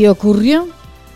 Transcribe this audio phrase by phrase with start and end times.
[0.00, 0.66] Y ocurrió,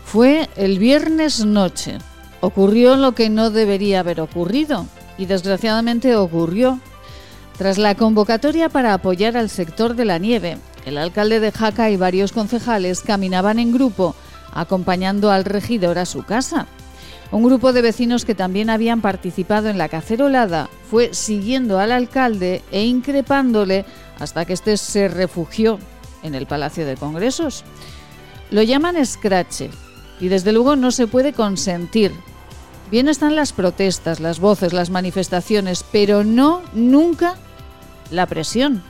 [0.05, 1.97] fue el viernes noche.
[2.39, 4.85] Ocurrió lo que no debería haber ocurrido
[5.17, 6.79] y desgraciadamente ocurrió.
[7.57, 11.97] Tras la convocatoria para apoyar al sector de la nieve, el alcalde de Jaca y
[11.97, 14.13] varios concejales caminaban en grupo
[14.53, 16.67] acompañando al regidor a su casa.
[17.31, 22.61] Un grupo de vecinos que también habían participado en la cacerolada fue siguiendo al alcalde
[22.71, 23.83] e increpándole
[24.19, 25.79] hasta que éste se refugió
[26.21, 27.63] en el Palacio de Congresos.
[28.55, 29.69] Lo llaman escrache
[30.21, 32.13] y desde luego no se puede consentir.
[32.89, 37.35] Bien están las protestas, las voces, las manifestaciones, pero no nunca
[38.11, 38.81] la presión.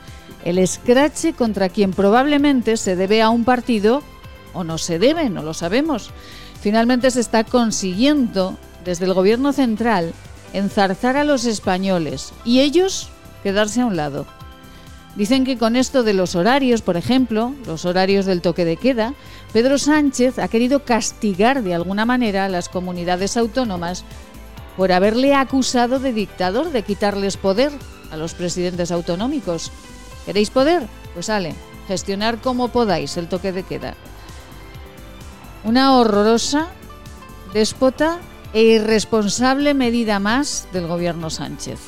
[0.43, 4.03] El escrache contra quien probablemente se debe a un partido
[4.53, 6.11] o no se debe, no lo sabemos.
[6.61, 10.13] Finalmente se está consiguiendo desde el gobierno central
[10.53, 13.09] enzarzar a los españoles y ellos
[13.41, 14.27] quedarse a un lado.
[15.15, 19.13] Dicen que con esto de los horarios, por ejemplo, los horarios del toque de queda,
[19.55, 24.03] Pedro Sánchez ha querido castigar de alguna manera a las comunidades autónomas
[24.75, 27.71] por haberle acusado de dictador, de quitarles poder
[28.11, 29.71] a los presidentes autonómicos.
[30.25, 30.85] ¿Queréis poder?
[31.13, 31.55] Pues sale,
[31.87, 33.93] gestionar como podáis el toque de queda.
[35.63, 36.67] Una horrorosa,
[37.53, 38.19] déspota
[38.51, 41.79] e irresponsable medida más del gobierno Sánchez.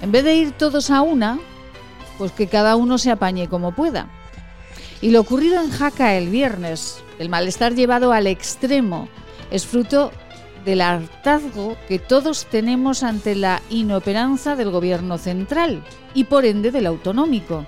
[0.00, 1.38] En vez de ir todos a una,
[2.16, 4.08] pues que cada uno se apañe como pueda.
[5.04, 9.06] Y lo ocurrido en Jaca el viernes, el malestar llevado al extremo,
[9.50, 10.12] es fruto
[10.64, 16.86] del hartazgo que todos tenemos ante la inoperanza del gobierno central y por ende del
[16.86, 17.66] autonómico.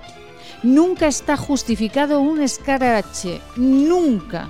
[0.63, 4.49] Nunca está justificado un escarache, nunca.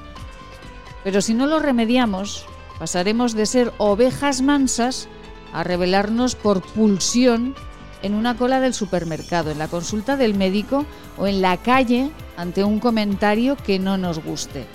[1.03, 2.45] Pero si no lo remediamos,
[2.79, 5.09] pasaremos de ser ovejas mansas
[5.51, 7.53] a rebelarnos por pulsión
[8.01, 10.85] en una cola del supermercado, en la consulta del médico
[11.17, 14.65] o en la calle ante un comentario que no nos guste.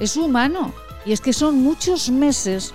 [0.00, 0.72] Es humano
[1.04, 2.72] y es que son muchos meses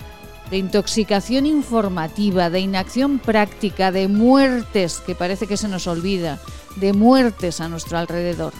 [0.49, 6.39] de intoxicación informativa, de inacción práctica, de muertes, que parece que se nos olvida,
[6.77, 8.53] de muertes a nuestro alrededor.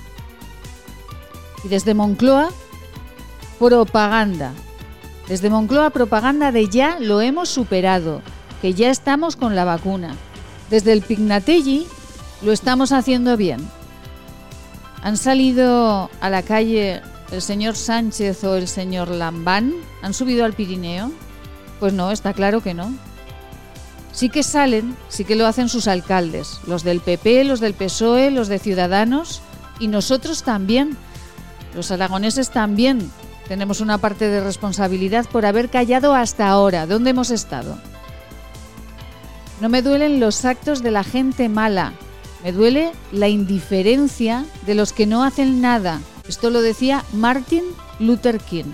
[1.63, 2.49] Y desde Moncloa,
[3.59, 4.53] propaganda.
[5.27, 8.21] Desde Moncloa, propaganda de ya lo hemos superado,
[8.61, 10.15] que ya estamos con la vacuna.
[10.69, 11.87] Desde el Pignatelli
[12.41, 13.67] lo estamos haciendo bien.
[15.01, 17.01] ¿Han salido a la calle
[17.31, 19.73] el señor Sánchez o el señor Lambán?
[20.01, 21.11] ¿Han subido al Pirineo?
[21.79, 22.93] Pues no, está claro que no.
[24.11, 28.31] Sí que salen, sí que lo hacen sus alcaldes, los del PP, los del PSOE,
[28.31, 29.41] los de Ciudadanos
[29.79, 30.97] y nosotros también.
[31.75, 33.11] Los aragoneses también
[33.47, 36.87] tenemos una parte de responsabilidad por haber callado hasta ahora.
[36.87, 37.77] ¿Dónde hemos estado?
[39.61, 41.93] No me duelen los actos de la gente mala,
[42.43, 45.99] me duele la indiferencia de los que no hacen nada.
[46.27, 47.63] Esto lo decía Martin
[47.99, 48.71] Luther King.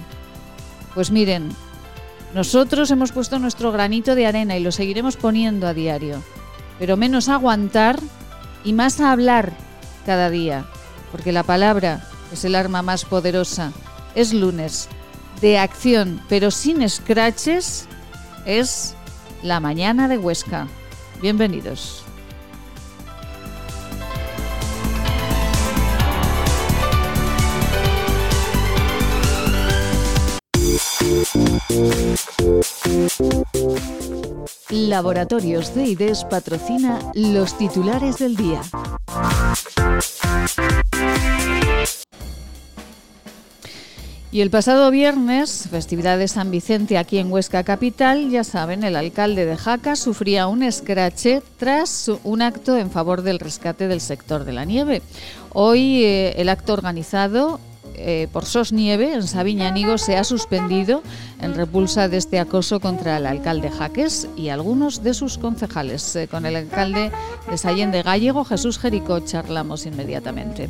[0.94, 1.50] Pues miren,
[2.34, 6.22] nosotros hemos puesto nuestro granito de arena y lo seguiremos poniendo a diario,
[6.80, 8.00] pero menos aguantar
[8.64, 9.54] y más a hablar
[10.06, 10.66] cada día,
[11.12, 13.72] porque la palabra es el arma más poderosa.
[14.16, 14.90] Es lunes
[15.42, 17.88] de acción, pero sin scratches,
[18.46, 18.96] es
[19.44, 20.68] la mañana de Huesca.
[21.22, 22.04] Bienvenidos.
[34.70, 38.62] Laboratorios de IDES patrocina los titulares del día.
[44.34, 48.96] Y el pasado viernes, festividad de San Vicente aquí en Huesca Capital, ya saben, el
[48.96, 54.44] alcalde de Jaca sufría un escrache tras un acto en favor del rescate del sector
[54.44, 55.04] de la nieve.
[55.52, 57.60] Hoy eh, el acto organizado
[57.96, 61.04] eh, por SOS Nieve en Sabiñánigo se ha suspendido
[61.42, 66.16] en repulsa de este acoso contra el alcalde Jaques y algunos de sus concejales.
[66.16, 67.12] Eh, con el alcalde
[67.50, 70.70] de Sallén de Gallego, Jesús Jericó, charlamos inmediatamente.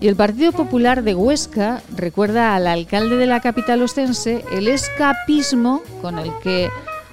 [0.00, 5.82] Y el Partido Popular de Huesca recuerda al alcalde de la capital ostense el escapismo
[6.02, 6.68] con el que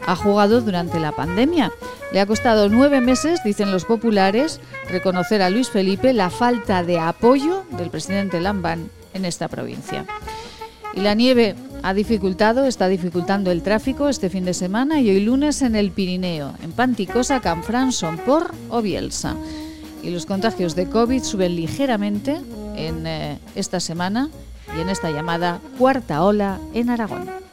[0.05, 1.71] ha jugado durante la pandemia.
[2.11, 4.59] Le ha costado nueve meses, dicen los populares,
[4.89, 10.05] reconocer a Luis Felipe la falta de apoyo del presidente Lambán en esta provincia.
[10.93, 15.21] Y la nieve ha dificultado, está dificultando el tráfico este fin de semana y hoy
[15.21, 19.35] lunes en el Pirineo, en Panticosa, Canfrán, Sompor o Bielsa.
[20.03, 22.41] Y los contagios de COVID suben ligeramente
[22.75, 24.29] en eh, esta semana
[24.77, 27.50] y en esta llamada cuarta ola en Aragón.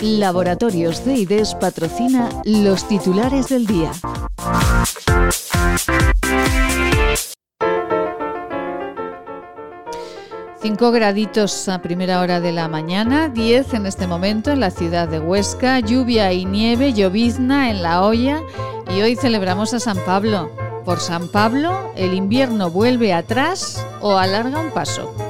[0.00, 3.92] Laboratorios de IDES patrocina los titulares del día.
[10.62, 15.08] Cinco graditos a primera hora de la mañana, 10 en este momento en la ciudad
[15.08, 18.42] de Huesca, lluvia y nieve, llovizna en la olla
[18.94, 20.50] y hoy celebramos a San Pablo.
[20.84, 25.29] Por San Pablo, el invierno vuelve atrás o alarga un paso.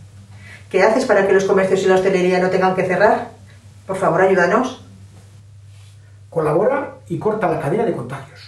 [0.71, 3.31] ¿Qué haces para que los comercios y la hostelería no tengan que cerrar?
[3.85, 4.79] Por favor, ayúdanos.
[6.29, 8.39] Colabora y corta la cadena de contagios.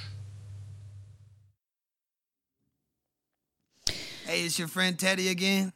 [4.25, 5.73] Hey, it's your friend Teddy again,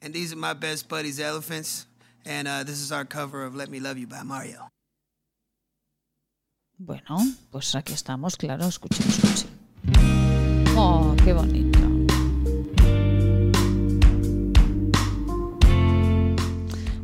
[0.00, 1.86] and these are my best buddies, Elephants,
[2.24, 4.70] and uh, this is our cover of "Let Me Love You" by Mario.
[6.78, 7.18] Bueno,
[7.50, 9.50] pues aquí estamos, claro, escuchen, escuchen.
[10.76, 11.89] Oh, qué bonito.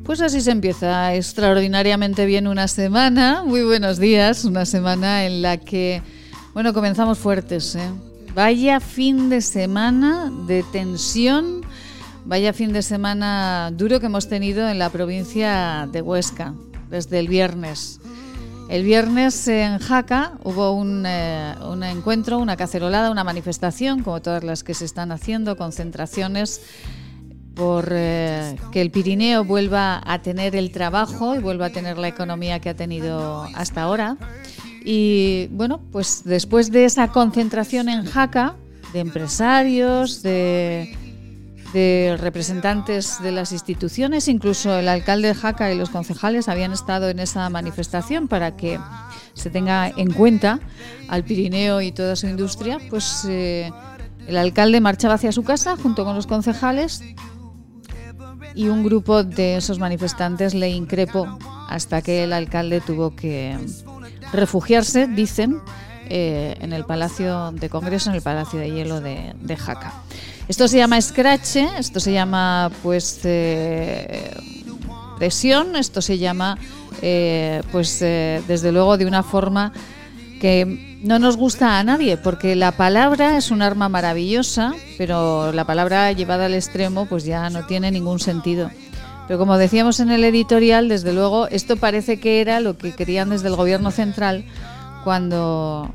[0.06, 3.43] Pues así se empieza extraordinariamente bien una semana.
[3.44, 6.00] Muy buenos días, una semana en la que,
[6.55, 7.75] bueno, comenzamos fuertes.
[7.75, 7.91] ¿eh?
[8.32, 11.62] Vaya fin de semana de tensión,
[12.25, 16.55] vaya fin de semana duro que hemos tenido en la provincia de Huesca
[16.88, 17.99] desde el viernes.
[18.69, 24.44] El viernes en Jaca hubo un, eh, un, encuentro, una cacerolada, una manifestación, como todas
[24.44, 26.61] las que se están haciendo, concentraciones
[27.56, 32.06] por eh, que el Pirineo vuelva a tener el trabajo y vuelva a tener la
[32.06, 34.19] economía que ha tenido hasta ahora.
[34.85, 38.55] Y bueno, pues después de esa concentración en Jaca,
[38.93, 40.94] de empresarios, de,
[41.73, 47.09] de representantes de las instituciones, incluso el alcalde de Jaca y los concejales habían estado
[47.09, 48.79] en esa manifestación para que
[49.32, 50.61] se tenga en cuenta
[51.09, 53.73] al Pirineo y toda su industria, pues eh,
[54.29, 57.02] el alcalde marchaba hacia su casa junto con los concejales
[58.56, 61.38] y un grupo de esos manifestantes le increpó
[61.69, 63.56] hasta que el alcalde tuvo que
[64.32, 65.61] refugiarse, dicen,
[66.08, 69.92] eh, en el Palacio de Congreso, en el Palacio de Hielo de, Jaca.
[70.49, 74.33] Esto se llama scratch, esto se llama pues eh,
[75.19, 76.57] presión, esto se llama
[77.02, 79.73] eh, pues desde luego de una forma
[80.40, 85.65] que no nos gusta a nadie, porque la palabra es un arma maravillosa, pero la
[85.65, 88.71] palabra llevada al extremo pues ya no tiene ningún sentido.
[89.26, 93.31] Pero como decíamos en el editorial, desde luego esto parece que era lo que querían
[93.31, 94.45] desde el gobierno central
[95.05, 95.93] cuando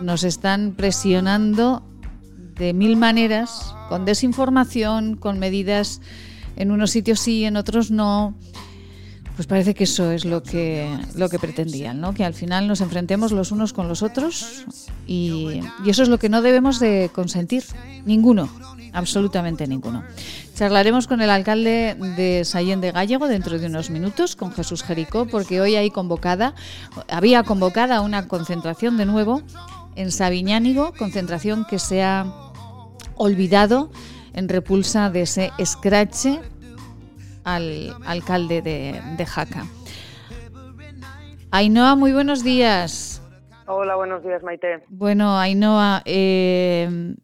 [0.00, 1.82] nos están presionando
[2.56, 6.00] de mil maneras, con desinformación, con medidas
[6.56, 8.34] en unos sitios sí, en otros no.
[9.36, 12.14] Pues parece que eso es lo que, lo que pretendían, ¿no?
[12.14, 14.64] que al final nos enfrentemos los unos con los otros
[15.08, 17.64] y, eso es lo que no debemos de consentir,
[18.04, 18.48] ninguno,
[18.92, 20.04] absolutamente ninguno.
[20.54, 25.26] Charlaremos con el alcalde de Sallén de Gallego dentro de unos minutos, con Jesús Jericó,
[25.26, 26.54] porque hoy hay convocada,
[27.08, 29.42] había convocada una concentración de nuevo
[29.96, 32.32] en Sabiñánigo, concentración que se ha
[33.16, 33.90] olvidado
[34.32, 36.40] en repulsa de ese escrache
[37.44, 39.64] al alcalde de, de Jaca.
[41.50, 43.22] Ainhoa, muy buenos días.
[43.66, 44.84] Hola, buenos días, Maite.
[44.88, 47.14] Bueno, Ainhoa, eh,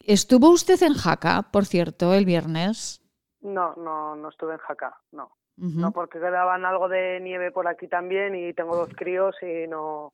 [0.00, 3.02] ¿estuvo usted en Jaca, por cierto, el viernes?
[3.40, 5.32] No, no, no estuve en Jaca, no.
[5.58, 5.80] Uh -huh.
[5.80, 10.12] No, porque quedaban algo de nieve por aquí también y tengo dos críos y no,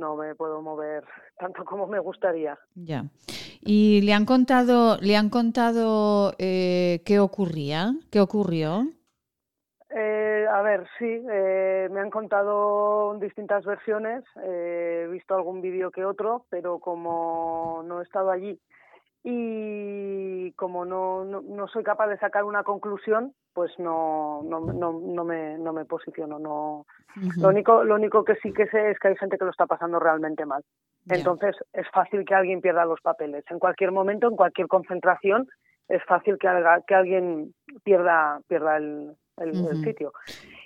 [0.00, 1.04] no me puedo mover
[1.38, 2.58] tanto como me gustaría.
[2.74, 3.04] Ya.
[3.62, 7.92] ¿Y le han contado, le han contado eh, qué ocurría?
[8.10, 8.88] ¿Qué ocurrió?
[9.90, 15.90] Eh, a ver, sí, eh, me han contado distintas versiones, eh, he visto algún vídeo
[15.90, 18.60] que otro, pero como no he estado allí
[19.22, 25.24] y como no, no, soy capaz de sacar una conclusión, pues no, no, no, no,
[25.24, 26.38] me, no me posiciono.
[26.38, 26.86] No.
[27.36, 29.66] lo, único, lo único que sí que sé es que hay gente que lo está
[29.66, 30.62] pasando realmente mal.
[31.08, 33.44] Entonces es fácil que alguien pierda los papeles.
[33.50, 35.48] En cualquier momento, en cualquier concentración,
[35.88, 36.48] es fácil que,
[36.86, 40.12] que alguien pierda, pierda el, el, sitio.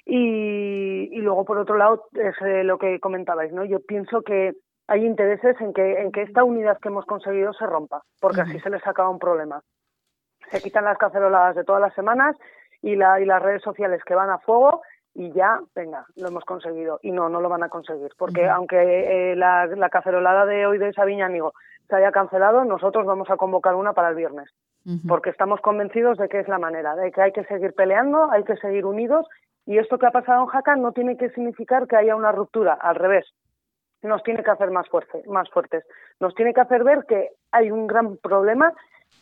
[0.05, 3.65] Y, y, luego, por otro lado, es eh, lo que comentabais, ¿no?
[3.65, 4.53] Yo pienso que
[4.87, 8.61] hay intereses en que, en que esta unidad que hemos conseguido se rompa, porque así
[8.61, 9.63] se les acaba un problema.
[10.51, 12.37] Se quitan las caceroladas de todas las semanas
[12.83, 14.83] y, la, y las redes sociales que van a fuego
[15.15, 16.99] y ya, venga, lo hemos conseguido.
[17.03, 20.79] Y no, no lo van a conseguir, porque aunque eh, la, la, cacerolada de hoy
[20.79, 21.55] de Sabiñánigo
[21.89, 24.51] se haya cancelado, nosotros vamos a convocar una para el viernes,
[25.07, 28.43] porque estamos convencidos de que es la manera, de que hay que seguir peleando, hay
[28.45, 29.27] que seguir unidos,
[29.67, 32.73] y esto que ha pasado en Jaca no tiene que significar que haya una ruptura,
[32.75, 33.27] al revés,
[34.09, 35.85] nos tiene que hacer más, fuerte, más fuertes.
[36.21, 38.73] Nos tiene que hacer ver que hay un gran problema,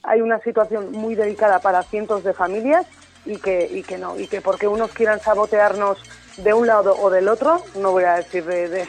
[0.02, 2.86] hay una situación muy delicada para cientos de familias
[3.24, 5.98] y que, y que no, y que porque unos quieran sabotearnos
[6.36, 8.86] de un lado o del otro, no voy a decir de,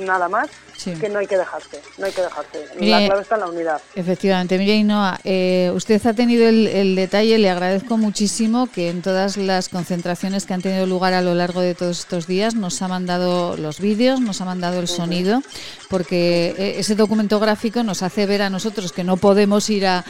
[0.00, 0.48] nada más,
[0.84, 2.66] que no hay que dejarse, no hay que dejarse.
[2.78, 3.80] la clave está en la unidad.
[3.94, 4.58] Efectivamente.
[4.58, 9.68] Mire, Inoa, eh, usted ha tenido el, detalle, le agradezco muchísimo que en todas las
[9.68, 13.56] concentraciones que han tenido lugar a lo largo de todos estos días nos ha mandado
[13.56, 15.42] los vídeos, nos ha mandado el sonido,
[15.88, 20.04] porque eh, ese documento gráfico nos hace ver a nosotros que no podemos ir a,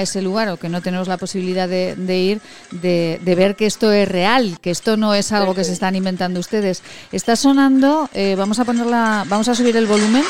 [0.00, 4.08] ese lugar o que no tenemos la posibilidad de, ir, de, ver que esto es
[4.08, 6.82] real, que esto no es algo que se están inventando ustedes.
[7.12, 10.24] Está sonando, eh, vamos a ponerla, vamos a subir el volumen.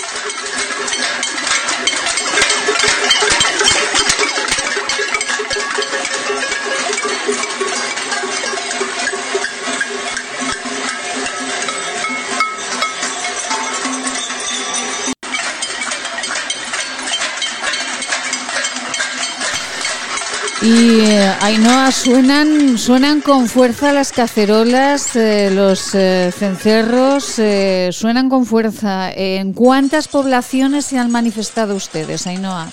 [20.66, 28.28] Y eh, Ainhoa, suenan, suenan con fuerza las cacerolas, eh, los eh, cencerros, eh, suenan
[28.28, 29.12] con fuerza.
[29.12, 32.66] ¿En cuántas poblaciones se han manifestado ustedes, Ainhoa?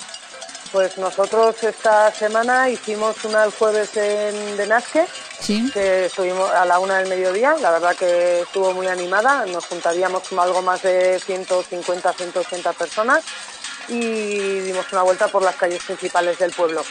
[0.72, 5.06] Pues nosotros esta semana hicimos una el jueves en Denasque,
[5.46, 10.28] que estuvimos a la una del mediodía, la verdad que estuvo muy animada, nos juntaríamos
[10.28, 13.22] con algo más de 150, 180 personas
[13.88, 16.82] y dimos una vuelta por las calles principales del pueblo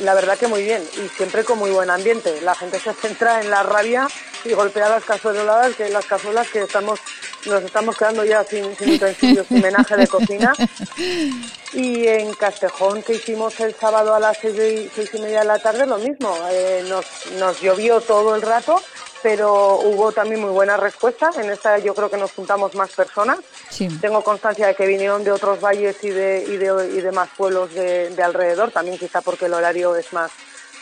[0.00, 2.40] la verdad que muy bien y siempre con muy buen ambiente.
[2.42, 4.08] La gente se centra en la rabia
[4.44, 7.00] y golpea las cazueladas, que las cazuelas que estamos
[7.46, 10.52] nos estamos quedando ya sin, sin utensilios, sin menaje de cocina.
[11.72, 15.46] Y en Castejón, que hicimos el sábado a las seis y, seis y media de
[15.46, 16.34] la tarde, lo mismo.
[16.50, 17.04] Eh, nos,
[17.38, 18.80] nos llovió todo el rato
[19.22, 21.30] pero hubo también muy buena respuesta.
[21.36, 23.38] En esta yo creo que nos juntamos más personas.
[24.00, 27.28] Tengo constancia de que vinieron de otros valles y de, y de, y de más
[27.36, 30.30] pueblos de, alrededor, también quizá porque el horario es más,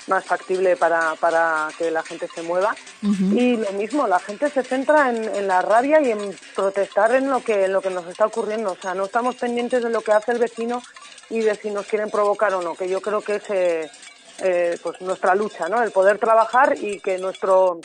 [0.07, 2.75] más factible para, para que la gente se mueva.
[3.03, 7.31] Y lo mismo, la gente se centra en, en, la rabia y en protestar en
[7.31, 8.73] lo, que, en lo que nos está ocurriendo.
[8.73, 10.83] O sea, no estamos pendientes de lo que hace el vecino
[11.31, 13.91] y de si nos quieren provocar o no, que yo creo que es eh,
[14.39, 15.83] eh, pues nuestra lucha, ¿no?
[15.83, 17.81] El poder trabajar y que nuestro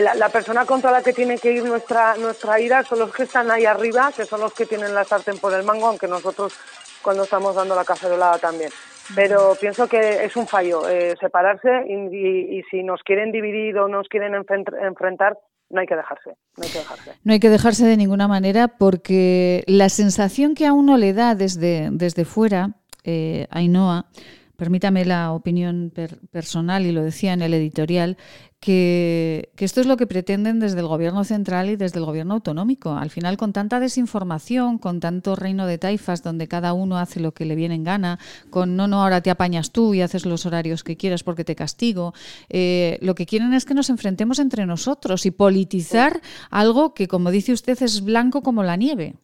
[0.00, 3.50] la persona contra la que tiene que ir nuestra, nuestra ira son los que están
[3.50, 6.54] ahí arriba, que son los que tienen la sartén por el mango, aunque nosotros
[7.02, 8.70] cuando estamos dando la cacerolada también.
[9.14, 14.08] Pero pienso que es un fallo eh, separarse y, si nos quieren dividir o nos
[14.08, 15.38] quieren enfrentar,
[15.70, 17.10] no hay que dejarse, no hay que dejarse.
[17.24, 21.34] No hay que dejarse de ninguna manera porque la sensación que a uno le da
[21.34, 22.70] desde, desde fuera,
[23.04, 24.06] eh, Ainhoa,
[24.62, 25.90] permítame la opinión
[26.30, 28.16] personal y lo decía en el editorial,
[28.60, 32.94] que, esto es lo que pretenden desde el gobierno central y desde el gobierno autonómico.
[32.94, 37.32] Al final, con tanta desinformación, con tanto reino de taifas donde cada uno hace lo
[37.32, 38.18] que le viene en gana,
[38.50, 41.56] con no, no, ahora te apañas tú y haces los horarios que quieras porque te
[41.56, 42.12] castigo,
[42.48, 46.12] eh, lo que quieren es que nos enfrentemos entre nosotros y politizar
[46.52, 49.14] algo que, como dice usted, es blanco como la nieve.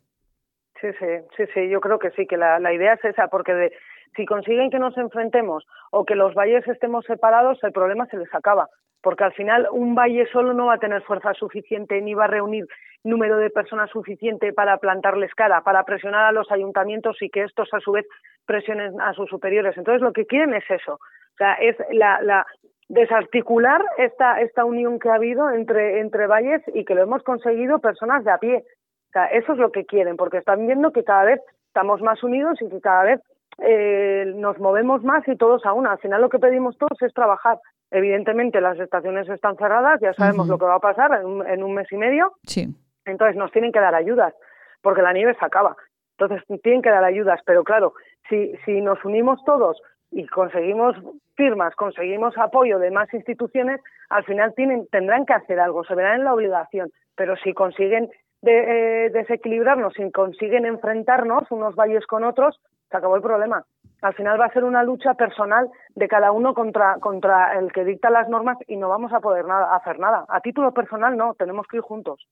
[0.80, 3.52] Sí, sí, sí, sí, yo creo que sí, que la, la idea es esa, porque
[3.52, 3.73] de,
[4.18, 8.34] si consiguen que nos enfrentemos o que los valles estemos separados, el problema se les
[8.34, 8.68] acaba,
[9.00, 12.34] porque al final un valle solo no va a tener fuerza suficiente ni va a
[12.37, 12.66] reunir
[13.04, 17.72] número de personas suficiente para plantarles cara, para presionar a los ayuntamientos y que estos
[17.72, 18.06] a su vez
[18.44, 19.78] presionen a sus superiores.
[19.78, 22.44] Entonces lo que quieren es eso, o sea, es la, la
[22.88, 27.78] desarticular esta, esta unión que ha habido entre, entre valles y que lo hemos conseguido
[27.78, 28.64] personas de a pie.
[29.10, 32.22] O sea, eso es lo que quieren, porque están viendo que cada vez estamos más
[32.25, 33.20] unidos y que cada vez
[33.58, 35.92] eh, nos movemos más y todos a una.
[35.92, 37.58] Al final lo que pedimos todos es trabajar.
[37.90, 41.90] Evidentemente las estaciones están cerradas, ya sabemos lo que va a pasar en un, mes
[41.90, 42.34] y medio.
[42.44, 42.68] Sí.
[43.06, 44.34] Entonces nos tienen que dar ayudas,
[44.82, 45.74] porque la nieve se acaba.
[46.18, 47.94] Entonces tienen que dar ayudas, pero claro,
[48.28, 50.96] si, si nos unimos todos y conseguimos
[51.34, 56.20] firmas, conseguimos apoyo de más instituciones, al final tienen, tendrán que hacer algo, se verán
[56.20, 56.90] en la obligación.
[57.16, 58.10] Pero si consiguen
[58.42, 63.64] de, eh, desequilibrarnos, si consiguen enfrentarnos unos valles con otros, se acabó el problema.
[64.00, 67.85] Al final va a ser una lucha personal de cada uno contra, contra el que
[67.85, 70.25] dicta las normas y no vamos a poder nada, hacer nada.
[70.28, 72.26] A título personal no, tenemos que ir juntos.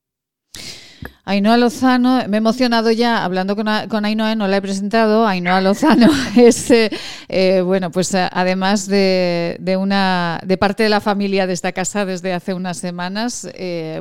[1.28, 5.26] Ainhoa Lozano, me he emocionado ya hablando con, con Ainhoa, no la he presentado.
[5.26, 6.88] Ainhoa Lozano es, eh,
[7.28, 12.04] eh, bueno, pues eh, además de, una, de parte de la familia de esta casa
[12.04, 13.48] desde hace unas semanas,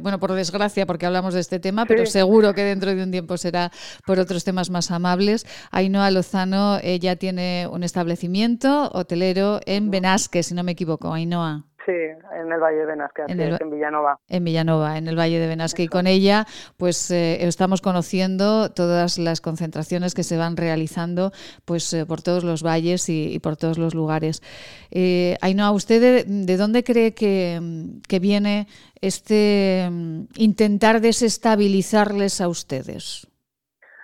[0.03, 3.37] bueno, por desgracia, porque hablamos de este tema, pero seguro que dentro de un tiempo
[3.37, 3.71] será
[4.05, 5.47] por otros temas más amables.
[5.71, 11.65] Ainhoa Lozano, ella tiene un establecimiento hotelero en Benasque, si no me equivoco, Ainhoa.
[11.85, 14.19] Sí, en el Valle de Benasque, en, en Villanova.
[14.27, 15.83] En Villanova, en el Valle de Benasque.
[15.83, 21.31] Y con ella, pues eh, estamos conociendo todas las concentraciones que se van realizando
[21.63, 24.41] pues eh, por todos los valles y, por todos los lugares.
[24.89, 27.61] Eh, Ainhoa, ¿usted de, dónde cree que,
[28.07, 28.67] que viene
[29.01, 33.27] este mm, intentar desestabilizarles a ustedes?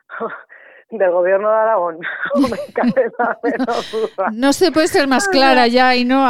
[0.98, 2.00] del gobierno de Aragón.
[4.34, 6.24] no se puede ser más clara ya, y no,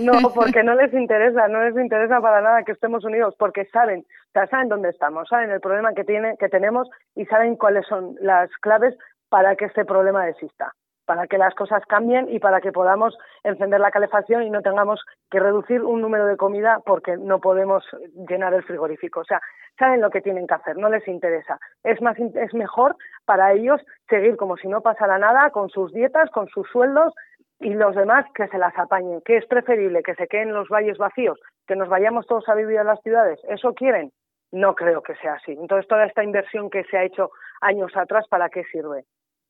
[0.00, 4.00] no, porque no les interesa, no les interesa para nada que estemos unidos, porque saben,
[4.00, 7.86] o sea, saben dónde estamos, saben el problema que tiene, que tenemos y saben cuáles
[7.86, 8.96] son las claves
[9.28, 10.72] para que este problema exista
[11.04, 15.00] para que las cosas cambien y para que podamos encender la calefacción y no tengamos
[15.30, 17.84] que reducir un número de comida porque no podemos
[18.28, 19.20] llenar el frigorífico.
[19.20, 19.40] O sea,
[19.78, 21.58] saben lo que tienen que hacer, no les interesa.
[21.82, 26.30] Es más es mejor para ellos seguir como si no pasara nada con sus dietas,
[26.30, 27.14] con sus sueldos
[27.60, 29.20] y los demás que se las apañen.
[29.24, 32.78] ¿Qué es preferible que se queden los valles vacíos, que nos vayamos todos a vivir
[32.78, 33.40] a las ciudades?
[33.48, 34.10] ¿Eso quieren?
[34.50, 35.52] No creo que sea así.
[35.52, 37.30] Entonces, toda esta inversión que se ha hecho
[37.60, 39.04] años atrás, ¿para qué sirve?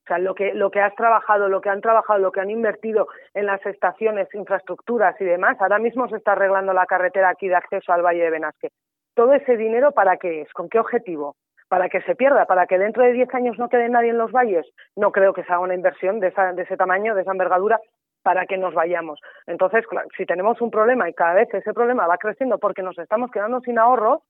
[0.04, 2.50] O sea, lo que, lo que has trabajado, lo que han trabajado, lo que han
[2.50, 7.48] invertido en las estaciones, infraestructuras y demás, ahora mismo se está arreglando la carretera aquí
[7.48, 8.68] de acceso al Valle de Benasque.
[9.14, 10.52] ¿Todo ese dinero para qué es?
[10.52, 11.36] ¿Con qué objetivo?
[11.72, 12.44] ¿Para que se pierda?
[12.44, 14.66] ¿Para que dentro de 10 años no quede nadie en los valles?
[14.94, 17.80] No creo que se haga una inversión de, de ese tamaño, de esa envergadura,
[18.22, 19.18] para que nos vayamos.
[19.46, 19.82] Entonces,
[20.14, 23.60] si tenemos un problema y cada vez ese problema va creciendo porque nos estamos quedando
[23.60, 24.20] sin ahorros,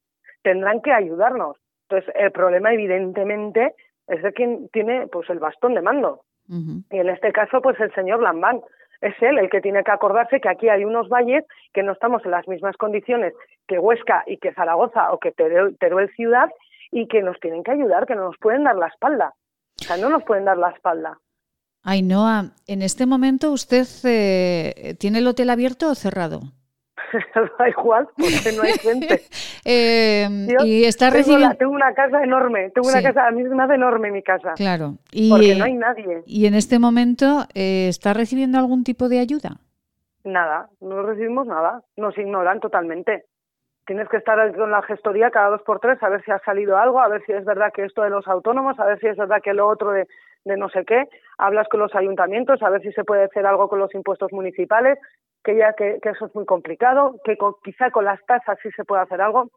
[0.41, 1.57] tendrán que ayudarnos.
[1.89, 3.75] Entonces, el problema, evidentemente,
[4.07, 6.21] es de quien tiene pues el bastón de mando.
[6.47, 8.61] Y en este caso, pues el señor Lambán.
[9.01, 12.23] Es él el que tiene que acordarse que aquí hay unos valles que no estamos
[12.23, 13.33] en las mismas condiciones
[13.67, 16.49] que Huesca y que Zaragoza o que Teruel, ciudad
[16.93, 19.33] y que nos tienen que ayudar, que no nos pueden dar la espalda.
[19.81, 21.17] O sea, no nos pueden dar la espalda.
[21.83, 26.41] Ainhoa, en este momento usted eh, tiene el hotel abierto o cerrado?
[27.59, 29.21] da igual, porque no hay gente.
[29.65, 30.27] Eh,
[30.65, 31.55] y está recibiendo...
[31.55, 34.55] tengo una casa enorme, tengo una casa, a mí es más enorme mi casa.
[34.55, 34.95] Claro.
[35.09, 36.21] Y, porque no hay nadie.
[36.25, 39.61] Y en este momento, eh, ¿está recibiendo algún tipo de ayuda?
[40.25, 43.23] Nada, no recibimos nada, nos ignoran totalmente.
[43.85, 46.77] Tienes que estar con la gestoría cada dos por tres a ver si ha salido
[46.77, 49.17] algo, a ver si es verdad que esto de los autónomos, a ver si es
[49.17, 50.07] verdad que lo otro de,
[50.45, 51.09] de no sé qué.
[51.37, 54.97] Hablas con los ayuntamientos a ver si se puede hacer algo con los impuestos municipales
[55.43, 59.01] que ya que, eso es muy complicado, que quizá con las tasas sí se puede
[59.01, 59.49] hacer algo,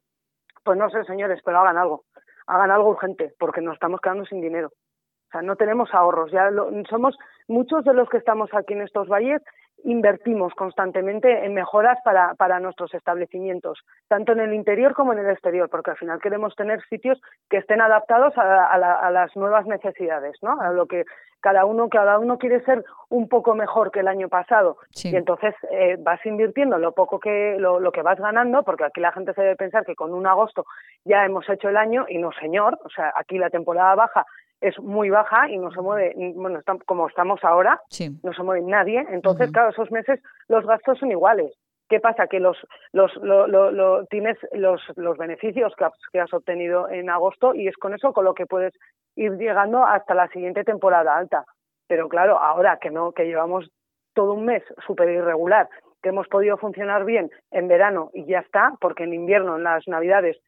[0.65, 2.05] pues no sé, señores, pero hagan algo,
[2.47, 4.69] hagan algo urgente, porque nos estamos quedando sin dinero.
[4.69, 6.51] O sea, no tenemos ahorros, ya
[6.89, 9.43] somos muchos de los que estamos aquí en estos valles
[9.87, 15.31] invertimos constantemente en mejoras para, para nuestros establecimientos, tanto en el interior como en el
[15.31, 20.61] exterior, porque al final queremos tener sitios que estén adaptados a, las nuevas necesidades, ¿no?
[20.61, 21.05] A lo que
[21.40, 24.79] cada uno, cada uno quiere ser un poco mejor que el año pasado.
[25.05, 29.01] Y entonces eh, vas invirtiendo lo poco que, lo, lo que vas ganando, porque aquí
[29.01, 30.66] la gente se debe pensar que con un agosto
[31.05, 34.27] ya hemos hecho el año, y no señor, o sea, aquí la temporada baja
[34.61, 37.81] es muy baja y no se mueve, bueno, como estamos ahora,
[38.23, 39.05] no se mueve nadie.
[39.11, 41.53] Entonces, claro, esos meses los gastos son iguales.
[41.88, 42.27] ¿Qué pasa?
[42.27, 42.57] Que los,
[42.92, 47.77] los, lo, tienes los, los beneficios que has, que has obtenido en agosto y es
[47.77, 48.75] con eso con lo que puedes
[49.14, 51.45] ir llegando hasta la siguiente temporada alta.
[51.87, 53.71] Pero claro, ahora que no, que llevamos
[54.14, 55.69] todo un mes súper irregular,
[56.03, 59.87] que hemos podido funcionar bien en verano y ya está, porque en invierno, en las
[59.87, 60.38] navidades,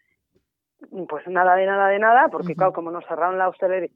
[1.09, 3.91] pues nada de nada de nada, porque claro, como nos cerraron la hostelería,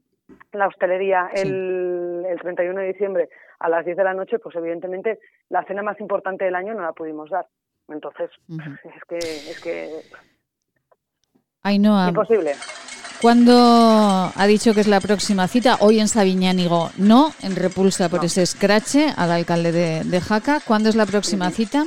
[0.51, 5.19] la hostelería el, el 31 de diciembre a las 10 de la noche, pues evidentemente
[5.49, 7.47] la cena más importante del año no la pudimos dar.
[7.89, 10.01] Entonces, es que es que
[11.63, 12.53] Ainhoa, imposible.
[13.21, 13.53] ¿Cuándo
[14.35, 15.77] ha dicho que es la próxima cita?
[15.79, 19.71] Hoy en Sabiñánigo no, en repulsa por ese escrache al alcalde
[20.03, 20.59] de, Jaca.
[20.59, 21.85] ¿Cuándo es la próxima cita?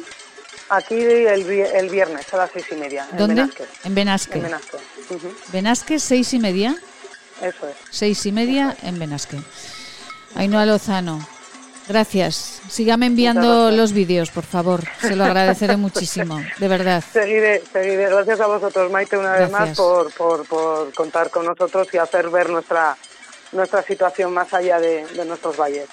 [0.69, 1.45] Aquí el,
[1.91, 3.07] viernes a las seis y media.
[3.13, 3.49] ¿Dónde?
[3.85, 4.39] En Benasque.
[4.39, 4.43] En
[5.53, 5.99] Benasque.
[5.99, 6.77] seis y media.
[7.41, 7.77] Eso es.
[7.91, 9.39] Seis y media en Benasque.
[10.35, 11.27] Ainhoa Lozano,
[11.89, 12.61] Gracias.
[12.69, 14.83] Sígame enviando los vídeos, por favor.
[15.01, 17.03] Se lo agradeceré muchísimo, de verdad.
[17.13, 18.09] Seguiré, seguiré.
[18.11, 22.51] Gracias a vosotros, Maite, una vez más por, por, contar con nosotros y hacer ver
[22.51, 22.97] nuestra,
[23.53, 25.89] nuestra situación más allá de, nuestros valles.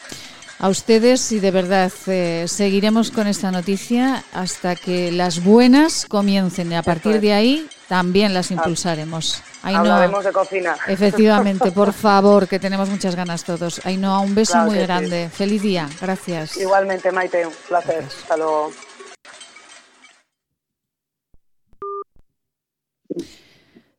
[0.64, 6.72] A ustedes y de verdad eh, seguiremos con esta noticia hasta que las buenas comiencen
[6.72, 9.44] y a partir de ahí también las impulsaremos.
[9.62, 10.78] Hablaremos de cocina.
[10.88, 13.82] Efectivamente, por favor, que tenemos muchas ganas todos.
[13.98, 15.28] no un beso muy grande.
[15.28, 15.90] Feliz día.
[16.00, 16.56] Gracias.
[16.56, 18.06] Igualmente, Maite, un placer.
[18.06, 18.72] Hasta luego.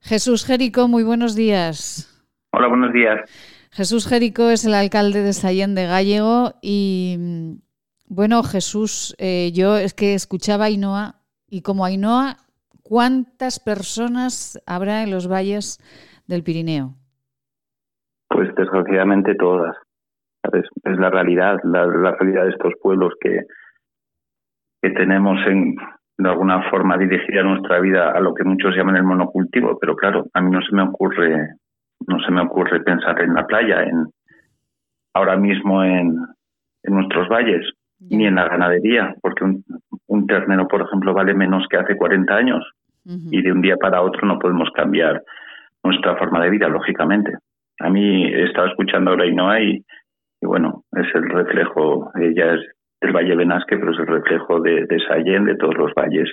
[0.00, 2.09] Jesús Jerico, muy buenos días.
[2.53, 3.20] Hola, buenos días.
[3.75, 7.59] Jesús Jerico es el alcalde de Sayén de Gallego y,
[8.07, 11.17] bueno, Jesús, eh, yo es que escuchaba a Ainhoa
[11.49, 12.37] y como Ainhoa
[12.85, 15.79] ¿Cuántas personas habrá en los valles
[16.29, 16.93] del Pirineo?
[18.29, 19.75] Pues desgraciadamente todas.
[20.53, 23.41] Es la realidad, la, realidad de estos pueblos que,
[24.83, 25.77] que tenemos en,
[26.19, 30.27] de alguna forma dirigida nuestra vida a lo que muchos llaman el monocultivo, pero claro,
[30.35, 31.55] a mí no se me ocurre,
[32.07, 34.07] no se me ocurre pensar en la playa, en
[35.14, 36.17] ahora mismo en,
[36.83, 37.67] en nuestros valles,
[38.01, 39.64] ni en la ganadería, porque un,
[40.09, 42.64] un ternero, por ejemplo, vale menos que hace 40 años
[43.07, 45.23] y de un día para otro no podemos cambiar
[45.83, 47.35] nuestra forma de vida, lógicamente.
[47.81, 49.85] A mí he estado escuchando ahora y no hay,
[50.40, 52.61] y bueno, es el reflejo, ella es
[53.03, 56.33] del Valle Benasque, pero es el reflejo de, de Sallén, de todos los valles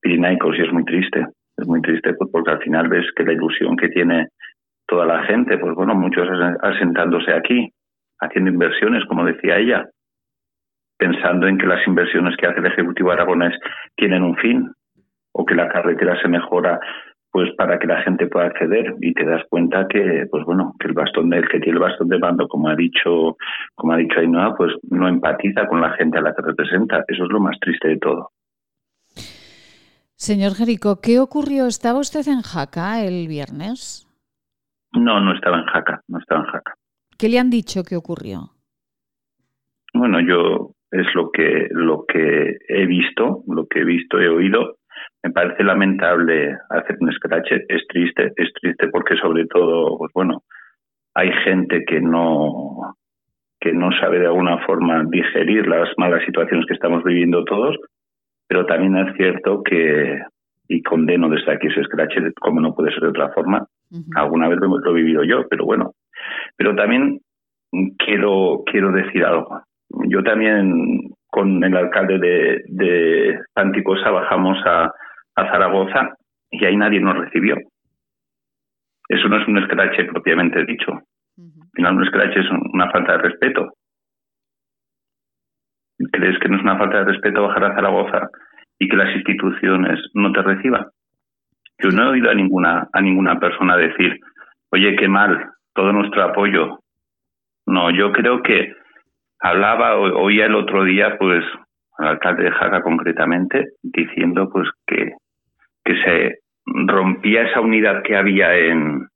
[0.00, 1.26] pirinaicos y es muy triste.
[1.58, 4.28] Es muy triste pues, porque al final ves que la ilusión que tiene
[4.86, 6.28] toda la gente, pues bueno, muchos
[6.62, 7.72] asentándose aquí,
[8.20, 9.88] haciendo inversiones, como decía ella,
[10.98, 13.54] pensando en que las inversiones que hace el Ejecutivo Aragonés
[13.96, 14.72] tienen un fin,
[15.32, 16.80] o que la carretera se mejora
[17.30, 20.88] pues para que la gente pueda acceder y te das cuenta que pues bueno que
[20.88, 23.36] el bastón del que tiene el bastón de mando como ha dicho
[23.74, 27.24] como ha dicho Ainhoa pues no empatiza con la gente a la que representa eso
[27.24, 28.30] es lo más triste de todo
[30.18, 31.66] Señor Jerico, ¿qué ocurrió?
[31.66, 34.05] ¿Estaba usted en Jaca el viernes?
[34.96, 36.74] No, no estaba en Jaca, no estaba en Jaca.
[37.18, 38.50] ¿Qué le han dicho que ocurrió?
[39.94, 44.76] Bueno, yo es lo que lo que he visto, lo que he visto, he oído
[45.22, 50.42] me parece lamentable hacer un scratch, es triste, es triste porque sobre todo, pues bueno,
[51.14, 52.94] hay gente que no
[53.58, 57.74] que no sabe de alguna forma digerir las malas situaciones que estamos viviendo todos,
[58.46, 60.20] pero también es cierto que,
[60.68, 63.66] y condeno desde aquí ese scratch, como no puede ser de otra forma,
[64.14, 65.92] alguna vez lo, he vivido yo, pero bueno,
[66.56, 67.20] pero también
[67.98, 69.62] quiero, quiero decir algo.
[70.08, 74.92] Yo también con el alcalde de, de Panticosa bajamos a,
[75.36, 76.16] a Zaragoza
[76.50, 77.56] y ahí nadie nos recibió.
[79.08, 80.92] Eso no es un escrache propiamente dicho.
[80.92, 83.72] Al final un escrache es una falta de respeto.
[86.12, 88.28] ¿Crees que no es una falta de respeto bajar a Zaragoza
[88.78, 90.86] y que las instituciones no te reciban?
[91.78, 94.18] Yo no he oído a ninguna, a ninguna persona decir,
[94.70, 96.80] oye, qué mal, todo nuestro apoyo.
[97.66, 98.74] No, yo creo que
[99.40, 101.44] hablaba, oía el otro día, pues,
[101.98, 105.12] al alcalde de Jaca concretamente, diciendo pues que
[105.86, 109.08] que se rompía esa unidad que había en,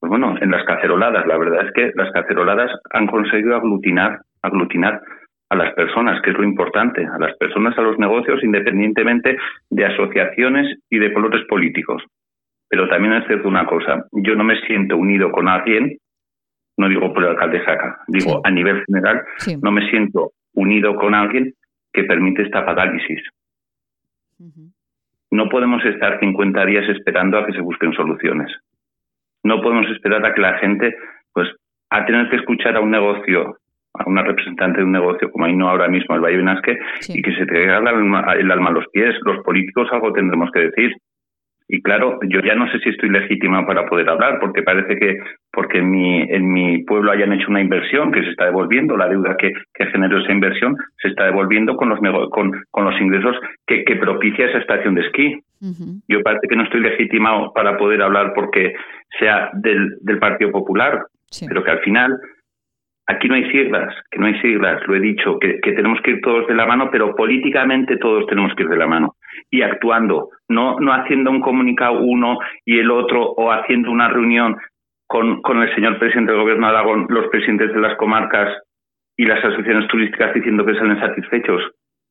[0.00, 1.26] pues bueno, en las caceroladas.
[1.26, 5.02] La verdad es que las caceroladas han conseguido aglutinar, aglutinar
[5.50, 9.38] a las personas, que es lo importante, a las personas, a los negocios, independientemente
[9.70, 12.02] de asociaciones y de colores políticos.
[12.68, 15.96] Pero también es cierto una cosa, yo no me siento unido con alguien,
[16.76, 19.22] no digo por el alcalde Saca, digo a nivel general,
[19.62, 21.54] no me siento unido con alguien
[21.92, 23.20] que permite esta parálisis.
[25.30, 28.50] No podemos estar 50 días esperando a que se busquen soluciones.
[29.42, 30.94] No podemos esperar a que la gente,
[31.32, 31.48] pues,
[31.90, 33.56] a tener que escuchar a un negocio,
[33.98, 37.34] a una representante de un negocio como no ahora mismo, el Valle Benasque, y que
[37.34, 39.14] se te el alma, el alma a los pies.
[39.24, 40.92] Los políticos algo tendremos que decir.
[41.70, 45.18] Y claro, yo ya no sé si estoy legítima para poder hablar, porque parece que
[45.52, 49.08] porque en mi, en mi pueblo hayan hecho una inversión que se está devolviendo, la
[49.08, 51.98] deuda que, que generó esa inversión se está devolviendo con los,
[52.30, 55.40] con, con los ingresos que, que propicia esa estación de esquí.
[56.06, 58.74] Yo parece que no estoy legitimado para poder hablar porque
[59.18, 61.02] sea del, del Partido Popular,
[61.48, 62.16] pero que al final
[63.10, 66.20] Aquí no hay siglas, que no hay siglas, lo he dicho, que, tenemos que ir
[66.20, 69.16] todos de la mano, pero políticamente todos tenemos que ir de la mano.
[69.50, 74.58] Y actuando, no, no haciendo un comunicado uno y el otro o haciendo una reunión
[75.06, 78.62] con, con el señor presidente del gobierno de Aragón, los presidentes de las comarcas
[79.16, 81.62] y las asociaciones turísticas diciendo que salen satisfechos,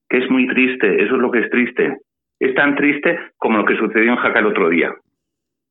[0.09, 1.99] que es muy triste, eso es lo que es triste.
[2.39, 4.91] Es tan triste como lo que sucedió en Jaca el otro día,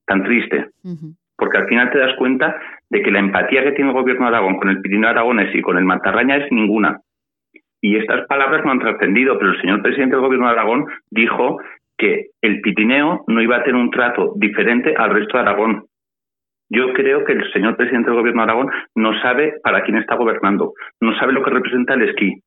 [0.07, 0.71] tan triste.
[1.37, 2.57] Porque al final te das cuenta
[2.91, 5.63] de que la empatía que tiene el gobierno de Aragón con el Pirineo Aragones y
[5.63, 7.01] con el Matarraña es ninguna.
[7.81, 11.59] Y estas palabras no han trascendido, pero el señor presidente del gobierno de Aragón dijo
[11.99, 15.87] que el Pirineo no iba a tener un trato diferente al resto de Aragón.
[16.69, 20.17] Yo creo que el señor presidente del gobierno de Aragón no sabe para quién está
[20.17, 22.43] gobernando, no sabe lo que representa el esquí,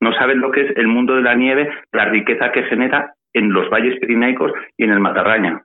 [0.00, 3.52] no sabe lo que es el mundo de la nieve, la riqueza que genera en
[3.52, 5.62] los valles pirineicos y en el Matarraña.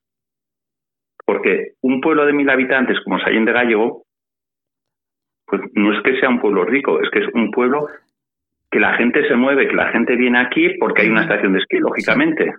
[1.33, 4.03] Porque un pueblo de mil habitantes como Sallén de Gallego,
[5.47, 7.87] pues no es que sea un pueblo rico, es que es un pueblo
[8.69, 11.59] que la gente se mueve, que la gente viene aquí porque hay una estación de
[11.59, 12.53] esquí, lógicamente.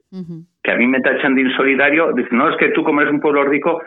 [0.60, 3.20] Que a mí me tachan de insolidario, dicen, no, es que tú como eres un
[3.20, 3.80] pueblo rico,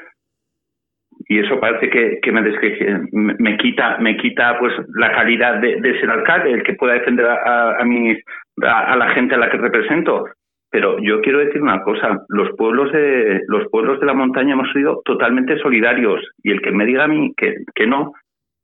[1.27, 6.09] y eso parece que, que me, me, quita me quita pues la calidad de, ser
[6.09, 10.27] alcalde, el que pueda defender a, a, a, a la gente a la que represento.
[10.69, 14.71] Pero yo quiero decir una cosa, los pueblos de los pueblos de la montaña hemos
[14.73, 18.13] sido totalmente solidarios y el que me diga a mí que, que no,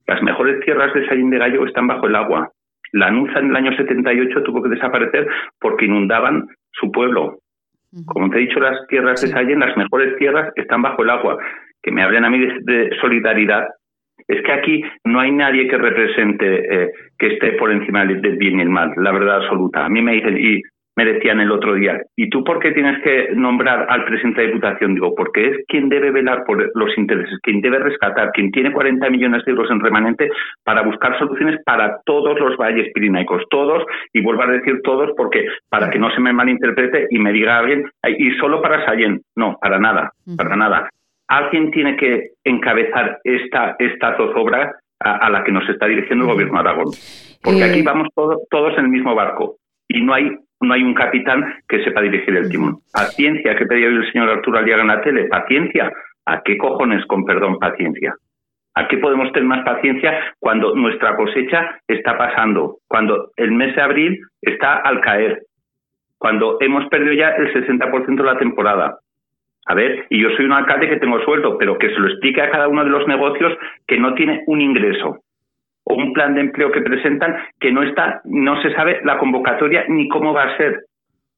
[0.08, 2.50] las mejores tierras de Sallín de Gallo están bajo el agua.
[2.92, 5.28] La Nuza en el año 78 tuvo que desaparecer
[5.60, 7.40] porque inundaban su pueblo.
[8.06, 11.38] Como te he dicho, las tierras de Sallén, las mejores tierras están bajo el agua.
[11.82, 13.68] Que me hablen a mí de, solidaridad.
[14.28, 18.60] Es que aquí no hay nadie que represente eh, que esté por encima del bien
[18.60, 19.86] y el mal, la verdad absoluta.
[19.86, 20.62] A mí me dicen, y
[20.96, 24.48] me decían el otro día, ¿y tú por qué tienes que nombrar al presidente de
[24.48, 24.94] Diputación?
[24.94, 29.10] Digo, porque es quien debe velar por los intereses, quien debe rescatar, quien tiene 40
[29.10, 30.30] millones de euros en remanente
[30.64, 35.46] para buscar soluciones para todos los valles pirinaicos, todos, y vuelvo a decir todos porque
[35.70, 39.58] para que no se me malinterprete y me diga alguien, y solo para Sallén, no,
[39.62, 40.90] para nada, para nada.
[41.28, 46.54] Alguien tiene que encabezar esta, esta zozobra a, la que nos está dirigiendo el gobierno
[46.54, 46.94] de Aragón.
[47.42, 50.30] Porque aquí eh, vamos todos en el mismo barco y no hay
[50.64, 52.78] no hay un capitán que sepa dirigir el timón.
[52.92, 55.92] Paciencia, que pedía hoy el señor Arturo Aliaga en la tele, paciencia.
[56.26, 58.16] ¿A qué cojones, con perdón, paciencia?
[58.76, 62.78] ¿A qué podemos tener más paciencia cuando nuestra cosecha está pasando?
[62.88, 65.44] Cuando el mes de abril está al caer.
[66.18, 68.98] Cuando hemos perdido ya el 60% de la temporada.
[69.66, 72.42] A ver, y yo soy un alcalde que tengo sueldo, pero que se lo explique
[72.42, 73.54] a cada uno de los negocios
[73.88, 75.20] que no tiene un ingreso
[75.86, 79.86] o un plan de empleo que presentan que no está, no se sabe la convocatoria
[79.88, 80.86] ni cómo va a ser.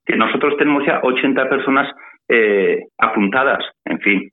[0.06, 1.88] Que nosotros tenemos ya 80 personas
[2.28, 4.32] eh, apuntadas, en fin.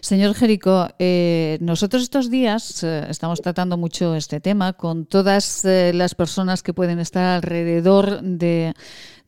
[0.00, 6.14] Señor Jerico, eh, nosotros estos días eh, estamos tratando mucho este tema con todas las
[6.14, 8.72] personas que pueden estar alrededor de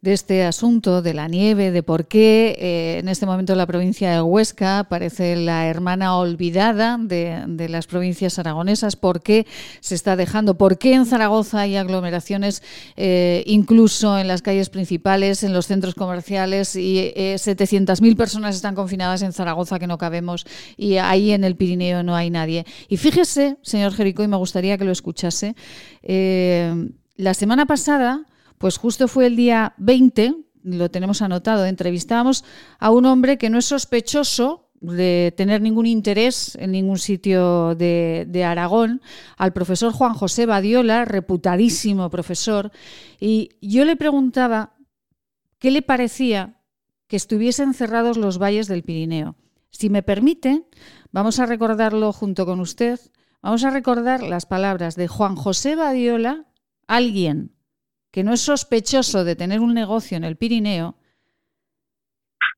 [0.03, 4.11] de este asunto de la nieve, de por qué eh, en este momento la provincia
[4.11, 9.47] de Huesca parece la hermana olvidada de, las provincias aragonesas, por qué
[9.79, 12.65] se está dejando, por qué en Zaragoza hay aglomeraciones
[12.97, 18.75] eh, incluso en las calles principales, en los centros comerciales y eh, 700.000 personas están
[18.75, 20.45] confinadas en Zaragoza que no cabemos
[20.77, 22.67] y ahí en el Pirineo no hay nadie.
[22.89, 25.55] Y fíjese, señor Jerico, y me gustaría que lo escuchase,
[26.03, 28.27] eh, la semana pasada
[28.63, 32.45] pues justo fue el día 20, lo tenemos anotado, entrevistábamos
[32.79, 38.45] a un hombre que no es sospechoso de tener ningún interés en ningún sitio de,
[38.47, 39.03] Aragón,
[39.37, 42.71] al profesor Juan José Badiola, reputadísimo profesor,
[43.19, 44.75] y yo le preguntaba
[45.59, 46.61] qué le parecía
[47.09, 49.35] que estuviesen cerrados los valles del Pirineo.
[49.71, 50.69] Si me permite,
[51.11, 53.01] vamos a recordarlo junto con usted,
[53.43, 56.47] vamos a recordar las palabras de Juan José Badiola,
[56.87, 57.57] alguien
[58.13, 60.97] que no es sospechoso de tener un negocio en el Pirineo,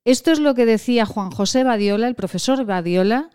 [0.05, 3.31] esto es lo que decía Juan José Badiola, el profesor Badiola,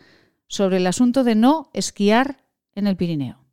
[0.47, 3.43] sobre el asunto de no esquiar en el Pirineo.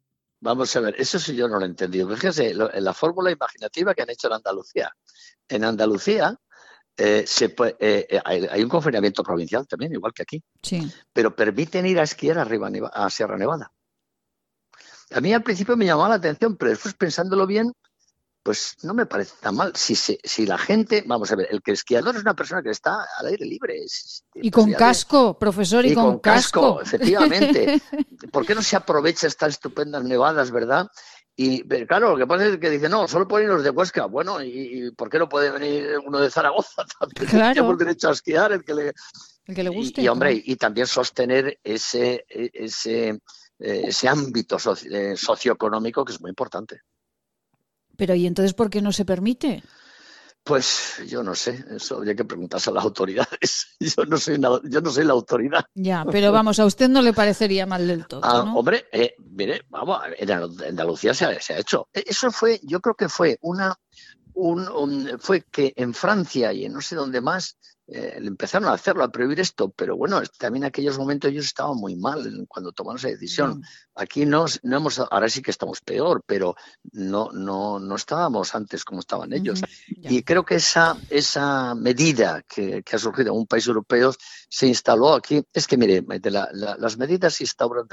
[0.40, 2.14] Vamos a ver, eso sí yo no lo he entendido.
[2.14, 4.94] Fíjese, la fórmula imaginativa que han hecho en Andalucía.
[5.48, 6.38] En Andalucía
[6.96, 10.42] eh, se eh, eh, hay, un confinamiento provincial también, igual que aquí.
[10.62, 10.90] Sí.
[11.12, 13.72] Pero permiten ir a esquiar arriba a Sierra Nevada.
[15.12, 17.72] A mí al principio me llamaba la atención, pero después pensándolo bien,
[18.46, 19.74] pues no me parece tan mal.
[19.74, 23.04] Si, si, la gente, vamos a ver, el que esquiador es una persona que está
[23.18, 23.84] al aire libre.
[24.34, 26.80] y con casco, profesor, y, con, casco.
[26.80, 27.82] Efectivamente.
[28.30, 30.86] ¿Por qué no se aprovecha estas estupendas nevadas, verdad?
[31.34, 34.06] Y claro, lo que pasa es que dice, no, solo pueden ir los de Huesca.
[34.06, 37.28] Bueno, ¿y, por qué no puede venir uno de Zaragoza también?
[37.28, 37.54] Claro.
[37.54, 38.92] Tenemos derecho a esquiar, el que le,
[39.46, 40.02] el que le guste.
[40.02, 43.20] Y, hombre, y también sostener ese, ese
[43.58, 46.82] ese ámbito socioeconómico que es muy importante.
[47.96, 49.62] Pero ¿y entonces por qué no se permite?
[50.46, 53.66] Pues yo no sé, eso habría que preguntarse a las autoridades.
[53.80, 55.64] Yo no soy, yo no soy la autoridad.
[55.74, 58.20] Ya, pero vamos, a usted no le parecería mal del todo.
[58.22, 61.88] Ah, hombre, eh, mire, vamos, en Andalucía se ha, se ha, hecho.
[61.92, 63.74] E, eso fue, yo creo que fue una,
[64.34, 69.04] un, fue que en Francia y en no sé dónde más eh, empezaron a hacerlo,
[69.04, 72.98] a prohibir esto, pero bueno, también en aquellos momentos ellos estaban muy mal cuando tomaron
[72.98, 73.62] esa decisión.
[73.94, 76.56] Aquí no, no hemos, ahora sí que estamos peor, pero
[76.92, 79.60] no, no, no estábamos antes como estaban ellos.
[79.86, 84.12] Y creo que esa, esa medida que, ha surgido en un país europeo
[84.48, 85.44] se instaló aquí.
[85.52, 87.86] Es que, mire, las medidas se instauran,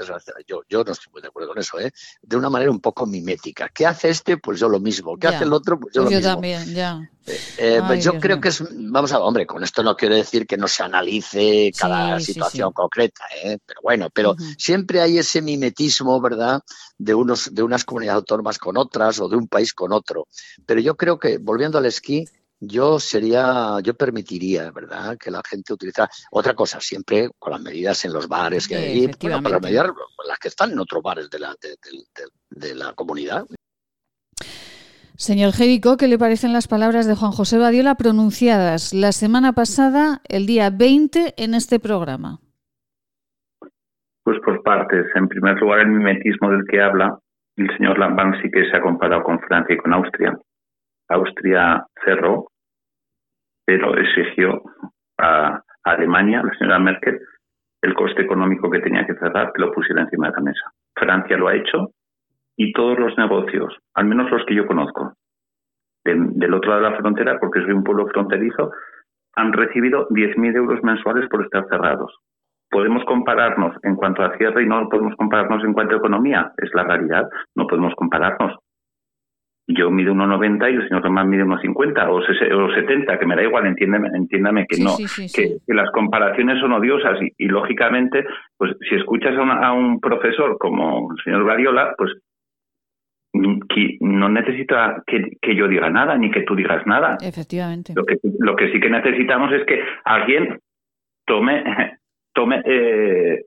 [0.46, 1.92] yo, yo no estoy muy de acuerdo con eso, ¿eh?
[2.20, 3.70] de una manera un poco mimética.
[3.72, 4.38] ¿Qué hace este?
[4.38, 5.16] Pues yo lo mismo.
[5.16, 5.78] ¿Qué hace el otro?
[5.78, 6.32] Pues yo lo pues mismo.
[6.32, 7.08] también, ya.
[7.26, 10.56] Eh, eh, yo creo que es, vamos a hombre, con esto no quiero decir que
[10.56, 13.58] no se analice cada situación concreta, ¿eh?
[13.64, 16.60] pero bueno, pero siempre hay ese mimetismo, ¿verdad?,
[16.98, 20.26] de, unos, de unas comunidades autónomas con otras o de un país con otro.
[20.66, 22.24] Pero yo creo que, volviendo al esquí,
[22.60, 28.04] yo sería, yo permitiría, ¿verdad?, que la gente utilizara otra cosa, siempre con las medidas
[28.04, 29.86] en los bares que hay, bueno, las medidas,
[30.26, 31.54] las que están en otros bares de la,
[32.50, 33.44] de la comunidad.
[35.16, 40.20] Señor Jerico, ¿qué le parecen las palabras de Juan José Badiola pronunciadas la semana pasada,
[40.28, 42.40] el día 20, en este programa?
[44.24, 45.06] Pues por partes.
[45.14, 47.16] En primer lugar, el mimetismo del que habla
[47.56, 50.36] el señor Lambán sí que se ha comparado con Francia y con Austria.
[51.08, 52.48] Austria cerró,
[53.64, 54.62] pero exigió
[55.18, 57.20] a Alemania, la señora Merkel,
[57.82, 60.72] el coste económico que tenía que cerrar, que lo pusiera encima de la mesa.
[60.96, 61.93] Francia lo ha hecho
[62.56, 65.14] y todos los negocios, al menos los que yo conozco,
[66.04, 68.70] del otro lado de la frontera, porque soy un pueblo fronterizo,
[69.36, 72.14] han recibido 10.000 euros mensuales por estar cerrados.
[72.70, 76.52] Podemos compararnos en cuanto a cierre y no podemos compararnos en cuanto a economía.
[76.58, 78.58] Es la realidad, no podemos compararnos.
[79.66, 83.44] Yo mido 1,90 y el señor Román mide 1,50 o, o 70, que me da
[83.44, 84.90] igual, entiéndame, entiéndame que no,
[85.34, 88.26] que, las comparaciones son odiosas y, lógicamente,
[88.58, 92.12] pues si escuchas a, a, un profesor como el señor Variola, pues
[93.68, 97.16] que no necesita que, yo diga nada ni que tú digas nada.
[97.20, 97.92] Efectivamente.
[97.96, 100.58] Lo que, lo que sí que necesitamos es que alguien
[101.26, 101.64] tome,
[102.34, 103.40] tome eh,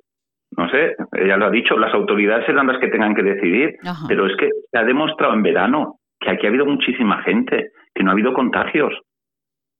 [0.56, 3.76] no sé, ella lo ha dicho, las autoridades serán las que tengan que decidir,
[4.08, 8.04] pero es que se ha demostrado en verano que aquí ha habido muchísima gente, que
[8.04, 8.94] no ha habido contagios.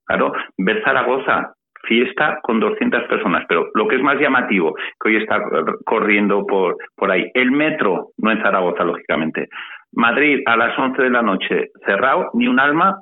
[0.06, 5.16] Claro, ver Zaragoza, fiesta con 200 personas, pero lo que es más llamativo, que hoy
[5.16, 5.40] está
[5.84, 9.48] corriendo por, por ahí, el metro, no en Zaragoza, lógicamente,
[9.92, 12.98] Madrid a las 11 de la noche cerrado, ni un alma.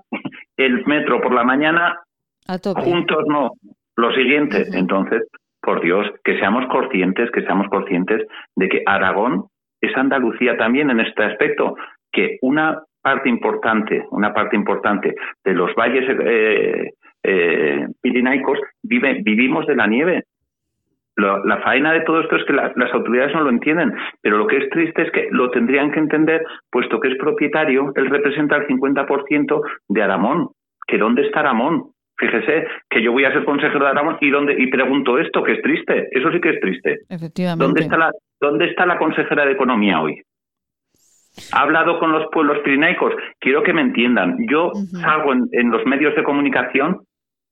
[0.56, 1.98] El metro por la mañana,
[2.76, 3.52] juntos no.
[3.96, 5.22] Lo siguiente, entonces,
[5.60, 9.46] por Dios, que seamos conscientes, que seamos conscientes de que Aragón
[9.80, 11.76] es Andalucía también en este aspecto,
[12.12, 16.90] que una parte importante, una parte importante de los valles eh,
[17.22, 20.24] eh, pirinaicos vive, vivimos de la nieve
[21.16, 24.58] la faena de todo esto es que las autoridades no lo entienden, pero lo que
[24.58, 28.66] es triste es que lo tendrían que entender, puesto que es propietario, él representa el
[28.66, 30.50] 50% de Aramón.
[30.86, 31.90] ¿Que dónde está Aramón?
[32.18, 35.52] Fíjese que yo voy a ser consejero de Aramón y dónde y pregunto esto, que
[35.52, 36.08] es triste.
[36.12, 37.00] Eso sí que es triste.
[37.08, 37.64] Efectivamente.
[37.64, 40.22] ¿Dónde está la, dónde está la consejera de Economía hoy?
[41.52, 43.14] Ha hablado con los pueblos pirinaicos.
[43.40, 44.36] Quiero que me entiendan.
[44.48, 47.00] Yo salgo en los medios de comunicación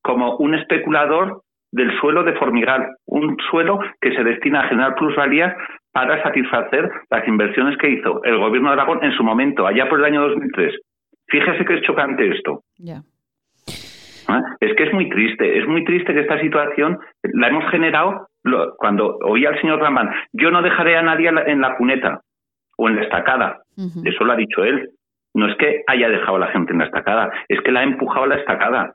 [0.03, 1.43] como un especulador
[1.75, 5.55] del suelo de Formigal, un suelo que se destina a generar plusvalías
[5.93, 9.99] para satisfacer las inversiones que hizo el gobierno de Aragón en su momento, allá por
[9.99, 10.73] el año 2003.
[11.27, 12.61] Fíjese que es chocante esto.
[14.29, 14.41] ¿Ah?
[14.61, 18.29] Es que es muy triste, es muy triste que esta situación la hemos generado
[18.77, 22.21] cuando oí al señor Ramán, yo no dejaré a nadie en la cuneta
[22.77, 23.63] o en la estacada.
[24.05, 24.91] Eso lo ha dicho él.
[25.35, 27.85] No es que haya dejado a la gente en la estacada, es que la ha
[27.85, 28.95] empujado a la estacada.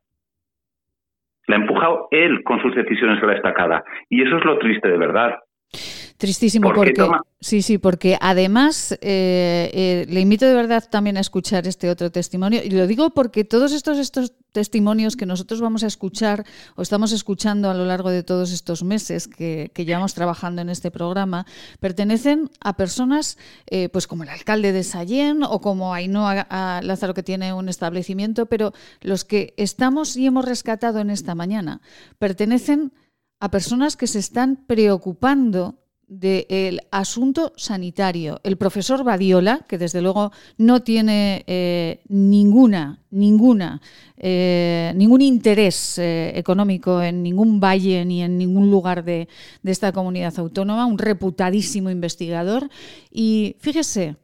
[1.50, 3.84] La ha empujado él con sus decisiones a la estacada.
[4.08, 5.40] Y eso es lo triste de verdad.
[6.20, 7.02] Tristísimo porque
[7.40, 12.12] sí, sí, porque además eh, eh, le invito de verdad también a escuchar este otro
[12.12, 12.62] testimonio.
[12.62, 16.44] Y lo digo porque todos estos estos testimonios que nosotros vamos a escuchar
[16.76, 20.92] o estamos escuchando a lo largo de todos estos meses que, llevamos trabajando en este
[20.92, 21.46] programa
[21.80, 27.24] pertenecen a personas eh, pues como el alcalde de Sallén o como Ainhoa Lázaro que
[27.24, 31.80] tiene un establecimiento, pero los que estamos y hemos rescatado en esta mañana
[32.18, 32.92] pertenecen
[33.40, 35.80] a personas que se están preocupando
[36.10, 38.42] del asunto sanitario.
[38.44, 43.80] El profesor Badiola, que desde luego no tiene eh, ninguna, ninguna,
[44.18, 49.30] eh, ningún interés eh, económico en ningún valle ni en ningún lugar de,
[49.62, 52.70] de, esta comunidad autónoma, un reputadísimo investigador.
[53.12, 54.18] Y fíjese,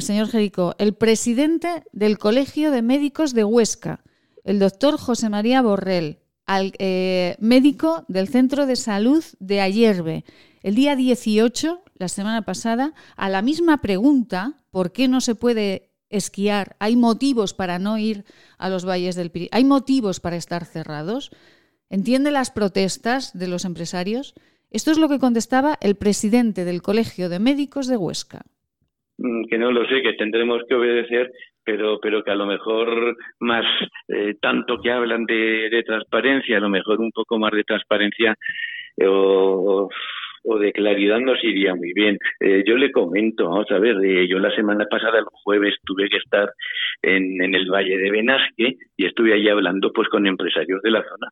[0.00, 4.00] señor Jerico, el presidente del Colegio de Médicos de Huesca,
[4.44, 6.18] el doctor José María Borrell,
[7.38, 10.24] médico del Centro de Salud de Ayerbe,
[10.62, 15.90] el día 18, la semana pasada, a la misma pregunta, ¿por qué no se puede
[16.10, 16.76] esquiar?
[16.80, 18.24] ¿Hay motivos para no ir
[18.58, 19.50] a los valles del Pirineo?
[19.52, 21.30] ¿Hay motivos para estar cerrados?
[21.88, 24.34] ¿Entiende las protestas de los empresarios?
[24.70, 28.42] Esto es lo que contestaba el presidente del Colegio de Médicos de Huesca.
[29.18, 31.32] Mm, que no lo sé, que tendremos que obedecer,
[31.64, 33.64] pero, pero que a lo mejor más,
[34.08, 38.34] eh, tanto que hablan de, transparencia, a lo mejor un poco más de transparencia
[38.96, 39.88] eh, o
[40.44, 42.18] o de claridad nos iría muy bien.
[42.40, 46.08] Eh, yo le comento, vamos a ver, eh, yo la semana pasada, el jueves, tuve
[46.08, 46.50] que estar
[47.02, 51.02] en, en el Valle de Benasque y estuve allí hablando pues con empresarios de la
[51.02, 51.28] zona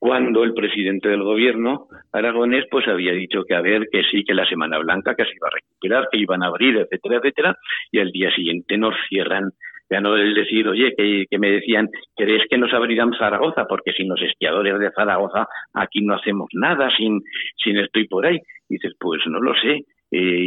[0.00, 4.32] cuando el presidente del gobierno aragonés pues había dicho que a ver que sí que
[4.32, 7.56] la semana blanca que se iba a recuperar que iban a abrir etcétera etcétera
[7.92, 9.50] y al día siguiente nos cierran
[9.90, 13.66] ya no el decir, oye, que, me decían, ¿queréis que nos abrirán Zaragoza?
[13.66, 17.20] Porque sin los esquiadores de Zaragoza aquí no hacemos nada, sin,
[17.56, 18.38] sin estoy por ahí.
[18.68, 19.84] Y dices, pues no lo sé.
[20.12, 20.44] Eh,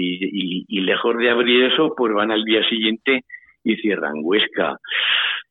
[0.66, 3.22] y, lejos de abrir eso, pues van al día siguiente
[3.64, 4.78] y cierran Huesca.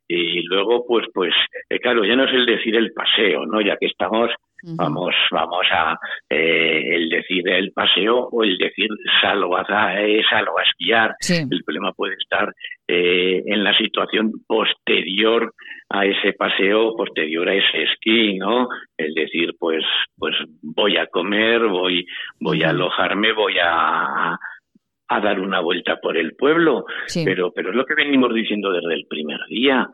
[0.09, 1.35] Y luego, pues, pues,
[1.69, 3.61] eh, claro, ya no es el decir el paseo, ¿no?
[3.61, 4.31] Ya que estamos
[4.65, 5.99] Vamos, vamos a
[6.31, 8.89] eh, el decir el paseo o el decir
[9.21, 11.17] salgo a, eh, salgo a esquiar.
[11.29, 12.53] El problema puede estar
[12.87, 15.53] eh, en la situación posterior
[15.89, 18.69] a ese paseo, posterior a ese esquí, ¿no?
[18.97, 19.85] El decir, pues,
[20.17, 22.07] pues voy a comer, voy,
[22.39, 24.39] voy a alojarme, voy a,
[25.09, 26.85] a dar una vuelta por el pueblo,
[27.25, 29.89] pero, pero es lo que venimos diciendo desde el primer día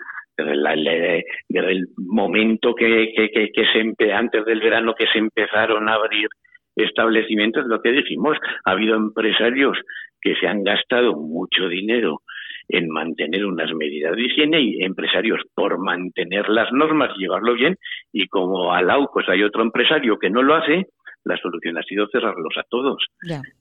[0.45, 6.29] desde, el momento que, que, se antes del verano que se empezaron a abrir
[6.77, 9.77] establecimientos, lo que dijimos, ha habido empresarios
[10.21, 12.23] que se han gastado mucho dinero
[12.69, 17.77] en mantener unas medidas de higiene y empresarios por mantener las normas y llevarlo bien
[18.13, 20.87] y como al AUCOS hay otro empresario que no lo hace,
[21.25, 23.05] la solución ha sido cerrarlos a todos.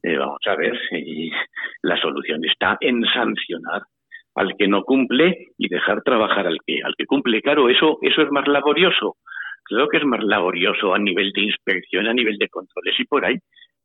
[0.03, 1.31] Eh, vamos a ver, y
[1.81, 3.81] la solución está en sancionar
[4.37, 7.41] al que no cumple y dejar trabajar al que al que cumple.
[7.41, 9.17] Claro, eso eso es más laborioso.
[9.63, 13.25] Creo que es más laborioso a nivel de inspección, a nivel de controles y por
[13.25, 13.35] ahí.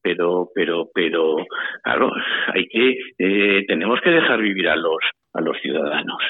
[0.02, 1.36] Pero pero pero
[1.82, 2.12] claro,
[2.54, 5.00] hay que eh, tenemos que dejar vivir a los
[5.34, 6.22] a los ciudadanos.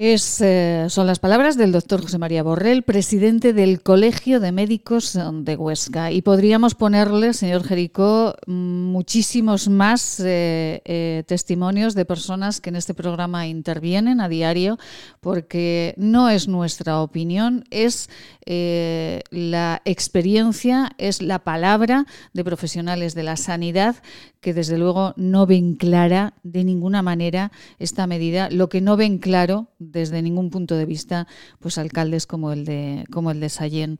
[0.00, 5.56] Eh, son las palabras del doctor José María Borrell, presidente del Colegio de Médicos de
[5.56, 6.12] Huesca.
[6.12, 12.94] Y podríamos ponerle, señor Jericó, muchísimos más eh, eh, testimonios de personas que en este
[12.94, 14.78] programa intervienen a diario,
[15.18, 18.08] porque no es nuestra opinión, es
[18.46, 23.96] la experiencia, es la palabra de profesionales de la sanidad
[24.40, 29.18] que desde luego no ven clara de ninguna manera esta medida, lo que no ven
[29.18, 31.26] claro desde ningún punto de vista,
[31.60, 33.98] pues alcaldes como el de como el de Sallén.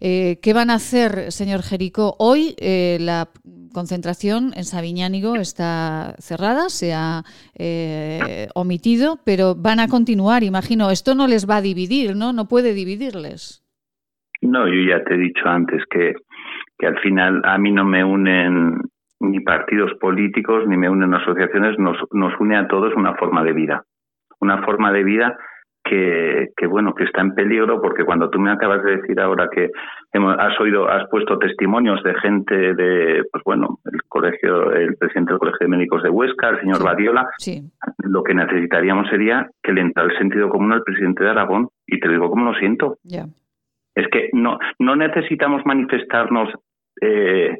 [0.00, 2.16] Eh, ¿Qué van a hacer, señor Jerico?
[2.18, 3.28] Hoy eh, la
[3.72, 7.24] concentración en Sabiñánigo está cerrada, se ha
[7.54, 10.90] eh, omitido, pero van a continuar, imagino.
[10.90, 12.32] Esto no les va a dividir, ¿no?
[12.32, 13.64] No puede dividirles.
[14.40, 16.14] No, yo ya te he dicho antes que,
[16.78, 18.80] que al final a mí no me unen
[19.20, 23.52] ni partidos políticos, ni me unen asociaciones, nos, nos une a todos una forma de
[23.52, 23.84] vida.
[24.40, 25.36] Una forma de vida
[25.88, 29.48] que, que, bueno, que está en peligro porque cuando tú me acabas de decir ahora
[29.50, 29.70] que
[30.12, 35.32] hemos, has oído, has puesto testimonios de gente de, pues bueno, el colegio, el presidente
[35.32, 37.28] del Colegio de Médicos de Huesca, el señor Badiola,
[37.98, 41.98] lo que necesitaríamos sería que le entrara el sentido común al presidente de Aragón y
[41.98, 42.98] te digo cómo lo siento.
[43.94, 46.50] Es que no, no necesitamos manifestarnos
[47.00, 47.58] eh,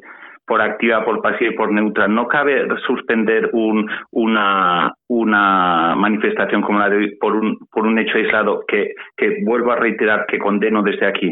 [0.49, 2.07] por activa, por pasiva y por neutra.
[2.07, 7.99] No cabe suspender un, una, una manifestación como la de hoy por un, por un
[7.99, 11.31] hecho aislado que, que vuelvo a reiterar que condeno desde aquí.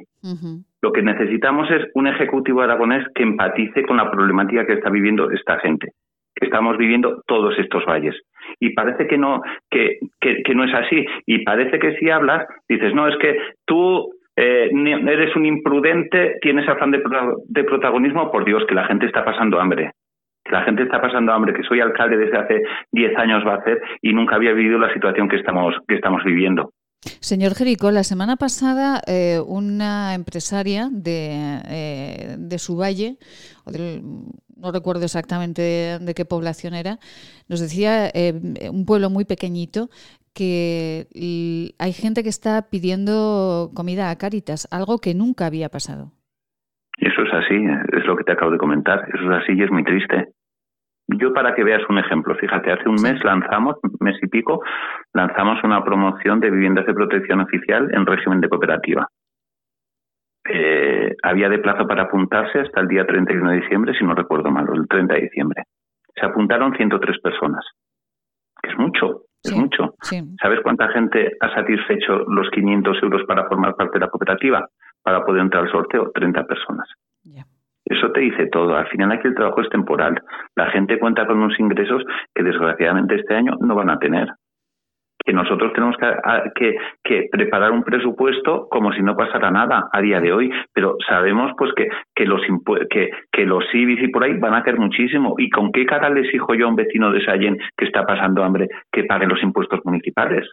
[0.82, 5.32] Lo que necesitamos es un ejecutivo aragonés que empatice con la problemática que está viviendo
[5.32, 5.88] esta gente,
[6.36, 8.16] que estamos viviendo todos estos valles.
[8.60, 9.42] Y parece que no,
[9.72, 11.06] que, que, que no es así.
[11.26, 16.70] Y parece que si hablas, dices, no, es que tú eh, eres un imprudente, tienes
[16.70, 17.02] afán de,
[17.48, 19.92] de, protagonismo, por Dios, que la gente está pasando hambre.
[20.46, 23.58] Que la gente está pasando hambre, que soy alcalde desde hace 10 años va a
[23.58, 26.72] hacer y nunca había vivido la situación que estamos, que estamos viviendo.
[27.20, 33.18] Señor Jerico, la semana pasada eh, una empresaria de, eh, de su valle,
[33.66, 37.00] no recuerdo exactamente de, qué población era,
[37.48, 38.34] nos decía, eh,
[38.72, 39.90] un pueblo muy pequeñito,
[40.38, 41.08] que
[41.80, 46.12] hay gente que está pidiendo comida a Cáritas, algo que nunca había pasado.
[47.00, 47.58] Eso es así,
[47.98, 50.30] es lo que te acabo de comentar, eso es así y es muy triste.
[51.08, 54.62] Yo para que veas un ejemplo, fíjate, hace un mes lanzamos, mes y pico,
[55.14, 59.08] lanzamos una promoción de viviendas de protección oficial en régimen de cooperativa.
[60.50, 64.52] Eh, había de plazo para apuntarse hasta el día 31 de diciembre, si no recuerdo
[64.52, 65.64] mal, el 30 de diciembre.
[66.14, 67.66] Se apuntaron 103 personas,
[68.62, 69.94] que es mucho, es mucho.
[70.42, 74.68] ¿Sabes cuánta gente ha satisfecho los 500 euros para formar parte de la cooperativa?
[75.02, 76.88] Para poder entrar al sorteo, 30 personas.
[77.90, 78.76] Eso te dice todo.
[78.76, 80.22] Al final aquí el trabajo es temporal.
[80.56, 82.04] La gente cuenta con unos ingresos
[82.36, 84.28] que desgraciadamente este año no van a tener.
[85.28, 85.98] Que nosotros tenemos
[86.56, 91.52] que, preparar un presupuesto como si no pasara nada a día de hoy, pero sabemos
[91.58, 92.40] pues que, los
[92.90, 93.10] que,
[93.74, 95.36] IBIs y por ahí van a caer muchísimo.
[95.38, 98.42] ¿Y con qué cara le exijo yo a un vecino de Sallén que está pasando
[98.42, 100.50] hambre que pague los impuestos municipales?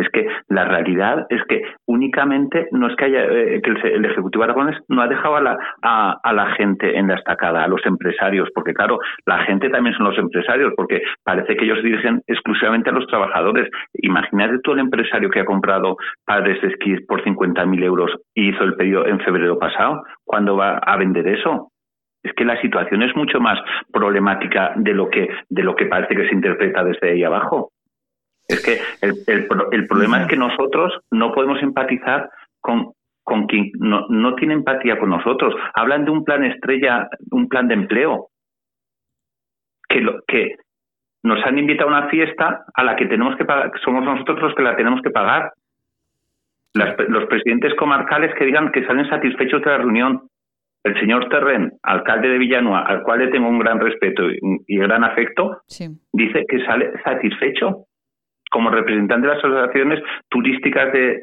[0.00, 4.44] Es que la realidad es que únicamente no es que haya eh, que el, Ejecutivo
[4.44, 8.98] Aragones no ha dejado a la, gente en la estacada, a los empresarios, porque claro,
[9.26, 13.68] la gente también son los empresarios, porque parece que ellos dirigen exclusivamente a los trabajadores.
[13.94, 18.64] Imagínate tú el empresario que ha comprado padres de esquí por 50.000 euros y hizo
[18.64, 21.68] el pedido en febrero pasado, ¿cuándo va a vender eso?
[22.22, 23.58] es que la situación es mucho más
[23.92, 27.70] problemática de lo que de lo que parece que se interpreta desde ahí abajo.
[28.50, 29.14] Es que el,
[29.72, 32.28] el, problema es que nosotros no podemos empatizar
[32.60, 32.92] con,
[33.22, 35.54] con quien no, no tiene empatía con nosotros.
[35.74, 38.28] Hablan de un plan estrella, un plan de empleo,
[39.88, 40.56] que, lo, que
[41.22, 44.54] nos han invitado a una fiesta a la que tenemos que pagar, somos nosotros los
[44.54, 45.52] que la tenemos que pagar.
[46.74, 50.22] los presidentes comarcales que digan que salen satisfechos de la reunión.
[50.82, 55.04] El señor Terren, alcalde de Villanueva, al cual le tengo un gran respeto y, gran
[55.04, 55.60] afecto,
[56.12, 57.84] dice que sale satisfecho
[58.50, 61.20] como representante de las asociaciones turísticas de,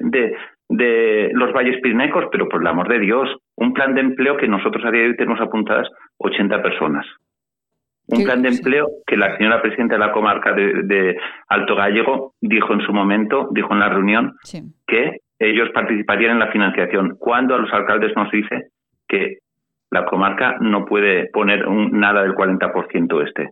[0.70, 4.48] de, los valles pirinecos, pero por el amor de Dios, un plan de empleo que
[4.48, 7.06] nosotros a día de hoy tenemos apuntadas 80 personas.
[8.10, 11.18] Un plan de empleo que la señora presidenta de la comarca de,
[11.50, 14.38] Alto Gallego dijo en su momento, dijo en la reunión,
[14.88, 17.18] que ellos participarían en la financiación.
[17.20, 18.70] Cuando a los alcaldes nos dice
[19.08, 19.40] que
[19.92, 23.52] la comarca no puede poner un, nada del 40% este.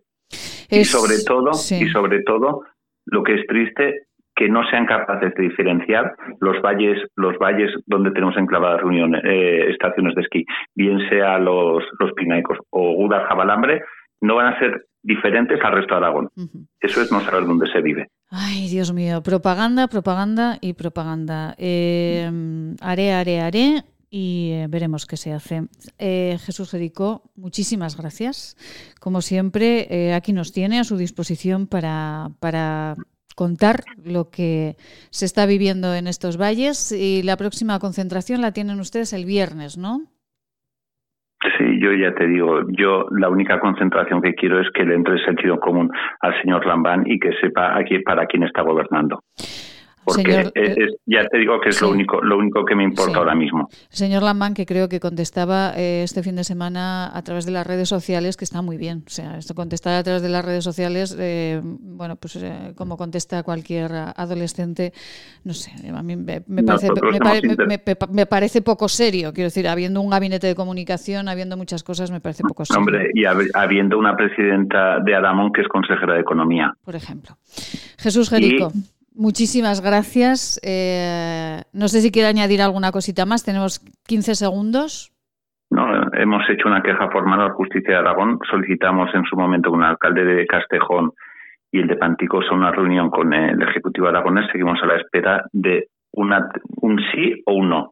[0.69, 2.63] y sobre todo, y sobre todo,
[3.06, 4.03] lo que es triste
[4.36, 9.70] que no sean capaces de diferenciar los valles, los valles donde tenemos enclavadas reuniones, eh,
[9.70, 10.45] estaciones de esquí,
[10.76, 13.82] bien sea los, los Pinaicos o Gudas Jabalambre,
[14.20, 16.30] no van a ser diferentes al resto de Aragón.
[16.82, 18.08] Eso es no saber dónde se vive.
[18.30, 21.56] Ay, Dios mío, propaganda, propaganda y propaganda.
[21.58, 22.30] Eh,
[22.82, 23.84] haré, haré, haré
[24.16, 25.63] y eh, veremos qué se hace.
[25.99, 28.55] Eh, Jesús Jerico, muchísimas gracias.
[29.01, 32.95] Como siempre, eh, aquí nos tiene a su disposición para, para
[33.36, 34.76] contar lo que
[35.09, 39.78] se está viviendo en estos valles y la próxima concentración la tienen ustedes el viernes,
[39.78, 39.99] ¿no?
[41.57, 45.16] Sí, yo ya te digo, yo la única concentración que quiero es que le entre
[45.16, 45.91] el sentido común
[46.22, 49.20] al señor Lambán y que sepa aquí para quién está gobernando
[50.06, 50.76] porque eh,
[51.06, 53.68] ya te digo que es lo único lo único que me importa ahora mismo.
[53.89, 57.66] Señor Lamán, que creo que contestaba eh, este fin de semana a través de las
[57.66, 59.03] redes sociales, que está muy bien.
[59.08, 62.38] O sea, esto contestar a través de las redes sociales, eh, bueno, pues
[62.76, 64.93] como contesta cualquier adolescente,
[65.43, 66.89] no sé, a mí me, parece,
[68.12, 69.34] me, parece poco serio.
[69.34, 72.80] Quiero decir, habiendo un gabinete de comunicación, habiendo muchas cosas, me parece poco serio.
[72.80, 76.74] Hombre, y habiendo una presidenta de Adamón que es consejera de Economía.
[76.84, 77.38] Por ejemplo.
[77.97, 78.72] Jesús Jerico.
[79.18, 80.59] Muchísimas gracias.
[80.61, 83.45] Eh, no sé si quiere añadir alguna cosita más.
[83.45, 85.11] Tenemos 15 segundos.
[85.70, 88.39] No, hemos hecho una queja formal a Justicia de Aragón.
[88.49, 91.13] Solicitamos en su momento con el alcalde de Castejón
[91.72, 94.47] y el de Panticos una reunión con el Ejecutivo aragonés.
[94.51, 96.49] Seguimos a la espera de una,
[96.82, 97.91] un sí o un no.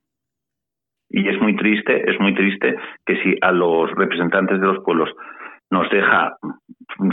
[1.10, 5.10] Y es muy triste, es muy triste que si a los representantes de los pueblos
[5.70, 6.38] nos deja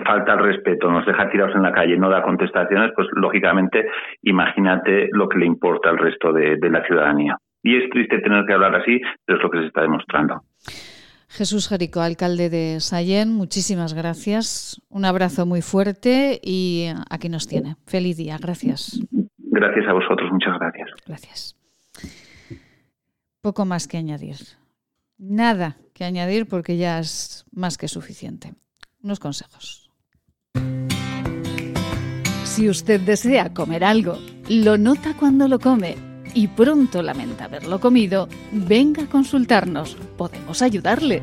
[0.05, 3.87] falta el respeto, nos deja tirados en la calle, no da contestaciones, pues lógicamente
[4.23, 7.37] imagínate lo que le importa al resto de, la ciudadanía.
[7.63, 10.43] Y es triste tener que hablar así, pero es lo que se está demostrando.
[11.29, 14.81] Jesús Jerico, alcalde de Sayén, muchísimas gracias.
[14.89, 17.77] Un abrazo muy fuerte y aquí nos tiene.
[17.87, 19.01] Feliz día, gracias.
[19.39, 20.91] Gracias a vosotros, muchas gracias.
[21.07, 21.57] Gracias.
[23.43, 24.37] Poco más que añadir.
[25.19, 28.55] Nada que añadir porque ya es más que suficiente.
[29.03, 29.91] Unos consejos.
[32.45, 35.97] Si usted desea comer algo lo nota cuando lo come
[36.33, 39.95] y pronto lamenta haberlo comido, venga a consultarnos.
[40.17, 41.23] Podemos ayudarle.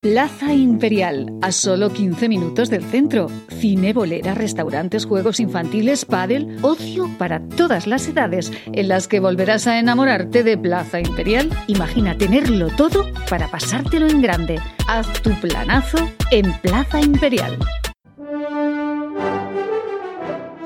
[0.00, 3.26] Plaza Imperial, a solo 15 minutos del centro.
[3.48, 9.66] Cine, bolera, restaurantes, juegos infantiles, pádel, ocio para todas las edades, en las que volverás
[9.66, 11.50] a enamorarte de Plaza Imperial.
[11.66, 14.60] Imagina tenerlo todo para pasártelo en grande.
[14.86, 15.98] Haz tu planazo
[16.30, 17.58] en Plaza Imperial.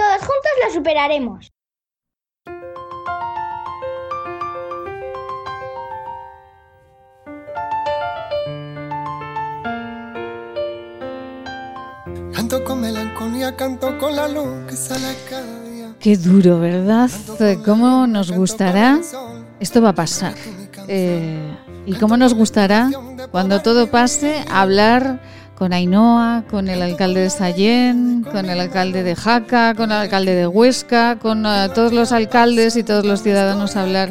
[0.00, 1.52] todos juntos lo superaremos.
[12.34, 15.94] Canto con melancolía, canto con la luz que sale cada día.
[16.00, 17.10] Qué duro, ¿verdad?
[17.64, 19.00] ¿Cómo nos gustará?
[19.60, 20.34] Esto va a pasar.
[20.88, 22.90] Eh, ¿Y cómo nos gustará
[23.30, 25.20] cuando todo pase hablar
[25.60, 30.34] con Ainhoa, con el alcalde de Sallén, con el alcalde de Jaca, con el alcalde
[30.34, 34.08] de Huesca, con eh, todos los alcaldes y todos los ciudadanos hablar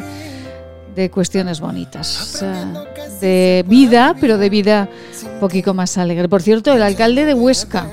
[0.95, 2.45] de cuestiones bonitas,
[3.19, 4.89] de vida, pero de vida
[5.33, 6.29] un poquito más alegre.
[6.29, 7.87] Por cierto, el alcalde de Huesca,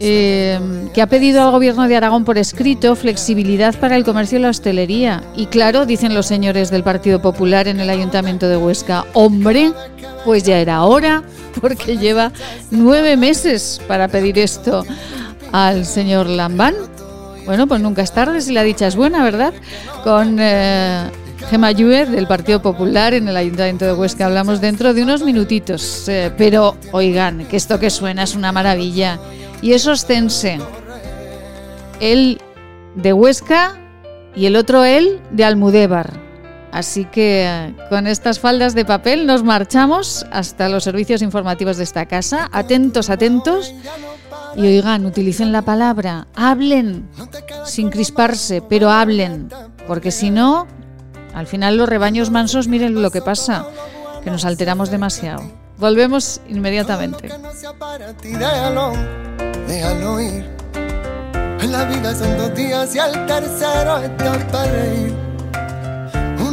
[0.00, 0.58] eh,
[0.94, 4.48] que ha pedido al gobierno de Aragón por escrito flexibilidad para el comercio y la
[4.48, 5.22] hostelería.
[5.36, 9.70] Y claro, dicen los señores del Partido Popular en el Ayuntamiento de Huesca, hombre,
[10.24, 11.24] pues ya era hora
[11.60, 12.32] porque lleva
[12.70, 14.84] nueve meses para pedir esto
[15.52, 16.74] al señor Lambán.
[17.46, 19.54] Bueno, pues nunca es tarde si la dicha es buena, ¿verdad?
[20.04, 21.10] Con eh,
[21.50, 26.08] Gemma del Partido Popular en el Ayuntamiento de Huesca hablamos dentro de unos minutitos.
[26.08, 29.18] Eh, pero oigan, que esto que suena es una maravilla.
[29.62, 30.58] Y es ostense.
[32.00, 32.40] Él
[32.96, 33.78] de Huesca
[34.36, 36.27] y el otro él de Almudévar.
[36.72, 42.06] Así que con estas faldas de papel nos marchamos hasta los servicios informativos de esta
[42.06, 42.48] casa.
[42.52, 43.74] Atentos, atentos.
[44.56, 47.08] Y oigan, utilicen la palabra, hablen,
[47.64, 49.48] sin crisparse, pero hablen.
[49.86, 50.66] Porque si no,
[51.34, 53.66] al final los rebaños mansos, miren lo que pasa,
[54.24, 55.42] que nos alteramos demasiado.
[55.78, 57.28] Volvemos inmediatamente.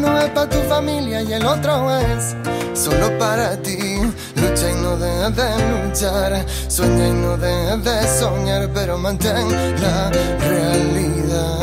[0.05, 2.35] Uno es para tu familia y el otro es
[2.73, 3.77] solo para ti.
[4.35, 9.49] Lucha y no dejes de luchar, sueña y no dejes de soñar, pero mantén
[9.81, 10.11] la
[10.47, 11.59] realidad.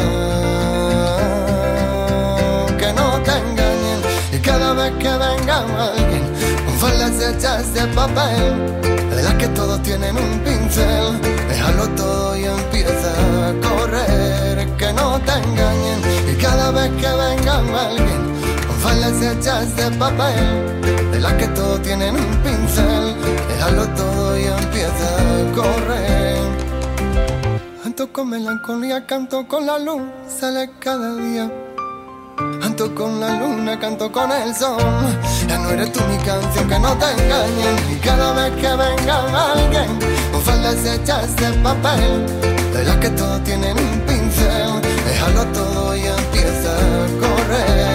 [2.79, 4.01] Que no te engañen
[4.33, 6.25] y cada vez que venga alguien
[6.67, 8.81] con faldas hechas de papel,
[9.15, 13.13] de las que todos tienen un pincel, déjalo todo y empieza
[13.49, 14.69] a correr.
[14.77, 18.32] Que no te engañen y cada vez que venga alguien
[18.93, 20.83] Falas hechas de papel,
[21.13, 23.15] de las que todo tienen un pincel.
[23.49, 26.37] Déjalo todo y empieza a correr.
[27.83, 31.51] Canto con melancolía, canto con la luz, sale cada día.
[32.61, 34.77] Canto con la luna, canto con el sol.
[35.49, 37.77] Ya no eres tú mi canción que no te engañen.
[37.93, 39.89] Y cada vez que venga alguien
[40.33, 42.27] con faldas hechas de papel,
[42.75, 44.83] verás que todo tienen un pincel.
[45.07, 47.92] Déjalo todo y empieza a correr.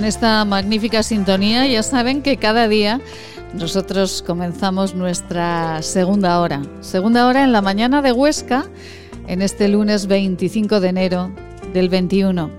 [0.00, 3.02] Con esta magnífica sintonía ya saben que cada día
[3.52, 6.62] nosotros comenzamos nuestra segunda hora.
[6.80, 8.64] Segunda hora en la mañana de Huesca,
[9.26, 11.30] en este lunes 25 de enero
[11.74, 12.50] del 21.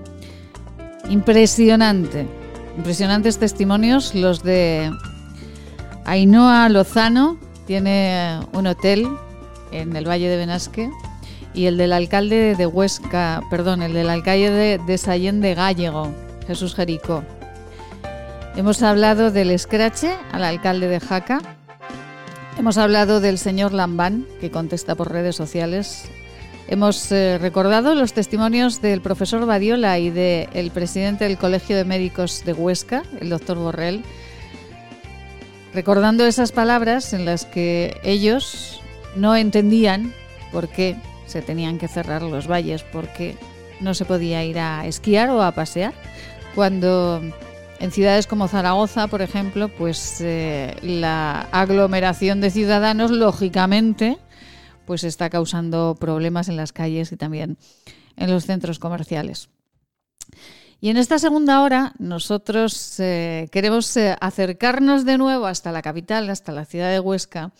[1.10, 2.28] Impresionante,
[2.76, 4.92] impresionantes testimonios los de
[6.04, 9.08] Ainhoa Lozano, tiene un hotel
[9.72, 10.88] en el Valle de Benasque,
[11.54, 16.21] y el del alcalde de Huesca, perdón, el del alcalde de, de Sallén de Gallego
[16.46, 17.24] Jesús Jerico.
[18.56, 21.40] Hemos hablado del escrache al alcalde de Jaca.
[22.58, 26.04] Hemos hablado del señor Lambán, que contesta por redes sociales.
[26.68, 32.44] Hemos eh, recordado los testimonios del profesor Badiola y del presidente del Colegio de Médicos
[32.44, 34.02] de Huesca, el doctor Borrell,
[35.74, 38.82] recordando esas palabras en las que ellos
[39.16, 40.12] no entendían
[40.52, 43.36] por qué se tenían que cerrar los valles, por qué
[43.80, 45.94] no se podía ir a esquiar o a pasear
[46.54, 47.20] cuando
[47.78, 54.18] en ciudades como Zaragoza, por ejemplo, pues eh, la aglomeración de ciudadanos, lógicamente,
[54.86, 57.58] pues está causando problemas en las calles y también
[58.16, 59.48] en los centros comerciales.
[60.80, 66.28] Y en esta segunda hora nosotros eh, queremos eh, acercarnos de nuevo hasta la capital,
[66.28, 67.52] hasta la ciudad de Huesca,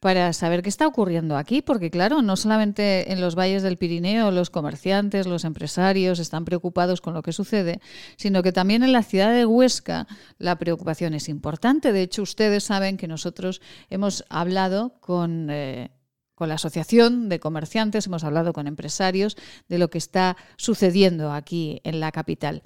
[0.00, 4.30] para saber qué está ocurriendo aquí, porque claro, no solamente en los valles del Pirineo
[4.30, 7.80] los comerciantes, los empresarios están preocupados con lo que sucede,
[8.16, 10.06] sino que también en la ciudad de Huesca
[10.38, 11.92] la preocupación es importante.
[11.92, 15.48] De hecho, ustedes saben que nosotros hemos hablado con...
[15.50, 15.90] Eh,
[16.34, 19.36] con la Asociación de Comerciantes, hemos hablado con empresarios
[19.68, 22.62] de lo que está sucediendo aquí en la capital.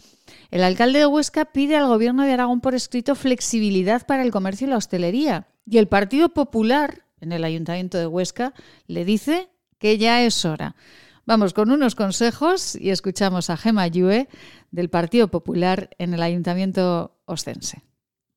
[0.51, 4.67] El alcalde de Huesca pide al Gobierno de Aragón por escrito flexibilidad para el comercio
[4.67, 5.47] y la hostelería.
[5.65, 8.53] Y el Partido Popular en el Ayuntamiento de Huesca,
[8.87, 9.49] le dice
[9.79, 10.77] que ya es hora.
[11.25, 14.29] Vamos con unos consejos y escuchamos a Gema Yue
[14.71, 17.83] del Partido Popular en el Ayuntamiento Ostense.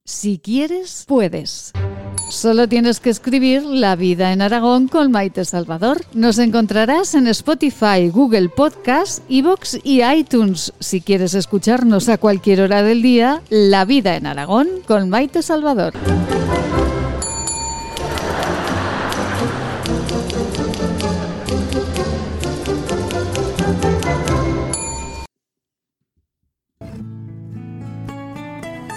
[0.05, 1.73] Si quieres, puedes.
[2.29, 6.01] Solo tienes que escribir La vida en Aragón con Maite Salvador.
[6.13, 10.73] Nos encontrarás en Spotify, Google Podcast, Evox y iTunes.
[10.79, 15.93] Si quieres escucharnos a cualquier hora del día, La vida en Aragón con Maite Salvador.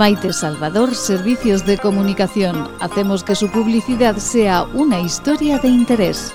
[0.00, 2.70] Maite Salvador, Servicios de Comunicación.
[2.80, 6.32] Hacemos que su publicidad sea una historia de interés.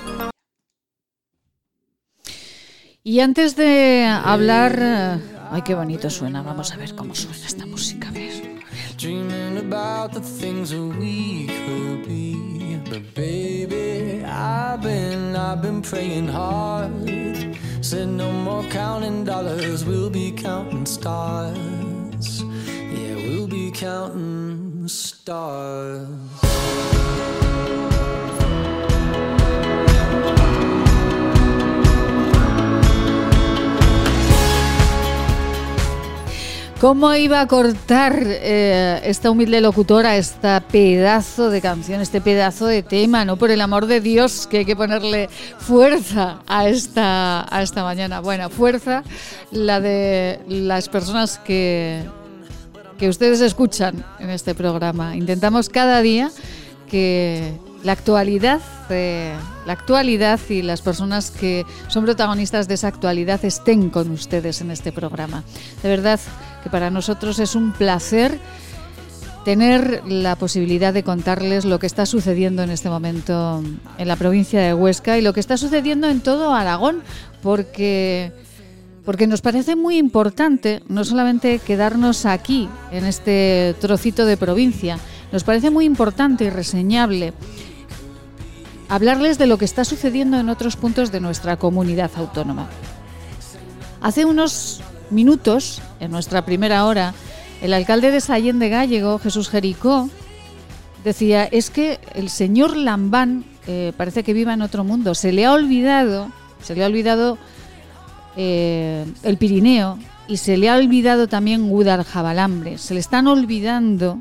[3.02, 4.78] Y antes de hablar...
[4.80, 6.42] Eh, ay, qué bonito suena.
[6.42, 8.06] Vamos a ver cómo suena esta música.
[8.06, 8.62] A ver.
[8.98, 10.14] Dreaming about
[23.78, 26.08] counting stars.
[36.80, 42.82] ¿Cómo iba a cortar eh, esta humilde locutora este pedazo de canción, este pedazo de
[42.82, 43.24] tema?
[43.24, 47.82] No, por el amor de Dios, que hay que ponerle fuerza a esta, a esta
[47.82, 48.20] mañana.
[48.20, 49.04] Bueno, fuerza
[49.50, 52.04] la de las personas que,
[52.98, 55.16] que ustedes escuchan en este programa.
[55.16, 56.30] Intentamos cada día
[56.88, 59.34] que la actualidad, eh,
[59.66, 64.70] la actualidad y las personas que son protagonistas de esa actualidad estén con ustedes en
[64.70, 65.44] este programa.
[65.82, 66.20] De verdad
[66.62, 68.38] que para nosotros es un placer
[69.44, 73.62] tener la posibilidad de contarles lo que está sucediendo en este momento
[73.96, 77.04] en la provincia de Huesca y lo que está sucediendo en todo Aragón,
[77.42, 78.32] porque
[79.06, 84.98] porque nos parece muy importante no solamente quedarnos aquí en este trocito de provincia,
[85.30, 87.32] nos parece muy importante y reseñable
[88.88, 92.68] hablarles de lo que está sucediendo en otros puntos de nuestra comunidad autónoma.
[94.02, 97.14] Hace unos minutos, en nuestra primera hora,
[97.62, 100.10] el alcalde de Sallén de Gallego, Jesús Jericó,
[101.04, 105.14] decía, es que el señor Lambán eh, parece que viva en otro mundo.
[105.14, 106.30] Se le ha olvidado,
[106.60, 107.38] se le ha olvidado
[108.36, 112.78] eh, el Pirineo y se le ha olvidado también Guadaljabalambre.
[112.78, 114.20] Se le están olvidando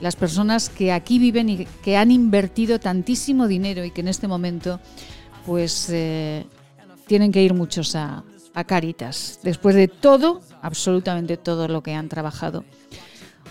[0.00, 4.28] las personas que aquí viven y que han invertido tantísimo dinero y que en este
[4.28, 4.80] momento
[5.44, 6.46] pues eh,
[7.06, 8.22] tienen que ir muchos a,
[8.54, 12.64] a Caritas, después de todo, absolutamente todo lo que han trabajado.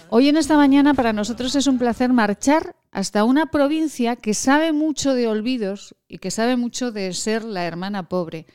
[0.10, 4.72] Hoy en esta mañana para nosotros es un placer marchar hasta una provincia que sabe
[4.72, 8.48] mucho de olvidos y que sabe mucho de ser la hermana pobre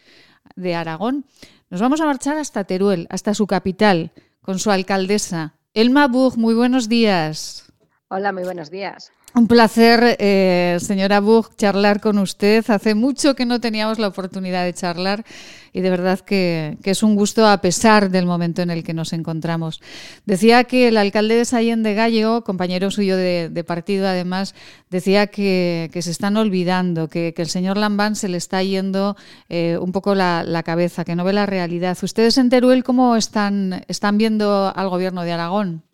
[0.56, 1.24] de Aragón.
[1.70, 5.54] Nos vamos a marchar hasta Teruel, hasta su capital, con su alcaldesa.
[5.74, 7.72] Elma Bug, muy buenos días.
[8.08, 9.10] Hola, muy buenos días.
[9.34, 12.62] Un placer, eh, señora Bug, charlar con usted.
[12.68, 15.24] Hace mucho que no teníamos la oportunidad de charlar
[15.72, 19.14] y de verdad que, es un gusto a pesar del momento en el que nos
[19.14, 19.80] encontramos.
[20.26, 24.54] Decía que el alcalde de Sallén de Gallego, compañero suyo de, partido además,
[24.90, 29.16] decía que, se están olvidando, que, el señor Lambán se le está yendo
[29.48, 31.96] eh, un poco la, la, cabeza, que no ve la realidad.
[32.02, 35.84] ¿Ustedes en Teruel cómo están, están viendo al gobierno de Aragón?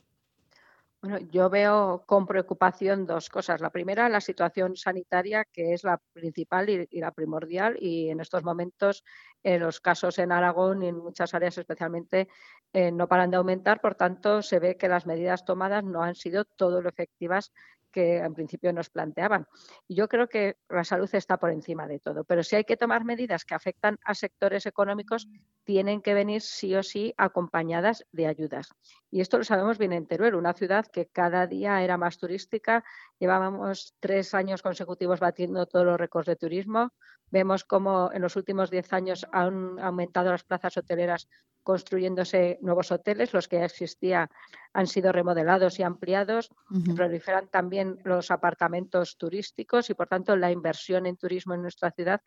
[1.01, 3.61] Bueno, yo veo con preocupación dos cosas.
[3.61, 8.43] La primera, la situación sanitaria, que es la principal y, la primordial, y en estos
[8.43, 9.05] momentos
[9.45, 12.29] eh, los casos en Aragón y en muchas áreas especialmente
[12.73, 13.81] eh, no paran de aumentar.
[13.81, 17.53] Por tanto, se ve que las medidas tomadas no han sido todo lo efectivas
[17.91, 19.47] que en principio nos planteaban.
[19.87, 22.77] Y yo creo que la salud está por encima de todo, pero si hay que
[22.77, 25.29] tomar medidas que afectan a sectores económicos,
[25.65, 28.71] tienen que venir sí o sí acompañadas de ayudas.
[29.11, 32.85] Y esto lo sabemos bien en Teruel, una ciudad que cada día era más turística.
[33.19, 36.93] Llevábamos tres años consecutivos batiendo todos los récords de turismo.
[37.31, 41.29] Vemos cómo en los últimos diez años han aumentado las plazas hoteleras
[41.63, 44.29] construyéndose nuevos hoteles, los que ya existían
[44.73, 46.51] han sido remodelados y ampliados,
[46.95, 52.21] proliferan también los apartamentos turísticos y por tanto la inversión en turismo en nuestra ciudad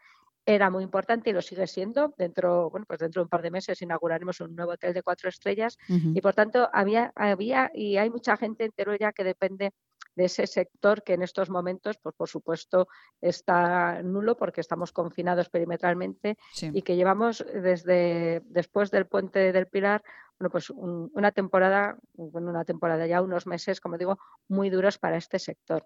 [0.45, 2.13] era muy importante y lo sigue siendo.
[2.17, 5.29] Dentro, bueno, pues dentro de un par de meses inauguraremos un nuevo hotel de cuatro
[5.29, 9.71] estrellas y por tanto había, había y hay mucha gente en Teruel que depende
[10.15, 12.87] de ese sector que en estos momentos, pues por supuesto,
[13.21, 20.03] está nulo porque estamos confinados perimetralmente y que llevamos desde después del puente del Pilar,
[20.39, 25.17] bueno, pues una temporada, bueno, una temporada ya unos meses, como digo, muy duros para
[25.17, 25.85] este sector.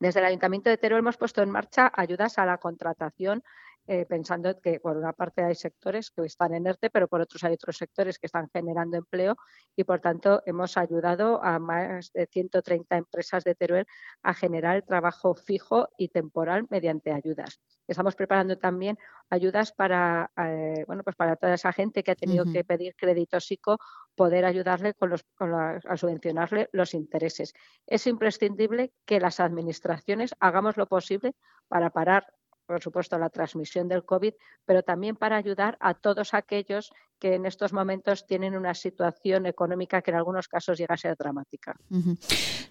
[0.00, 3.42] Desde el Ayuntamiento de Teruel hemos puesto en marcha ayudas a la contratación
[3.86, 7.42] eh, pensando que por una parte hay sectores que están en ERTE, pero por otros
[7.42, 9.36] hay otros sectores que están generando empleo
[9.74, 13.86] y por tanto hemos ayudado a más de 130 empresas de Teruel
[14.22, 17.60] a generar trabajo fijo y temporal mediante ayudas.
[17.88, 18.96] Estamos preparando también
[19.28, 23.40] ayudas para, eh, bueno, pues para toda esa gente que ha tenido que pedir crédito
[23.40, 23.78] psico,
[24.14, 27.52] poder ayudarle con los, a subvencionarle los intereses.
[27.86, 31.34] Es imprescindible que las administraciones hagamos lo posible
[31.68, 32.32] para parar
[32.66, 34.34] por supuesto, la transmisión del COVID,
[34.64, 36.92] pero también para ayudar a todos aquellos
[37.22, 41.16] que en estos momentos tienen una situación económica que en algunos casos llega a ser
[41.16, 41.72] dramática.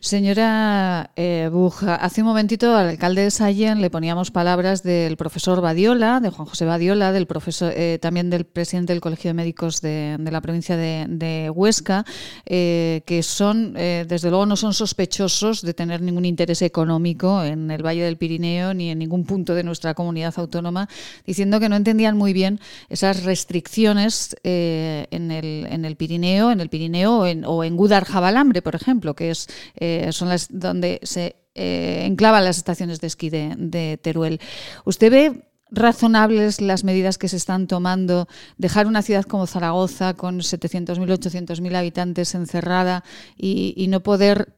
[0.02, 5.62] Señora eh, Buja, hace un momentito al alcalde de Sallén le poníamos palabras del profesor
[5.62, 9.80] Badiola, de Juan José Badiola, del profesor, eh, también del presidente del Colegio de Médicos
[9.80, 12.04] de, la provincia de, Huesca,
[12.45, 17.86] eh, que son, desde luego, no son sospechosos de tener ningún interés económico en el
[17.86, 20.89] Valle del Pirineo ni en ningún punto de nuestra comunidad autónoma,
[21.26, 26.62] diciendo que no entendían muy bien esas restricciones eh, en, el, en el Pirineo, en
[26.62, 31.36] el Pirineo en, o en Gudar-Jabalambre, por ejemplo, que es, eh, son las donde se
[31.54, 34.39] eh, enclavan las estaciones de esquí de, Teruel.
[34.84, 38.28] ¿Usted ve razonables las medidas que se están tomando,
[38.58, 43.04] dejar una ciudad como Zaragoza con 700.000, 800.000 habitantes encerrada
[43.38, 44.56] y, no poder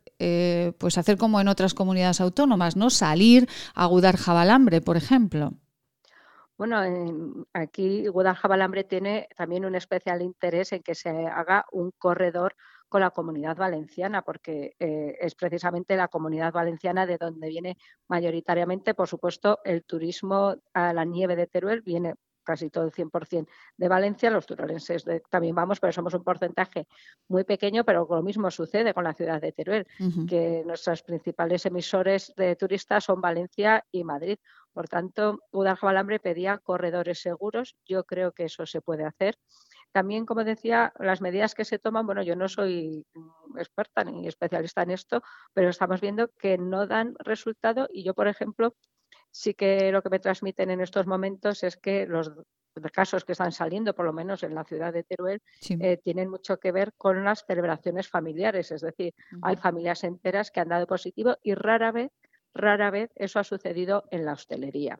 [0.77, 2.89] pues hacer como en otras comunidades autónomas, ¿no?
[2.89, 5.53] Salir a Gudar Jabalambre, por ejemplo.
[6.65, 12.55] Bueno, aquí Guadalajara tiene también un especial interés en que se haga un corredor
[12.87, 18.93] con la comunidad valenciana, porque eh, es precisamente la comunidad valenciana de donde viene mayoritariamente,
[18.93, 23.87] por supuesto, el turismo a la nieve de Teruel, viene casi todo el 100% de
[23.87, 26.87] Valencia, los turolenses también vamos, pero somos un porcentaje
[27.27, 29.87] muy pequeño, pero lo mismo sucede con la ciudad de Teruel,
[30.27, 34.37] que nuestros principales emisores de turistas son Valencia y Madrid.
[34.73, 39.37] Por tanto, Udal Jabalambre pedía corredores seguros, yo creo que eso se puede hacer.
[39.91, 43.05] También, como decía, las medidas que se toman, bueno, yo no soy
[43.55, 45.21] experta ni especialista en esto,
[45.53, 48.75] pero estamos viendo que no dan resultado y yo, por ejemplo,
[49.33, 52.31] sí que lo que me transmiten en estos momentos es que los
[52.91, 56.57] casos que están saliendo, por lo menos en la ciudad de Teruel, eh, tienen mucho
[56.57, 58.71] que ver con las celebraciones familiares.
[58.71, 62.11] Es decir, hay familias enteras que han dado positivo y rara vez,
[62.53, 64.99] rara vez eso ha sucedido en la hostelería.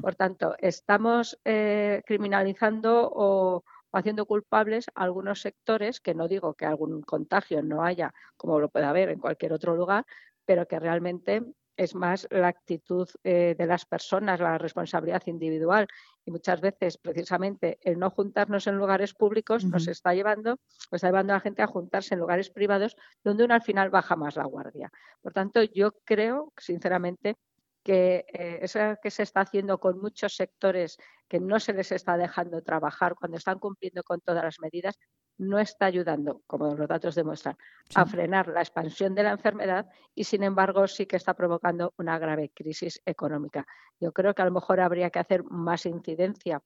[0.00, 6.64] Por tanto, estamos eh, criminalizando o, haciendo culpables a algunos sectores, que no digo que
[6.64, 10.06] algún contagio no haya, como lo puede haber en cualquier otro lugar,
[10.46, 11.42] pero que realmente
[11.76, 15.88] es más la actitud eh, de las personas, la responsabilidad individual.
[16.24, 20.58] Y muchas veces, precisamente, el no juntarnos en lugares públicos nos está llevando,
[20.90, 24.16] está llevando a la gente a juntarse en lugares privados, donde uno al final baja
[24.16, 24.90] más la guardia.
[25.20, 27.36] Por tanto, yo creo, sinceramente,
[27.84, 30.96] que eh, eso que se está haciendo con muchos sectores
[31.28, 34.98] que no se les está dejando trabajar cuando están cumpliendo con todas las medidas,
[35.38, 37.56] no está ayudando, como los datos demuestran,
[37.94, 42.18] a frenar la expansión de la enfermedad y, sin embargo, sí que está provocando una
[42.18, 43.66] grave crisis económica.
[44.00, 46.62] Yo creo que a lo mejor habría que hacer más incidencia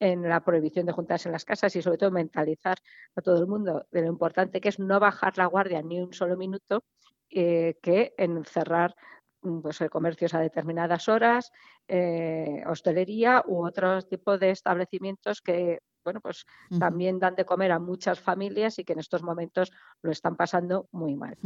[0.00, 2.78] en la prohibición de juntarse en las casas y, sobre todo, mentalizar
[3.16, 6.12] a todo el mundo de lo importante que es no bajar la guardia ni un
[6.12, 6.84] solo minuto
[7.30, 8.94] eh, que encerrar
[9.42, 11.52] Mm, pues, comercios a determinadas horas,
[11.86, 16.46] eh, hostelería u otro tipo de establecimientos que bueno, pues
[16.78, 20.88] también dan de comer a muchas familias y que en estos momentos lo están pasando
[20.90, 21.36] muy mal.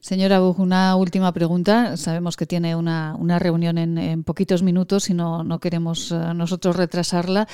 [0.00, 1.96] Señora Bug, una última pregunta.
[1.96, 7.46] Sabemos que tiene una, reunión en, poquitos minutos y no, no queremos eh, nosotros retrasarla,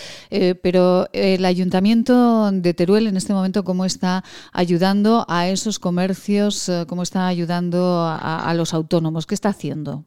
[0.62, 4.24] pero el Ayuntamiento de Teruel en este momento, ¿cómo está
[4.55, 6.72] ayudando a esos comercios?
[6.88, 9.26] ¿Cómo está ayudando a los autónomos?
[9.26, 10.07] ¿Qué está haciendo?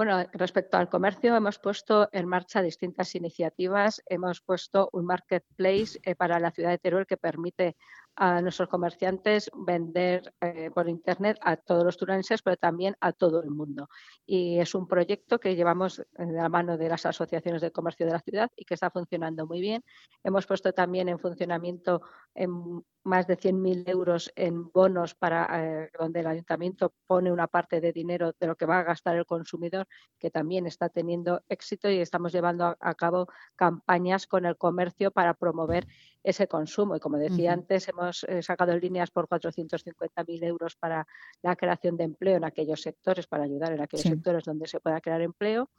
[0.00, 4.02] Bueno, respecto al comercio, hemos puesto en marcha distintas iniciativas.
[4.06, 7.76] Hemos puesto un marketplace eh, para la ciudad de Teruel que permite
[8.20, 13.42] a nuestros comerciantes vender eh, por Internet a todos los turenses, pero también a todo
[13.42, 13.88] el mundo.
[14.26, 18.12] Y es un proyecto que llevamos de la mano de las asociaciones de comercio de
[18.12, 19.82] la ciudad y que está funcionando muy bien.
[20.22, 22.02] Hemos puesto también en funcionamiento
[22.34, 27.80] en más de 100.000 euros en bonos para eh, donde el ayuntamiento pone una parte
[27.80, 29.86] de dinero de lo que va a gastar el consumidor,
[30.18, 35.34] que también está teniendo éxito y estamos llevando a, cabo campañas con el comercio para
[35.34, 35.86] promover
[36.22, 36.96] ese consumo.
[36.96, 41.06] Y como decía antes, hemos eh, sacado líneas por 450.000 euros para
[41.42, 45.00] la creación de empleo en aquellos sectores, para ayudar en aquellos sectores donde se pueda
[45.00, 45.70] crear empleo.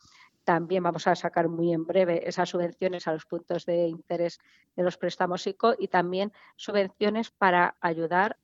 [0.44, 4.40] También vamos a sacar muy en breve esas subvenciones a los puntos de interés
[4.76, 8.38] de los préstamos ICO y también subvenciones para ayudar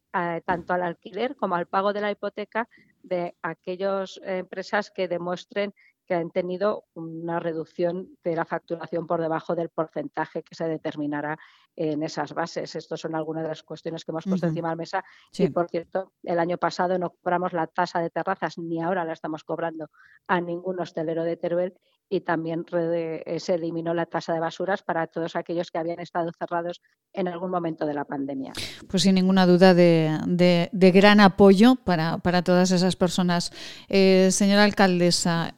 [0.46, 2.68] tanto al alquiler como al pago de la hipoteca
[3.04, 5.74] de aquellas empresas que demuestren
[6.08, 11.38] que han tenido una reducción de la facturación por debajo del porcentaje que se determinará
[11.76, 12.76] en esas bases.
[12.76, 15.06] Estas son algunas de las cuestiones que hemos puesto encima de la mesa.
[15.38, 19.14] Y, por cierto, el año pasado no cobramos la tasa de terrazas, ni ahora la
[19.14, 19.90] estamos cobrando
[20.28, 21.74] a ningún hostelero de Teruel
[22.10, 26.32] y también eh, se eliminó la tasa de basuras para todos aquellos que habían estado
[26.38, 26.82] cerrados
[27.14, 28.54] en algún momento de la pandemia.
[28.90, 33.52] Pues sin ninguna duda de, gran apoyo para, todas esas personas.
[33.90, 35.57] Eh, señora alcaldesa,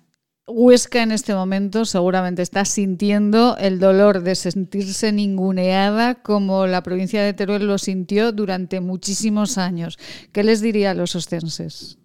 [0.51, 7.23] Huesca en este momento seguramente está sintiendo el dolor de sentirse ninguneada como la provincia
[7.23, 9.97] de Teruel lo sintió durante muchísimos años.
[10.33, 11.99] ¿Qué les diría a los ostenses?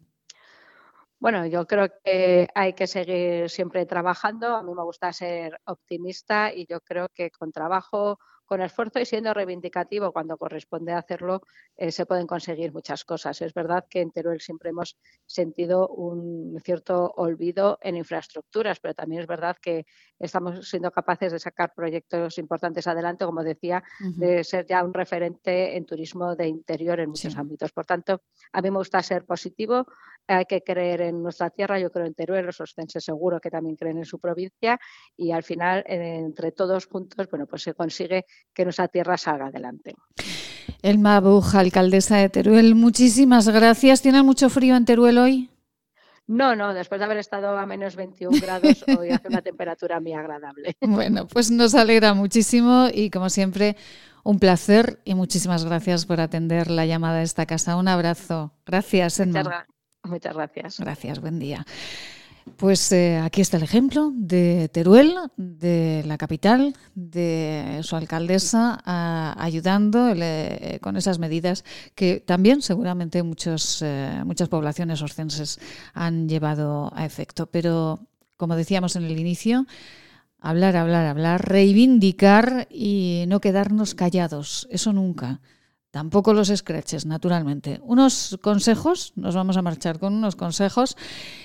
[1.19, 4.55] Bueno, yo creo que hay que seguir siempre trabajando.
[4.55, 9.07] A mí me gusta ser optimista y yo creo que con trabajo, con esfuerzo y
[9.07, 11.43] siendo reivindicativo cuando corresponde hacerlo,
[11.77, 13.41] eh, se pueden conseguir muchas cosas.
[13.43, 19.23] Es verdad que en Teruel siempre hemos sentido un cierto olvido en infraestructuras, pero también
[19.23, 19.87] es verdad que
[20.19, 23.83] estamos siendo capaces de sacar proyectos importantes adelante, como decía,
[24.17, 27.73] de ser ya un referente en turismo de interior en muchos ámbitos.
[27.73, 28.23] Por tanto,
[28.53, 29.87] a mí me gusta ser positivo,
[30.27, 33.77] hay que creer en nuestra tierra, yo creo en Teruel, los ostenses seguro que también
[33.77, 34.79] creen en su provincia
[35.17, 39.95] y al final, entre todos juntos, bueno, pues se consigue que nuestra tierra salga adelante.
[40.83, 44.03] El Mabuja, alcaldesa de Teruel, muchísimas gracias.
[44.03, 45.51] ¿Tiene mucho frío en Teruel hoy?
[46.27, 50.15] No, no, después de haber estado a menos 21 grados, hoy hace una temperatura muy
[50.15, 50.77] agradable.
[50.81, 53.77] Bueno, pues nos alegra muchísimo y como siempre,
[54.23, 57.77] un placer y muchísimas gracias por atender la llamada de esta casa.
[57.77, 58.53] Un abrazo.
[58.65, 59.67] Gracias, Muchas,
[60.05, 60.81] muchas gracias.
[60.81, 61.65] Gracias, buen día.
[62.57, 68.83] Pues eh, aquí está el ejemplo de Teruel, de la capital, de su alcaldesa,
[69.43, 75.59] ayudando eh, con esas medidas que también seguramente muchos, eh, muchas poblaciones orcenses
[75.95, 77.47] han llevado a efecto.
[77.47, 79.67] Pero, como decíamos en el inicio,
[80.39, 85.41] hablar, hablar, hablar, reivindicar y no quedarnos callados, eso nunca.
[85.95, 87.79] Tampoco los scratches, naturalmente.
[87.85, 90.97] Unos consejos, nos vamos a marchar con unos consejos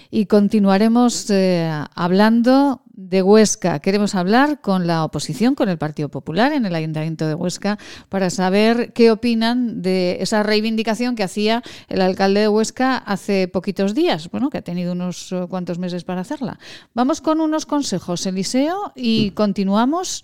[0.10, 3.78] y continuaremos eh, hablando de Huesca.
[3.78, 7.78] Queremos hablar con la oposición, con el Partido Popular en el Ayuntamiento de Huesca,
[8.10, 13.94] para saber qué opinan de esa reivindicación que hacía el alcalde de Huesca hace poquitos
[13.94, 16.58] días, bueno, que ha tenido unos eh, cuantos meses para hacerla.
[16.96, 20.24] Vamos con unos consejos, Eliseo, y continuamos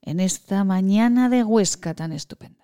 [0.00, 2.63] en esta mañana de Huesca tan estupenda.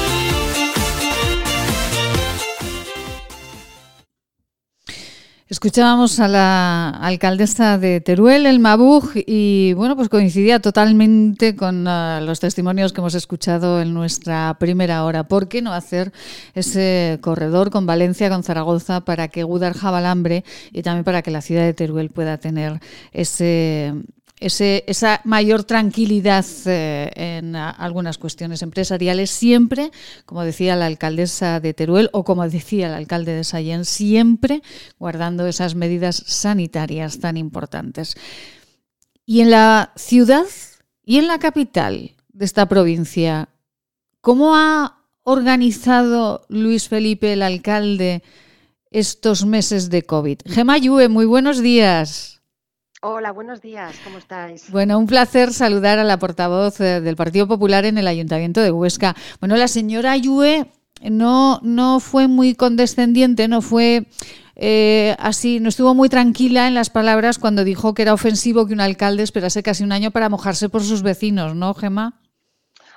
[5.51, 12.21] Escuchábamos a la alcaldesa de Teruel, el Mabuj, y bueno, pues coincidía totalmente con ah,
[12.21, 15.27] los testimonios que hemos escuchado en nuestra primera hora.
[15.27, 16.13] ¿Por qué no hacer
[16.55, 21.41] ese corredor con Valencia, con Zaragoza, para que Gudar Jabalambre y también para que la
[21.41, 22.79] ciudad de Teruel pueda tener
[23.11, 23.93] ese
[24.41, 29.91] esa mayor tranquilidad eh, en algunas cuestiones empresariales, siempre,
[30.25, 34.61] como decía la alcaldesa de Teruel o como decía el alcalde de Sallén, siempre
[34.99, 38.15] guardando esas medidas sanitarias tan importantes.
[39.25, 40.45] Y en la ciudad
[41.05, 43.49] y en la capital de esta provincia,
[44.21, 48.23] ¿cómo ha organizado Luis Felipe, el alcalde,
[48.91, 50.39] estos meses de COVID.
[50.45, 52.40] Gema Yue, muy buenos días.
[53.03, 54.69] Hola, buenos días, ¿cómo estáis?
[54.69, 58.69] Bueno, un placer saludar a la portavoz eh, del Partido Popular en el Ayuntamiento de
[58.69, 59.15] Huesca.
[59.39, 60.67] Bueno, la señora Yue
[61.09, 64.05] no, no fue muy condescendiente, no fue
[64.55, 68.73] eh, así, no estuvo muy tranquila en las palabras cuando dijo que era ofensivo que
[68.73, 72.21] un alcalde esperase casi un año para mojarse por sus vecinos, ¿no, Gema?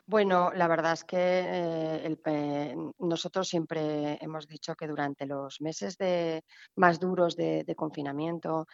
[0.07, 6.45] Bueno, la verdad es que eh, nosotros siempre hemos dicho que durante los meses de,
[6.77, 8.67] más duros de confinamiento,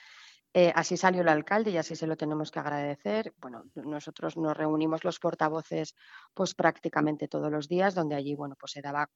[0.53, 3.33] eh, así salió el alcalde y así se lo tenemos que agradecer.
[3.41, 5.95] Bueno, nosotros nos reunimos los portavoces
[6.35, 9.09] pues prácticamente todos los días, donde allí bueno, pues se daba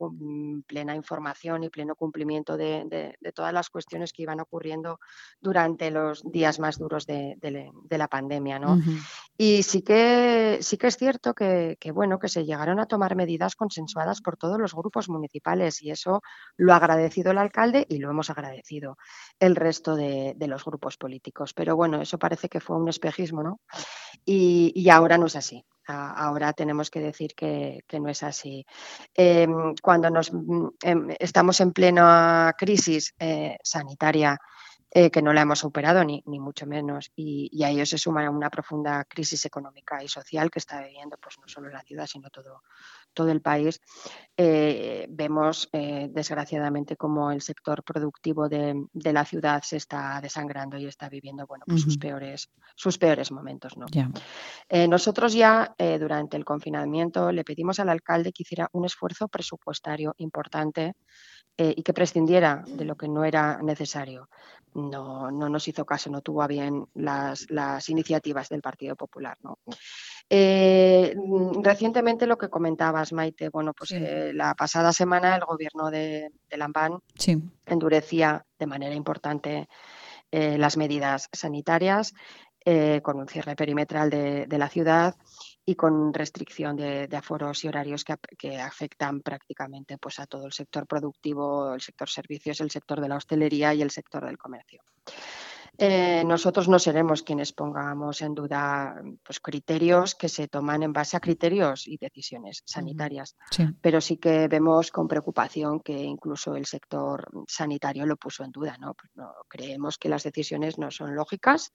[0.66, 5.00] plena información y pleno cumplimiento de, todas las cuestiones que iban ocurriendo
[5.40, 7.36] durante los días más duros de,
[7.90, 8.60] la pandemia.
[8.60, 8.80] ¿no?
[9.36, 13.56] Y sí que, sí que es cierto que, bueno, que se llegaron a tomar medidas
[13.56, 16.22] consensuadas por todos los grupos municipales y eso
[16.56, 18.98] lo ha agradecido el alcalde y lo hemos agradecido
[19.40, 21.23] el resto de los grupos políticos.
[21.54, 23.60] Pero bueno, eso parece que fue un espejismo, ¿no?
[24.24, 25.64] Y, ahora no es así.
[25.86, 28.64] Ahora tenemos que decir que, no es así.
[29.14, 34.38] Em, cuando nos, mm, em, estamos en plena crisis eh, sanitaria,
[34.96, 37.10] eh, que no la hemos superado, ni, ni mucho menos.
[37.16, 41.36] Y, a ello se suma una profunda crisis económica y social que está viviendo pues,
[41.40, 42.62] no solo la ciudad, sino todo,
[43.12, 43.80] todo el país,
[44.36, 50.86] eh, vemos eh, desgraciadamente como el sector productivo de, la ciudad se está desangrando y
[50.86, 53.76] está viviendo bueno, pues sus, peores, sus peores momentos.
[53.76, 53.86] ¿no?
[54.68, 60.14] Eh, nosotros ya durante el confinamiento le pedimos al alcalde que hiciera un esfuerzo presupuestario
[60.18, 60.94] importante
[61.56, 64.28] y que prescindiera de lo que no era necesario.
[64.74, 69.38] No, no nos hizo caso, no tuvo a bien las, las iniciativas del Partido Popular.
[69.42, 69.58] ¿no?
[70.30, 75.90] Eh, mm, recientemente lo que comentabas, Maite, bueno, pues eh, la pasada semana el gobierno
[75.90, 76.98] de, de
[77.66, 79.68] endurecía de manera importante
[80.30, 82.14] eh, las medidas sanitarias
[83.02, 85.14] con un cierre perimetral de, la ciudad
[85.66, 90.52] y con restricción de, aforos y horarios que, que, afectan prácticamente pues, a todo el
[90.52, 94.82] sector productivo, el sector servicios, el sector de la hostelería y el sector del comercio.
[95.76, 101.16] Eh, nosotros no seremos quienes pongamos en duda pues, criterios que se toman en base
[101.16, 103.36] a criterios y decisiones sanitarias,
[103.80, 108.76] pero sí que vemos con preocupación que incluso el sector sanitario lo puso en duda.
[108.78, 108.94] ¿no?
[108.94, 109.10] Pues
[109.48, 111.72] creemos que las decisiones no son lógicas,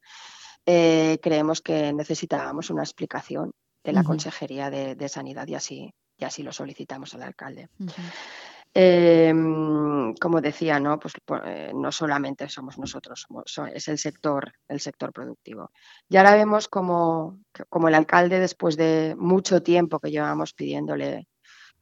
[0.66, 3.52] eh, creemos que necesitábamos una explicación
[3.90, 7.70] de la Consejería de, Sanidad y así, y así lo solicitamos al alcalde.
[8.72, 11.00] Em, como decía, ¿no?
[11.00, 13.26] Pues, eh, no solamente somos nosotros,
[13.74, 15.72] es el sector, el sector productivo.
[16.08, 21.28] Y ahora vemos como, como el alcalde, después de mucho tiempo que llevamos pidiéndole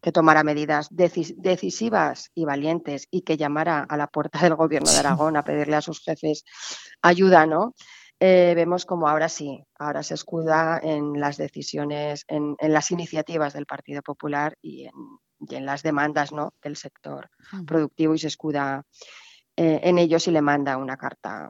[0.02, 4.98] que tomara medidas decisivas y valientes y que llamara a la puerta del gobierno de
[5.00, 6.46] Aragón a pedirle a sus jefes
[7.02, 7.74] ayuda, ¿no?
[8.20, 13.54] Eh, vemos como ahora sí, ahora se escuda en las decisiones, en, en las iniciativas
[13.54, 14.94] del Partido Popular y en,
[15.40, 16.54] y en las demandas ¿no?
[16.62, 17.30] del sector
[17.66, 18.84] productivo y se escuda
[19.56, 21.50] eh, en ellos y le manda una carta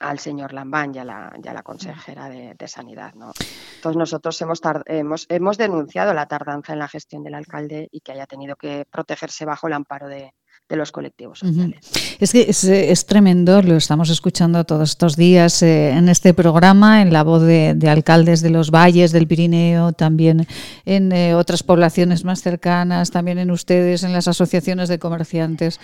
[0.00, 3.14] al señor Lambán y a la, la consejera de, Sanidad.
[3.14, 3.32] ¿no?
[3.74, 8.12] Entonces nosotros hemos, hemos, hemos denunciado la tardanza en la gestión del alcalde y que
[8.12, 10.32] haya tenido que protegerse bajo el amparo de,
[10.70, 11.80] de los colectivos sociales.
[12.20, 17.12] Es que es, tremendo, lo estamos escuchando todos estos días eh, en este programa, en
[17.12, 20.46] la voz de, alcaldes de los valles del Pirineo, también
[20.84, 25.80] en eh, otras poblaciones más cercanas, también en ustedes, en las asociaciones de comerciantes.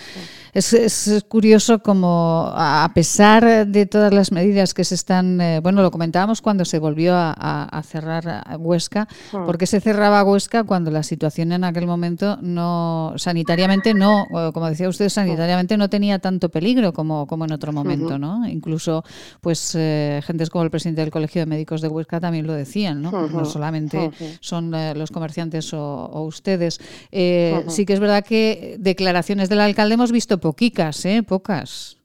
[0.55, 5.91] Es, curioso como, a pesar de todas las medidas que se están, eh, bueno, lo
[5.91, 9.47] comentábamos cuando se volvió a, cerrar Huesca, hmm.
[9.47, 14.76] porque se cerraba Huesca cuando la situación en aquel momento no, sanitariamente no, como decía
[14.85, 18.47] usted, sanitariamente no tenía tanto peligro como, como en otro momento, ¿no?
[18.49, 19.05] Incluso,
[19.41, 23.03] pues, eh, gentes como el presidente del Colegio de Médicos de Huesca también lo decían,
[23.03, 23.29] ¿no?
[23.29, 26.81] No solamente son eh, los comerciantes o, ustedes.
[27.11, 31.23] Eh, sí que es verdad que declaraciones del alcalde hemos visto poquicas, ¿eh?
[31.23, 31.97] Pocas.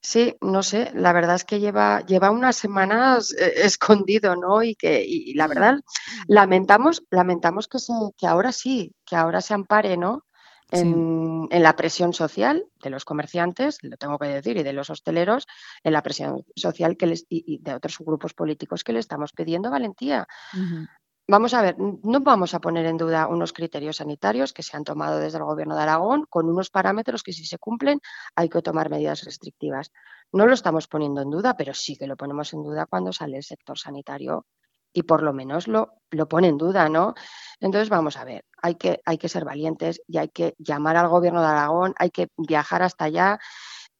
[0.00, 4.62] Sí, no sé, la verdad es que lleva, lleva unas semanas escondido, ¿no?
[4.62, 5.80] Y que, y la verdad,
[6.28, 7.78] lamentamos, lamentamos que,
[8.16, 10.24] que ahora sí, que ahora se ampare, ¿no?
[10.70, 15.46] En, la presión social de los comerciantes, lo tengo que decir, y de los hosteleros,
[15.82, 19.70] en la presión social que les, y, de otros grupos políticos que le estamos pidiendo
[19.70, 20.26] valentía.
[21.26, 24.84] Vamos a ver, no vamos a poner en duda unos criterios sanitarios que se han
[24.84, 28.00] tomado desde el Gobierno de Aragón con unos parámetros que si se cumplen
[28.34, 29.90] hay que tomar medidas restrictivas.
[30.32, 33.38] No lo estamos poniendo en duda, pero sí que lo ponemos en duda cuando sale
[33.38, 34.44] el sector sanitario
[34.94, 37.14] y por lo menos lo, lo pone en duda, ¿no?
[37.60, 41.08] Entonces, vamos a ver, hay que, hay que ser valientes y hay que llamar al
[41.08, 43.38] gobierno de Aragón, hay que viajar hasta allá,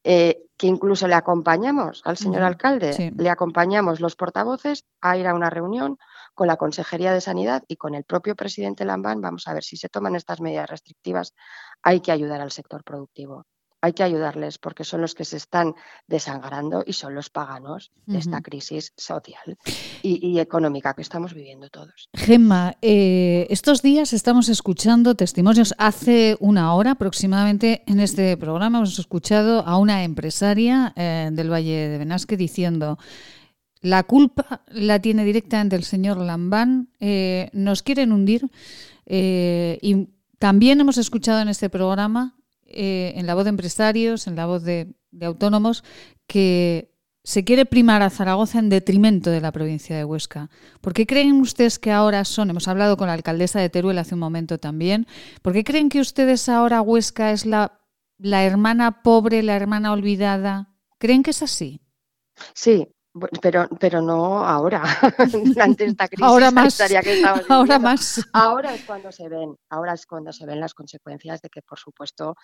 [0.04, 5.34] eh, que incluso le acompañamos al señor alcalde, le acompañamos los portavoces a ir a
[5.34, 5.98] una reunión
[6.34, 9.20] con la Consejería de Sanidad y con el propio presidente Lambán.
[9.20, 11.34] Vamos a ver si se toman estas medidas restrictivas,
[11.82, 13.46] hay que ayudar al sector productivo
[13.85, 15.74] hay que ayudarles porque son los que se están
[16.06, 19.59] desangrando y son los paganos de esta crisis social
[20.02, 22.09] y, económica que estamos viviendo todos.
[22.15, 25.74] Gemma, eh, estos días estamos escuchando testimonios.
[25.77, 31.90] Hace una hora aproximadamente en este programa hemos escuchado a una empresaria eh, del Valle
[31.90, 32.98] de Benasque diciendo
[33.82, 38.48] la culpa la tiene directamente el señor Lambán, eh, nos quieren hundir
[39.06, 40.09] y
[40.39, 42.35] también hemos escuchado en este programa
[42.66, 45.85] eh, en la voz de empresarios, en la voz de, autónomos,
[46.27, 46.91] que
[47.23, 50.51] se quiere primar a Zaragoza en detrimento de la provincia de Huesca.
[50.81, 54.15] ¿Por qué creen ustedes que ahora son, hemos hablado con la alcaldesa de Teruel hace
[54.15, 55.07] un momento también,
[55.43, 57.81] ¿por qué creen que ustedes ahora Huesca es la,
[58.19, 60.74] la hermana pobre, la hermana olvidada?
[60.99, 61.81] ¿Creen que es así?
[62.53, 62.89] Sí,
[63.41, 64.82] pero, pero no ahora,
[65.61, 68.28] ante esta crisis ahora más, que estamos Ahora más.
[68.32, 71.78] Ahora es cuando se ven, ahora es cuando se ven las consecuencias de que, por
[71.78, 72.35] supuesto,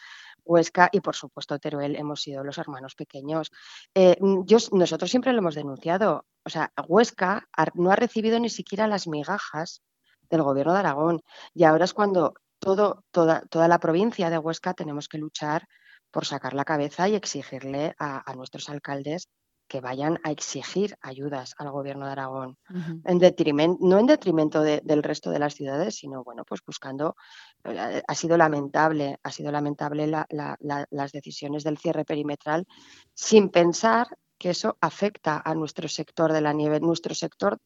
[0.45, 3.51] Huesca y por supuesto Teruel hemos sido los hermanos pequeños.
[3.95, 6.27] Eh, yo, nosotros siempre lo hemos denunciado.
[6.45, 9.83] O sea, Huesca no ha recibido ni siquiera las migajas
[10.31, 11.21] del gobierno de Aragón.
[11.53, 15.67] Y ahora es cuando todo, toda, toda la provincia de Huesca tenemos que luchar
[16.11, 19.29] por sacar la cabeza y exigirle a nuestros alcaldes
[19.71, 22.59] que vayan a exigir ayudas al gobierno de Aragón,
[23.05, 27.15] en detrimento, no en detrimento del resto de las ciudades, sino bueno, pues buscando,
[27.63, 32.67] eh, ha sido lamentable, ha sido lamentable las decisiones del cierre perimetral,
[33.15, 37.61] sin pensar que eso afecta a nuestro sector de la nieve, nuestro sector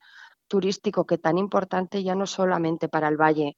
[0.47, 3.57] turístico, que tan importante ya no solamente para el valle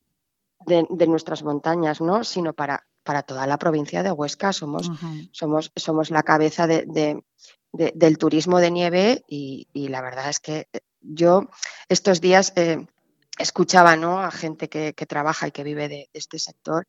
[0.66, 2.22] de, nuestras montañas, ¿no?
[2.22, 4.52] sino para, para toda la provincia de Huesca.
[4.52, 4.90] Somos,
[5.32, 7.22] somos, somos la cabeza de,
[7.72, 11.48] del turismo de nieve y, la verdad es que eh, yo
[11.88, 12.84] estos días eh,
[13.38, 14.20] escuchaba ¿no?
[14.20, 16.86] a gente que, trabaja y que vive de, este sector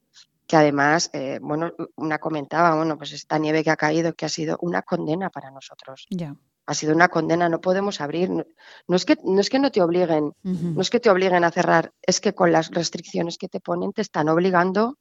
[0.48, 4.30] que además, eh, bueno, una comentaba, bueno, pues esta nieve que ha caído, que ha
[4.30, 6.07] sido una condena para nosotros.
[6.10, 6.38] Ya.
[6.65, 8.30] Ha sido una condena, no podemos abrir.
[8.30, 11.52] No, es, que, no es que no te obliguen, no es que te obliguen a
[11.52, 14.98] cerrar, es que con las restricciones que te ponen te están obligando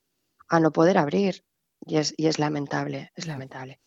[0.49, 1.45] a no poder abrir.
[1.85, 3.81] Y es, y es lamentable, es lamentable.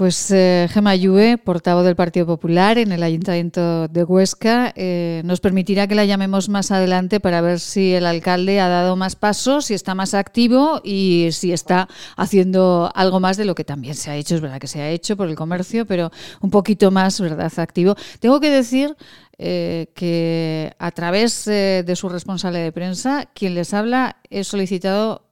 [0.00, 0.66] Pues eh,
[0.98, 6.06] Llue, portavoz del Partido Popular en el Ayuntamiento de Huesca, eh, nos permitirá que la
[6.06, 10.14] llamemos más adelante para ver si el alcalde ha dado más pasos, si está más
[10.14, 14.36] activo y si está haciendo algo más de lo que también se ha hecho.
[14.36, 16.10] Es verdad que se ha hecho por el comercio, pero
[16.40, 17.94] un poquito más, ¿verdad?, activo.
[18.20, 18.96] Tengo que decir
[19.36, 25.29] eh, que a través de su responsable de prensa, quien les habla, he solicitado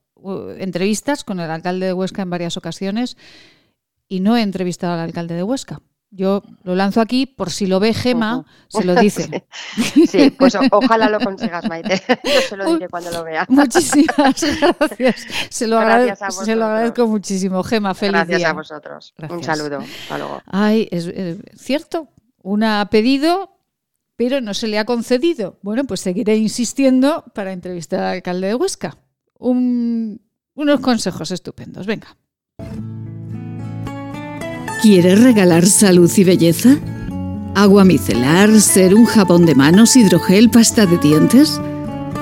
[0.58, 3.16] entrevistas con el alcalde de Huesca en varias ocasiones
[4.08, 5.80] y no he entrevistado al alcalde de Huesca.
[6.10, 9.46] Yo lo lanzo aquí por si lo ve Gema, se lo dice.
[10.08, 12.02] Sí, pues ojalá lo consigas, Maite.
[12.24, 13.44] Yo se lo diré cuando lo vea.
[13.48, 14.16] Muchísimas
[14.78, 15.26] gracias.
[15.50, 17.62] Se lo, agradezco, muchísimo.
[17.62, 18.50] Gema, feliz gracias día.
[18.50, 19.14] a vosotros.
[19.28, 19.80] Un saludo.
[19.80, 20.42] Hasta luego.
[20.46, 21.10] Ay, es,
[21.56, 22.08] cierto.
[22.42, 23.58] Una ha pedido,
[24.16, 25.58] pero no se le ha concedido.
[25.60, 28.96] Bueno, pues seguiré insistiendo para entrevistar al alcalde de Huesca.
[29.38, 31.86] Unos consejos estupendos.
[31.86, 32.16] Venga.
[34.82, 36.76] ¿Quieres regalar salud y belleza?
[37.54, 41.60] ¿Agua micelar, ser un jabón de manos, hidrogel, pasta de dientes?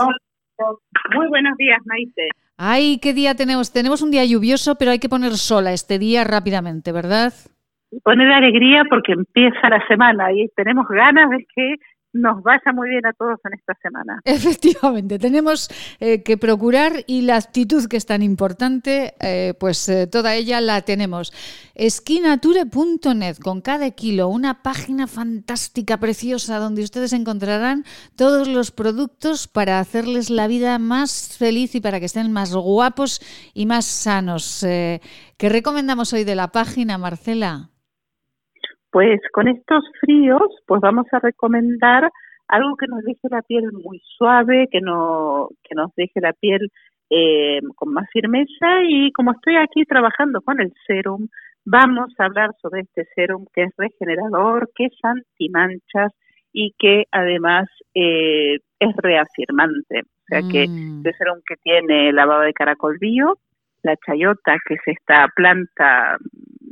[1.14, 2.28] Muy buenos días, Maite.
[2.56, 3.70] Ay, ¿qué día tenemos?
[3.70, 7.34] Tenemos un día lluvioso, pero hay que poner sola este día rápidamente, ¿verdad?
[8.02, 11.76] Poner alegría porque empieza la semana y tenemos ganas de que
[12.16, 14.20] nos vaya muy bien a todos en esta semana.
[14.24, 15.68] Efectivamente, tenemos
[16.00, 20.60] eh, que procurar y la actitud que es tan importante, eh, pues eh, toda ella
[20.60, 21.32] la tenemos.
[21.74, 27.84] Esquinature.net, con cada kilo, una página fantástica, preciosa, donde ustedes encontrarán
[28.16, 33.20] todos los productos para hacerles la vida más feliz y para que estén más guapos
[33.52, 34.60] y más sanos.
[34.62, 37.70] ¿Qué recomendamos hoy de la página, Marcela?
[38.96, 42.10] Pues con estos fríos, pues vamos a recomendar
[42.48, 46.70] algo que nos deje la piel muy suave, que, no, que nos deje la piel
[47.10, 51.28] eh, con más firmeza y como estoy aquí trabajando con el serum,
[51.66, 56.14] vamos a hablar sobre este serum que es regenerador, que es antimanchas
[56.54, 60.04] y que además eh, es reafirmante.
[60.04, 61.04] O sea que mm.
[61.04, 63.36] este serum que tiene la baba de caracol bio,
[63.82, 66.16] la chayota, que es esta planta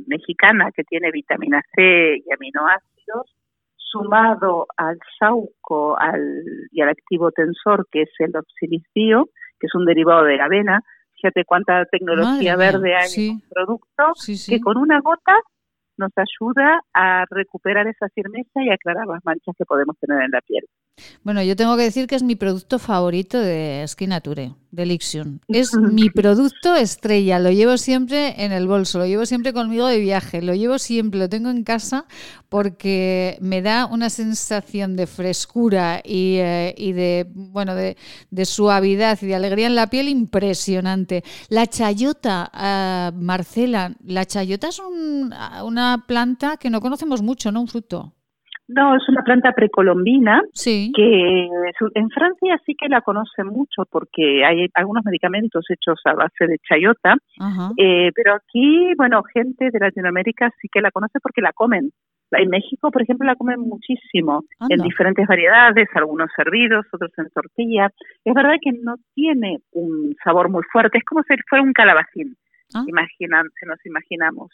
[0.07, 3.35] mexicana que tiene vitamina C y aminoácidos,
[3.75, 9.29] sumado al sauco al, y al activo tensor, que es el oxilisbio,
[9.59, 10.81] que es un derivado de la avena.
[11.13, 14.03] Fíjate cuánta tecnología verde hay en un producto,
[14.47, 15.33] que con una gota
[15.97, 20.41] nos ayuda a recuperar esa firmeza y aclarar las manchas que podemos tener en la
[20.41, 20.65] piel.
[21.23, 25.41] Bueno, yo tengo que decir que es mi producto favorito de Skin Nature, de Lixion.
[25.47, 29.99] Es mi producto estrella, lo llevo siempre en el bolso, lo llevo siempre conmigo de
[29.99, 32.05] viaje, lo llevo siempre, lo tengo en casa
[32.49, 37.95] porque me da una sensación de frescura y, eh, de, bueno, de,
[38.45, 41.23] suavidad y de alegría en la piel impresionante.
[41.49, 47.61] La chayota, ah, Marcela, la chayota es una planta que no conocemos mucho, ¿no?
[47.61, 48.13] Un fruto.
[48.67, 50.41] No, es una planta precolombina
[50.95, 51.47] que
[51.93, 56.57] en Francia sí que la conocen mucho porque hay algunos medicamentos hechos a base de
[56.67, 57.15] chayota,
[57.77, 61.91] eh, pero aquí, bueno, gente de Latinoamérica sí que la conoce porque la comen.
[62.31, 67.91] En México, por ejemplo, la comen muchísimo, en diferentes variedades, algunos servidos, otros en tortilla.
[68.23, 72.35] Es verdad que no tiene un sabor muy fuerte, es como si fuera un calabacín,
[72.73, 72.83] ah.
[72.87, 74.49] Imaginan, se nos imaginamos.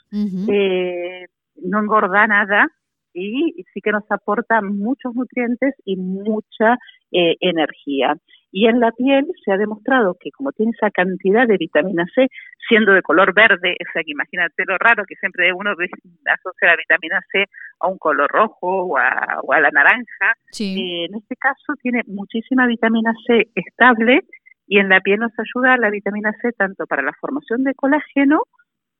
[0.49, 1.27] eh,
[1.63, 2.67] no engorda nada,
[3.13, 6.77] y sí que nos aporta muchos nutrientes y mucha
[7.11, 8.15] eh, energía.
[8.53, 12.27] Y en la piel se ha demostrado que como tiene esa cantidad de vitamina C,
[12.67, 16.75] siendo de color verde, o sea que imagínate lo raro que siempre uno asocia la
[16.75, 17.45] vitamina C
[17.79, 23.13] a un color rojo o a, la naranja, eh, en este caso tiene muchísima vitamina
[23.25, 24.21] C estable
[24.67, 28.43] y en la piel nos ayuda la vitamina C tanto para la formación de colágeno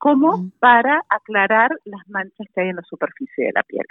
[0.02, 3.86] como para aclarar las manchas que hay en la superficie de la piel.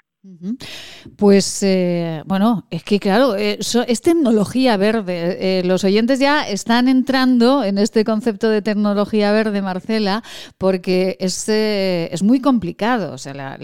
[1.16, 5.60] Pues eh, bueno, es que claro, eh, es tecnología verde.
[5.60, 10.24] Eh, los oyentes ya están entrando en este concepto de tecnología verde, Marcela,
[10.58, 13.12] porque es, es muy complicado.
[13.12, 13.56] O sea,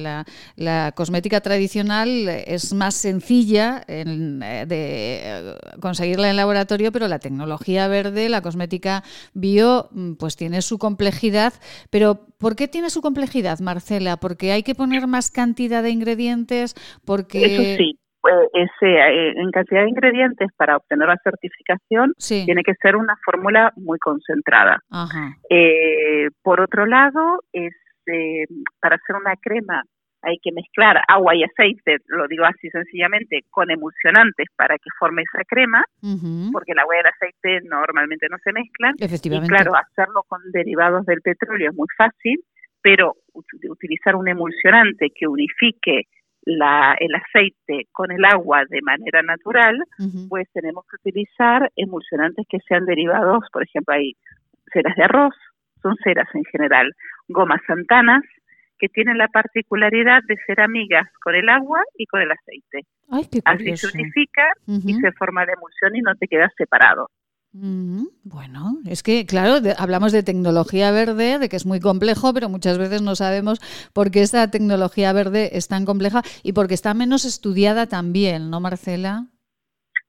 [0.56, 8.40] la, cosmética tradicional es más sencilla de conseguirla en laboratorio, pero la tecnología verde, la
[8.40, 9.02] cosmética
[9.34, 11.52] bio, mm, pues tiene su complejidad.
[11.90, 14.16] Pero ¿por qué tiene su complejidad, Marcela?
[14.16, 17.44] Porque hay que poner más cantidad de ingredientes porque...
[17.44, 17.98] Eso sí.
[18.82, 23.98] Eh, en cantidad de ingredientes para obtener la certificación tiene que ser una fórmula muy
[23.98, 24.80] concentrada.
[25.48, 27.72] Eh, por otro lado, es
[28.06, 28.46] eh,
[28.80, 29.84] para hacer una crema
[30.26, 35.22] hay que mezclar agua y aceite, lo digo así sencillamente, con emulsionantes para que forme
[35.22, 35.82] esa crema,
[36.52, 38.94] porque el agua y el aceite normalmente no se mezclan.
[39.46, 42.40] Y claro, hacerlo con derivados del petróleo es muy fácil,
[42.82, 43.14] pero
[43.68, 46.02] utilizar un emulsionante que unifique
[46.42, 49.76] la, el aceite con el agua de manera natural,
[50.28, 54.14] pues tenemos que utilizar emulsionantes que sean derivados, por ejemplo, hay
[54.72, 55.34] ceras de arroz,
[55.82, 56.92] son ceras en general,
[57.28, 58.22] gomas santanas,
[58.78, 62.86] que tienen la particularidad de ser amigas con el agua y con el aceite.
[63.44, 67.08] Así se unifica y se forma la emulsión y no te quedas separado.
[67.58, 72.76] Bueno, es que, claro, hablamos de tecnología verde, de que es muy complejo, pero muchas
[72.76, 73.60] veces no sabemos
[73.94, 78.60] por qué esa tecnología verde es tan compleja y porque está menos estudiada también, ¿no,
[78.60, 79.28] Marcela?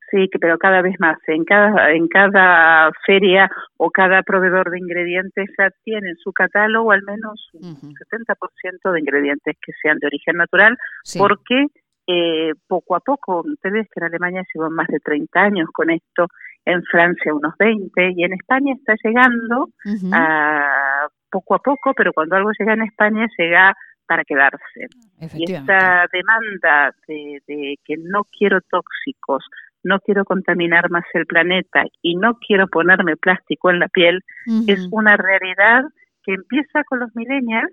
[0.09, 1.17] Sí, pero cada vez más.
[1.27, 6.91] En cada, en cada feria o cada proveedor de ingredientes ya tiene en su catálogo
[6.91, 10.77] al menos un 70% de ingredientes que sean de origen natural,
[11.17, 11.65] porque
[12.07, 16.27] eh, poco a poco, ustedes que en Alemania llevan más de 30 años con esto,
[16.63, 19.69] en Francia unos 20 y en España está llegando
[20.13, 23.73] a poco a poco, pero cuando algo llega en España llega
[24.05, 24.87] para quedarse.
[25.33, 29.43] Y esta demanda de, de que no quiero tóxicos,
[29.83, 34.21] no quiero contaminar más el planeta y no quiero ponerme plástico en la piel,
[34.67, 35.83] es una realidad
[36.23, 37.71] que empieza con los millennials,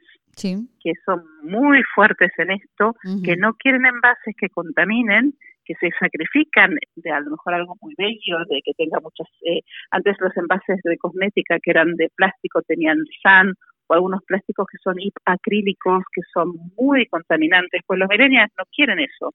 [0.80, 2.94] que son muy fuertes en esto,
[3.24, 7.94] que no quieren envases que contaminen, que se sacrifican de a lo mejor algo muy
[7.96, 9.26] bello, de que tenga muchas...
[9.42, 9.60] Eh,
[9.90, 13.54] antes los envases de cosmética que eran de plástico tenían SAN
[13.86, 18.98] o algunos plásticos que son acrílicos, que son muy contaminantes, pues los millennials no quieren
[19.00, 19.32] eso.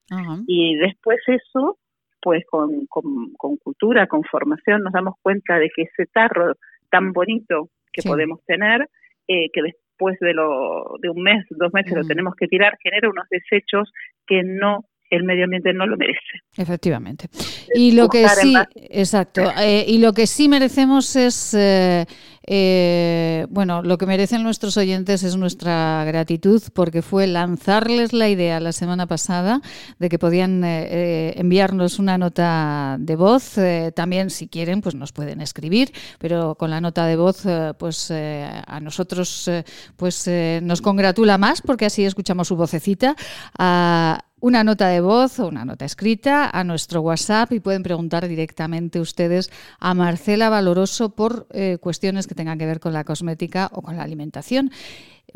[0.47, 1.77] Y después eso
[2.21, 6.53] pues con, con, cultura, con formación, nos damos cuenta de que ese tarro
[6.89, 8.87] tan bonito que podemos tener,
[9.27, 13.09] eh, que después de, lo, de un mes, dos meses lo tenemos que tirar, genera
[13.09, 13.91] unos desechos
[14.27, 16.19] que no el medio ambiente no lo merece.
[16.57, 17.29] Efectivamente.
[17.73, 22.05] Y lo que sí, exacto, eh, y lo que sí merecemos es eh,
[22.45, 28.59] eh, bueno, lo que merecen nuestros oyentes es nuestra gratitud porque fue lanzarles la idea
[28.59, 29.61] la semana pasada
[29.99, 33.55] de que podían enviarnos una nota de voz.
[33.95, 37.43] también, si quieren, pues nos pueden escribir, pero con la nota de voz,
[37.77, 39.49] pues a nosotros
[39.95, 40.29] pues
[40.63, 43.15] nos congratula más porque así escuchamos su vocecita.
[43.59, 48.27] A, una nota de voz o una nota escrita a nuestro WhatsApp y pueden preguntar
[48.27, 53.69] directamente ustedes a Marcela Valoroso por eh, cuestiones que tengan que ver con la cosmética
[53.73, 54.71] o con la alimentación.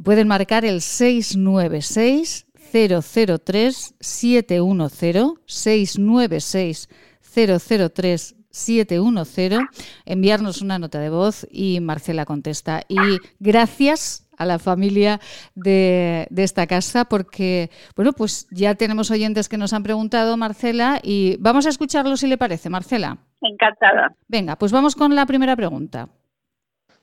[0.04, 6.90] Pueden marcar el 696 003 710 696
[7.36, 9.60] 003 710,
[10.06, 12.84] enviarnos una nota de voz y Marcela contesta.
[12.88, 12.98] Y
[13.40, 15.20] gracias a la familia
[15.56, 21.38] de, esta casa porque, bueno, pues ya tenemos oyentes que nos han preguntado, Marcela, y
[21.40, 23.18] vamos a escucharlo si le parece, Marcela.
[23.42, 24.16] Encantada.
[24.28, 26.10] Venga, pues vamos con la primera pregunta.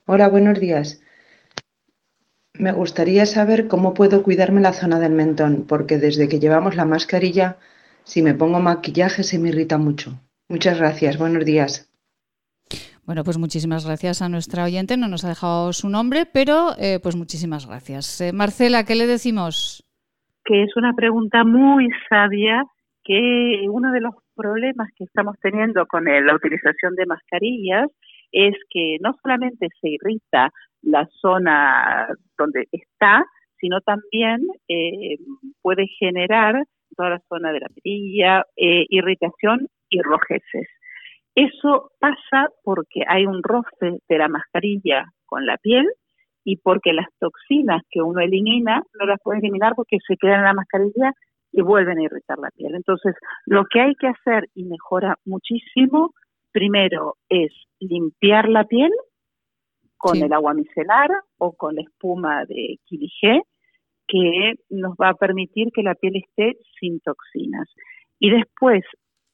[0.06, 1.02] Hola, buenos días.
[2.54, 6.84] Me gustaría saber cómo puedo cuidarme la zona del mentón, porque desde que llevamos la
[6.84, 7.56] mascarilla,
[8.04, 10.20] si me pongo maquillaje se me irrita mucho.
[10.50, 11.88] Muchas gracias, buenos días.
[13.06, 14.96] Bueno, pues muchísimas gracias a nuestra oyente.
[14.96, 18.20] No nos ha dejado su nombre, pero eh, pues muchísimas gracias.
[18.20, 19.86] Eh, Marcela, ¿qué le decimos?
[20.44, 22.64] Que es una pregunta muy sabia,
[23.04, 27.86] que uno de los problemas que estamos teniendo con la utilización de mascarillas
[28.32, 30.50] es que no solamente se irrita
[30.82, 33.24] la zona donde está,
[33.60, 35.16] sino también eh,
[35.62, 36.64] puede generar
[36.96, 40.68] toda la zona de la perilla, irritación y rojeces.
[41.34, 45.86] Eso pasa porque hay un roce de la mascarilla con la piel
[46.44, 50.44] y porque las toxinas que uno elimina no las puede eliminar porque se quedan en
[50.44, 51.12] la mascarilla
[51.52, 52.74] y vuelven a irritar la piel.
[52.74, 53.14] Entonces,
[53.46, 56.14] lo que hay que hacer y mejora muchísimo,
[56.52, 58.90] primero es limpiar la piel
[59.96, 63.42] con el agua micelar o con la espuma de Kilige,
[64.06, 67.68] que nos va a permitir que la piel esté sin toxinas.
[68.18, 68.82] Y después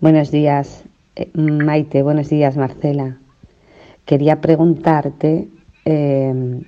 [0.00, 0.82] Buenos días.
[1.20, 3.18] Eh, Maite, buenos días, Marcela.
[4.06, 5.50] Quería preguntarte
[5.84, 6.62] eh,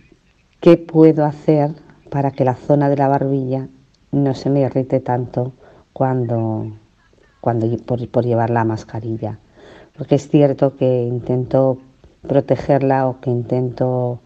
[0.61, 1.71] qué puedo hacer
[2.11, 3.69] para que la zona de la barbilla
[4.11, 5.53] no se me irrite tanto
[5.95, 6.67] cuando,
[7.41, 9.39] cuando por, por llevar la mascarilla.
[9.97, 11.79] Porque es cierto que intento
[12.21, 14.21] protegerla o que intento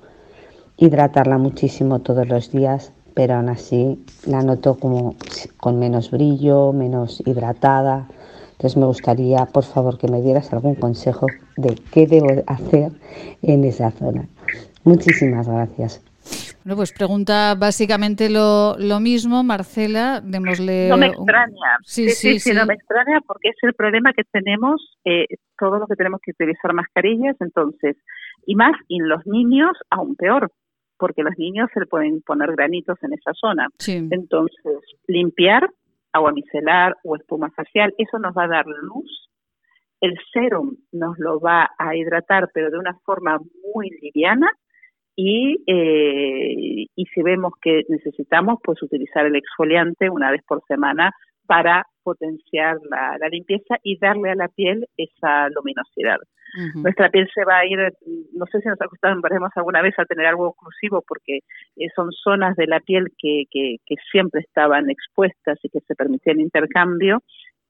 [0.77, 5.15] hidratarla muchísimo todos los días, pero aún así la noto como
[5.59, 8.09] con menos brillo, menos hidratada.
[8.57, 11.27] Entonces me gustaría, por favor, que me dieras algún consejo
[11.57, 12.93] de qué debo hacer
[13.43, 14.27] en esa zona.
[14.85, 16.03] Muchísimas gracias.
[16.65, 20.89] Bueno, pues pregunta básicamente lo, lo mismo, Marcela, démosle...
[20.89, 24.99] No me extraña, sí, sí, sí, no me extraña porque es el problema que tenemos,
[25.05, 25.27] eh,
[25.59, 27.97] todos los que tenemos que utilizar mascarillas, entonces,
[28.47, 30.51] y más en los niños aún peor,
[30.99, 33.69] porque los niños se le pueden poner granitos en esa zona.
[33.87, 35.69] Entonces, limpiar,
[36.17, 39.31] agua micelar o espuma facial, eso nos va a dar luz.
[40.01, 43.39] El serum nos lo va a hidratar, pero de una forma
[43.75, 44.51] muy liviana
[45.17, 51.13] y, eh, y si vemos que necesitamos, pues utilizar el exfoliante una vez por semana
[51.47, 56.19] para potenciar la, limpieza y darle a la piel esa luminosidad.
[56.77, 57.78] Nuestra piel se va a ir,
[58.33, 61.41] no sé si nos acostumbraremos alguna vez a tener algo exclusivo porque
[61.77, 65.97] eh, son zonas de la piel que, que, que siempre estaban expuestas y que se
[65.97, 67.23] permitían intercambio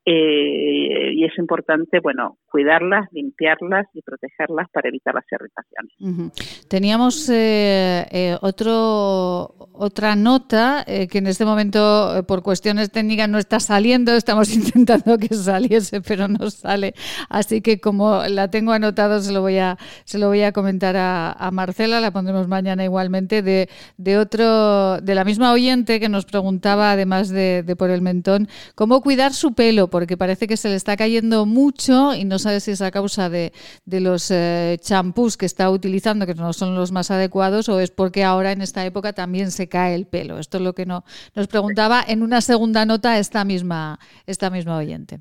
[0.08, 6.32] eh, y es importante, bueno, cuidarlas, limpiarlas y protegerlas para evitar las irritaciones.
[6.68, 13.58] Teníamos eh, eh, otro, otra nota que en este momento, por cuestiones técnicas, no está
[13.58, 14.12] saliendo.
[14.12, 16.94] Estamos intentando que saliese, pero no sale.
[17.28, 20.94] Así que como la tengo anotado, se lo voy a, se lo voy a comentar
[20.96, 21.98] a, Marcela.
[21.98, 27.28] La pondremos mañana igualmente de, de otro, de la misma oyente que nos preguntaba, además
[27.28, 28.46] de, de por el mentón,
[28.76, 32.60] cómo cuidar su pelo porque parece que se le está cayendo mucho y no sabe
[32.60, 33.50] si es a causa de,
[33.86, 38.22] los eh, champús que está utilizando, que no son los más adecuados, o es porque
[38.22, 40.38] ahora en esta época también se cae el pelo.
[40.38, 41.04] Esto es lo que no,
[41.34, 45.16] nos preguntaba en una segunda nota esta misma, esta misma oyente.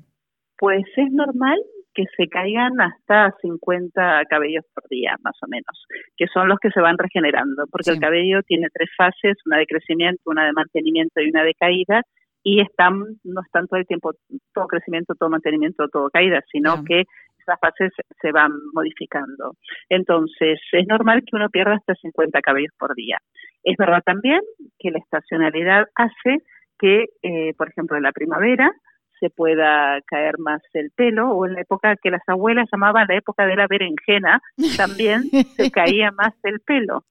[0.58, 1.58] Pues es normal
[1.94, 5.86] que se caigan hasta 50 cabellos por día, más o menos,
[6.18, 9.64] que son los que se van regenerando, porque el cabello tiene tres fases, una de
[9.64, 12.02] crecimiento, una de mantenimiento y una de caída,
[12.48, 14.12] y están no están todo el tiempo
[14.54, 17.02] todo crecimiento, todo mantenimiento, todo caída, sino que
[17.40, 17.92] esas fases
[18.22, 19.54] se van modificando.
[19.88, 23.18] Entonces, es normal que uno pierda hasta 50 cabellos por día.
[23.64, 24.40] Es verdad también
[24.78, 26.38] que la estacionalidad hace
[26.78, 28.72] que, eh, por ejemplo, en la primavera
[29.20, 33.16] se pueda caer más el pelo o en la época que las abuelas llamaban la
[33.16, 34.40] época de la berenjena
[34.76, 37.04] también se caía más el pelo.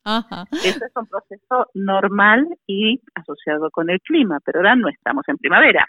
[0.64, 5.38] Eso es un proceso normal y asociado con el clima, pero ahora no estamos en
[5.38, 5.86] primavera.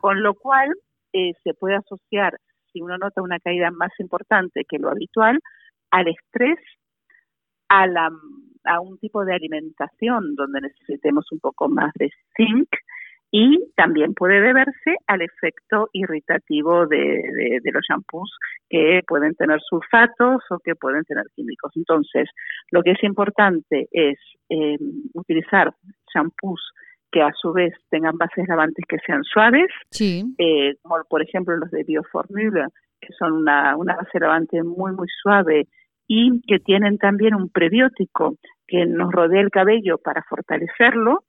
[0.00, 0.70] Con lo cual
[1.12, 2.38] eh, se puede asociar,
[2.72, 5.38] si uno nota una caída más importante que lo habitual,
[5.90, 6.58] al estrés,
[7.68, 8.10] a, la,
[8.64, 12.68] a un tipo de alimentación donde necesitemos un poco más de zinc,
[13.36, 18.30] y también puede deberse al efecto irritativo de, los shampoos
[18.70, 21.72] que pueden tener sulfatos o que pueden tener químicos.
[21.74, 22.28] Entonces,
[22.70, 24.18] lo que es importante es
[24.50, 24.78] eh,
[25.14, 25.74] utilizar
[26.14, 26.60] shampoos
[27.10, 29.66] que a su vez tengan bases lavantes que sean suaves,
[30.38, 32.68] eh, como por ejemplo los de Bioformula,
[33.00, 35.66] que son una, una base lavante muy, muy suave
[36.06, 38.36] y que tienen también un prebiótico
[38.68, 41.24] que nos rodea el cabello para fortalecerlo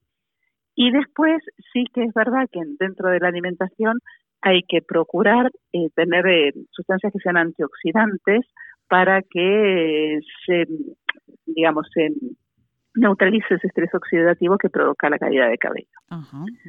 [0.75, 1.41] y después
[1.73, 3.99] sí que es verdad que dentro de la alimentación
[4.41, 8.41] hay que procurar eh, tener eh, sustancias que sean antioxidantes
[8.87, 10.65] para que se,
[11.45, 12.09] digamos, se
[12.93, 15.87] neutralice ese estrés oxidativo que provoca la caída de cabello.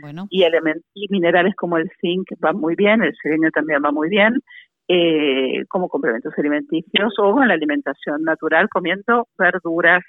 [0.00, 0.26] bueno.
[0.30, 4.40] y, y minerales como el zinc van muy bien, el selenio también va muy bien,
[4.88, 10.02] eh, como complementos alimenticios o en la alimentación natural comiendo verduras,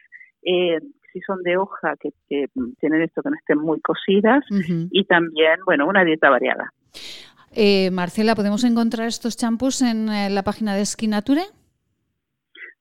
[0.43, 0.79] eh,
[1.17, 2.11] si son de hoja, que,
[2.79, 4.43] tienen esto que no estén muy cocidas,
[4.91, 6.71] y también, bueno, una dieta variada.
[7.51, 11.41] Eh, Marcela, ¿podemos encontrar estos champús en eh, la página de Skinature?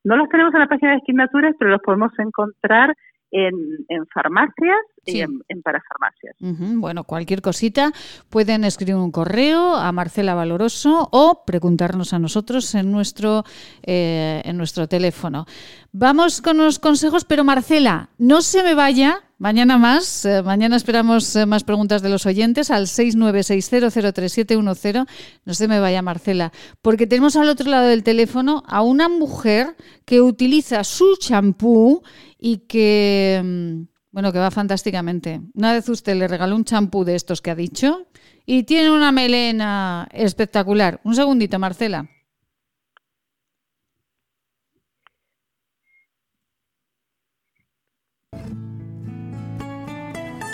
[0.05, 2.95] No los tenemos en la página de Skinature, pero los podemos encontrar
[3.31, 3.55] en,
[3.89, 6.35] en farmacias y en, parafarmacias.
[6.41, 7.93] Bueno, cualquier cosita
[8.29, 13.45] pueden escribir un correo a Marcela Valoroso o preguntarnos a nosotros en nuestro,
[13.83, 15.47] eh, en nuestro teléfono.
[15.93, 19.23] Vamos con los consejos, pero Marcela, no se me vaya.
[19.39, 25.07] Mañana más, eh, mañana esperamos eh, más preguntas de los oyentes al 696003710.
[25.45, 29.77] No se me vaya, Marcela, porque tenemos al otro lado del teléfono a una mujer
[30.07, 32.03] que utiliza su champú
[32.47, 33.83] y que mm,
[34.13, 35.41] bueno, que va fantásticamente.
[35.55, 38.07] Una vez usted le regaló un champú de estos que ha dicho
[38.47, 41.01] y tiene una melena espectacular.
[41.03, 42.09] Un segundito, Marcela.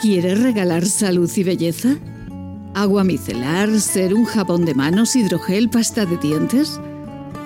[0.01, 1.91] ¿Quieres regalar salud y belleza?
[2.75, 6.81] ¿Agua micelar, ser un jabón de manos, hidrogel, pasta de dientes?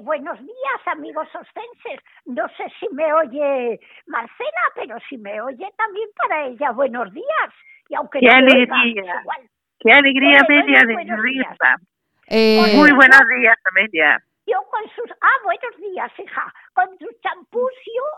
[0.00, 2.00] Buenos días, amigos ostenses.
[2.26, 7.50] No sé si me oye Marcela, pero si me oye también para ella, buenos días.
[7.88, 9.22] Y aunque Qué alegría.
[9.80, 11.76] Qué alegría, Amelia, de risa.
[12.26, 14.22] Eh, Muy buenos días, Amelia.
[14.46, 15.10] Yo con sus...
[15.20, 16.52] Ah, buenos días, hija.
[16.74, 17.72] Con tu champús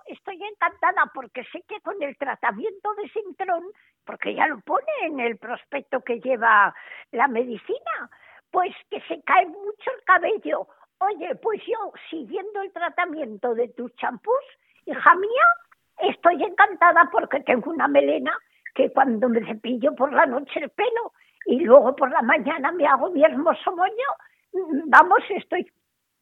[0.07, 3.65] estoy encantada porque sé que con el tratamiento de Sintrón,
[4.05, 6.75] porque ya lo pone en el prospecto que lleva
[7.13, 8.11] la medicina,
[8.51, 10.69] pues que se cae mucho el cabello.
[11.01, 14.45] Oye, pues yo, siguiendo el tratamiento de tus champús,
[14.85, 18.37] hija mía, estoy encantada porque tengo una melena
[18.75, 21.13] que cuando me cepillo por la noche el pelo
[21.47, 24.09] y luego por la mañana me hago mi hermoso moño,
[24.53, 25.67] mm, vamos, estoy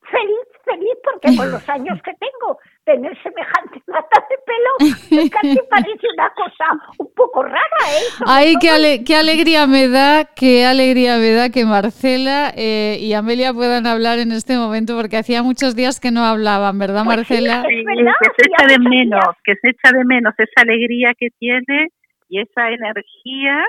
[0.03, 6.07] feliz, feliz, porque con los años que tengo, tener semejante mata de pelo, casi parece
[6.15, 6.65] una cosa
[6.99, 8.25] un poco rara, ¿eh?
[8.27, 13.53] Ay, qué, qué, alegría me da, qué alegría me da que Marcela eh, y Amelia
[13.53, 17.63] puedan hablar en este momento, porque hacía muchos días que no hablaban, ¿verdad, pues Marcela?
[17.69, 21.89] Sí, que se echa de menos, que se echa de menos esa alegría que tiene
[22.29, 23.65] y esa energía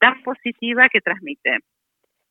[0.00, 1.58] tan positiva que transmite.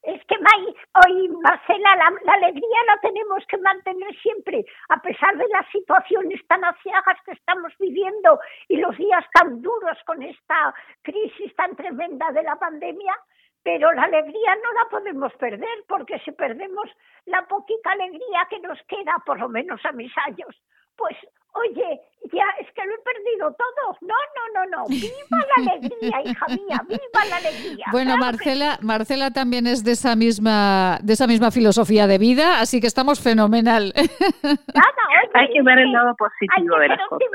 [0.04, 1.17] Es que hoy
[1.48, 7.18] Marcela, la, alegría la tenemos que mantener siempre, a pesar de las situaciones tan aciagas
[7.24, 8.38] que estamos viviendo
[8.68, 13.16] y los días tan duros con esta crisis tan tremenda de la pandemia,
[13.64, 16.90] pero la alegría no la podemos perder, porque si perdemos
[17.28, 20.54] la poquita alegría que nos queda, por lo menos a mis años,
[20.98, 21.16] pues
[21.58, 22.02] Oye,
[22.34, 23.98] ya es que lo he perdido todo.
[24.02, 24.86] No, no, no, no.
[24.88, 27.86] Viva la alegría, hija mía, viva la alegría.
[27.92, 32.82] Bueno, Marcela, Marcela también es de esa misma, de esa misma filosofía de vida, así
[32.82, 33.94] que estamos fenomenal.
[33.96, 35.04] Nada,
[35.34, 37.28] hay que ver el lado positivo de las cosas.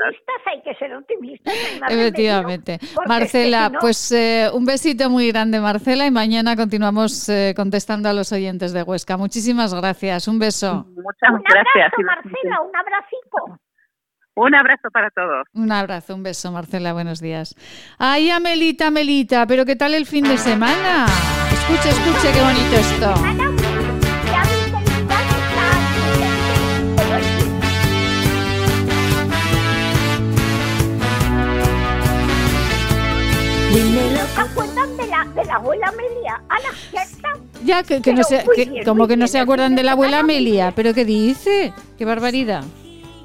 [0.45, 1.53] Hay que ser optimistas.
[1.89, 2.79] Efectivamente.
[3.07, 8.31] Marcela, pues eh, un besito muy grande, Marcela, y mañana continuamos eh, contestando a los
[8.31, 9.17] oyentes de Huesca.
[9.17, 10.27] Muchísimas gracias.
[10.27, 10.85] Un beso.
[10.95, 11.91] Muchas gracias.
[11.97, 13.03] Un abrazo, Marcela, un abrazo.
[14.35, 15.45] Un abrazo para todos.
[15.53, 17.55] Un abrazo, un beso, Marcela, buenos días.
[17.99, 21.05] Ay, Amelita, Amelita, pero ¿qué tal el fin de semana?
[21.51, 23.13] Escuche, escuche, qué bonito esto.
[34.33, 36.41] ¿Se acuerdan de la, de la abuela Amelia?
[36.49, 37.29] A la fiesta.
[37.63, 40.73] Ya, que, que no se, que, como que no se acuerdan de la abuela Amelia.
[40.75, 41.71] ¿Pero qué dice?
[41.97, 42.63] ¡Qué barbaridad!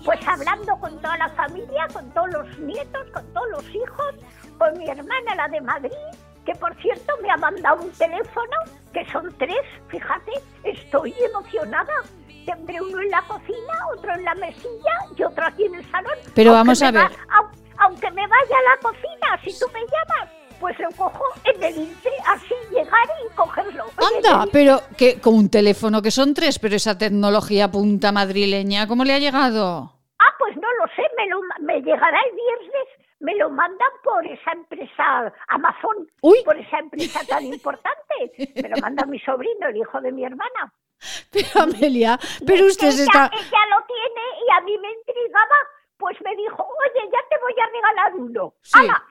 [0.08, 4.14] Pues hablando con toda la familia, con todos los nietos, con todos los hijos,
[4.56, 5.92] con mi hermana, la de Madrid,
[6.46, 8.56] que por cierto me ha mandado un teléfono,
[8.94, 10.32] que son tres, fíjate,
[10.64, 11.92] estoy emocionada.
[12.46, 16.18] Tendré uno en la cocina, otro en la mesilla y otro aquí en el salón.
[16.34, 17.10] Pero vamos a ver.
[17.76, 21.76] aunque me vaya a la cocina, si tú me llamas, pues lo cojo en el
[21.76, 23.84] INSE, así llegar y cogerlo.
[23.98, 29.04] Anda, pero que con un teléfono que son tres, pero esa tecnología punta madrileña, ¿cómo
[29.04, 29.98] le ha llegado?
[30.20, 32.88] Ah, pues no lo sé, me, lo, me llegará el viernes,
[33.20, 36.08] me lo mandan por esa empresa Amazon,
[36.44, 38.52] por esa empresa tan importante.
[38.62, 40.72] Me lo manda mi sobrino, el hijo de mi hermana.
[41.32, 43.30] Pero Amelia, pero usted está...
[43.32, 45.56] Ella lo tiene y a mí me intrigaba,
[45.96, 48.54] pues me dijo, oye, ya te voy a regalar uno.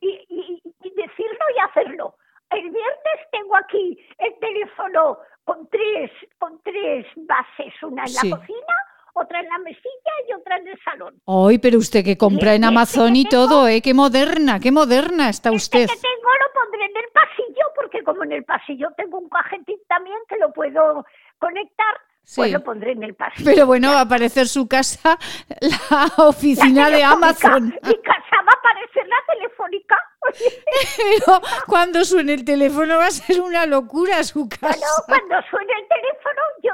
[0.01, 0.61] y,
[0.95, 2.15] decirlo y hacerlo.
[2.49, 8.75] El viernes tengo aquí el teléfono con tres, con tres bases, una en la cocina,
[9.19, 11.21] otra en la mesilla y otra en el salón.
[11.25, 13.81] Ay, pero usted que compra en Amazon y todo, ¿eh?
[13.81, 15.81] Qué moderna, qué moderna está usted.
[15.81, 19.29] Este que tengo lo pondré en el pasillo, porque como en el pasillo tengo un
[19.29, 21.05] cajetín también que lo puedo
[21.39, 21.95] conectar,
[22.35, 23.49] Pues lo pondré en el pasillo.
[23.49, 25.17] Pero bueno, va a aparecer su casa,
[25.61, 27.65] la oficina de Amazon.
[27.65, 29.97] Mi casa va a aparecer la telefónica.
[30.97, 34.67] Pero cuando suene el teléfono va a ser una locura su casa.
[34.67, 36.71] Bueno, cuando suene el teléfono, yo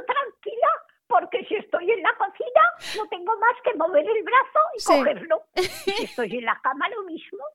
[1.14, 2.62] porque si estoy en la cocina
[2.98, 5.44] no tengo más que mover el brazo y cogerlo.
[5.84, 7.46] Si estoy en la cama lo mismo.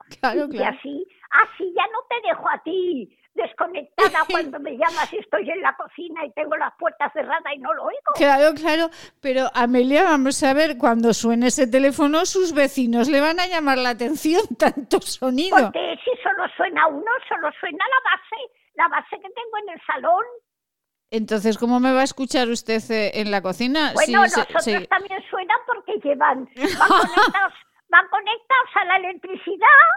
[0.52, 5.50] y así, así ya no te dejo a ti desconectada cuando me llamas y estoy
[5.50, 8.12] en la cocina y tengo las puertas cerradas y no lo oigo.
[8.14, 8.90] Claro, claro.
[9.20, 13.78] Pero Amelia, vamos a ver, cuando suene ese teléfono, sus vecinos le van a llamar
[13.78, 15.56] la atención tanto sonido.
[15.56, 18.36] Porque si solo suena uno, solo suena la base,
[18.74, 20.24] la base que tengo en el salón
[21.10, 23.92] Entonces, ¿cómo me va a escuchar usted eh, en la cocina?
[23.94, 27.54] Bueno, nosotros también suenan porque llevan, van conectados,
[27.88, 29.88] van conectados a la electricidad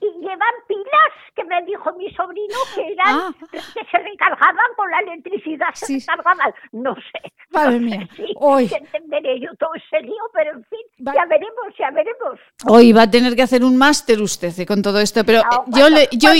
[0.00, 3.34] y llevan pilas que me dijo mi sobrino que eran ah.
[3.52, 7.32] que se recargaban con la electricidad, se recargaban, no sé.
[7.50, 8.08] Madre mía.
[8.36, 8.70] Hoy.
[8.72, 12.40] entenderé yo todo ese lío, pero en fin, ya veremos, ya veremos.
[12.66, 15.88] Hoy va a tener que hacer un máster usted eh, con todo esto, pero yo
[15.90, 16.32] le, yo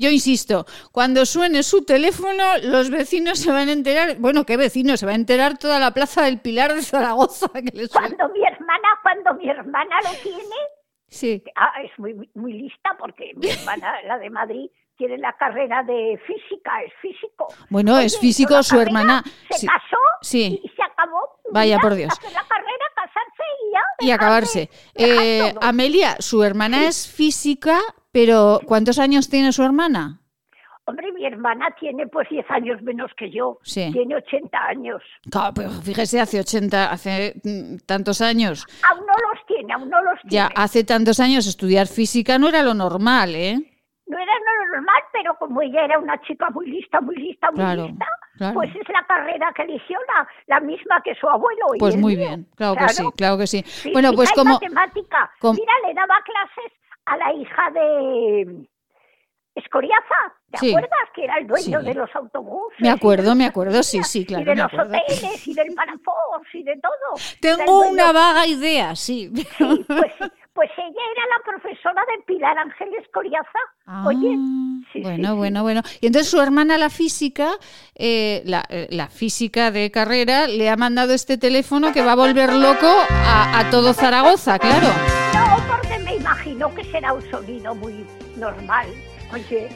[0.00, 4.16] yo insisto, cuando suene su teléfono, los vecinos se van a enterar.
[4.18, 5.00] Bueno, ¿qué vecinos?
[5.00, 7.48] Se va a enterar toda la plaza del Pilar de Zaragoza.
[7.60, 10.56] Que cuando mi hermana, cuando mi hermana lo tiene,
[11.08, 11.44] sí.
[11.54, 16.18] Ah, es muy, muy lista porque mi hermana, la de Madrid, tiene la carrera de
[16.26, 17.48] física, es físico.
[17.68, 19.22] Bueno, es físico, su hermana.
[19.50, 20.60] Se casó sí.
[20.64, 21.40] y se acabó.
[21.52, 22.12] Vaya por Dios.
[22.12, 24.06] Hacer la carrera, casarse y ya.
[24.06, 24.70] Y acabarse.
[24.94, 27.78] Eh, Amelia, su hermana es física,
[28.12, 30.20] pero ¿cuántos años tiene su hermana?
[30.90, 33.58] Hombre, mi hermana tiene pues 10 años menos que yo.
[33.62, 33.90] Sí.
[33.92, 35.00] Tiene 80 años.
[35.30, 38.66] Claro, pero fíjese, hace 80, hace mm, tantos años.
[38.90, 40.34] Aún no los tiene, aún no los tiene.
[40.34, 43.56] Ya, hace tantos años estudiar física no era lo normal, ¿eh?
[44.06, 47.86] No era lo normal, pero como ella era una chica muy lista, muy lista, muy
[47.86, 48.06] lista,
[48.52, 51.66] pues es la carrera que eligió la, la misma que su abuelo.
[51.78, 53.64] Pues muy bien, claro, que sí, claro que sí.
[53.92, 54.54] bueno, pues como...
[54.54, 55.30] Matemática.
[55.42, 56.79] Mira, le daba clases
[57.10, 58.68] a la hija de
[59.56, 61.08] Escoriaza, ¿te acuerdas?
[61.12, 62.78] Que era el dueño de los autobuses.
[62.78, 64.42] Me acuerdo, me acuerdo, sí, sí, claro.
[64.42, 67.20] Y de los hoteles y del Paraforce y de todo.
[67.40, 69.30] Tengo una vaga idea, sí.
[69.34, 70.12] Sí, pues,
[70.52, 73.58] pues ella era la profesora de Pilar Ángeles Escoriaza.
[73.86, 74.36] Ah, Oye,
[75.02, 75.82] bueno, bueno, bueno.
[76.00, 77.50] Y entonces su hermana, la física,
[77.96, 82.16] eh, la, eh, la, física de carrera, le ha mandado este teléfono que va a
[82.16, 84.88] volver loco a, a todo Zaragoza, claro.
[85.34, 85.59] No,
[86.20, 88.04] imagino que será un sonido muy
[88.36, 88.86] normal.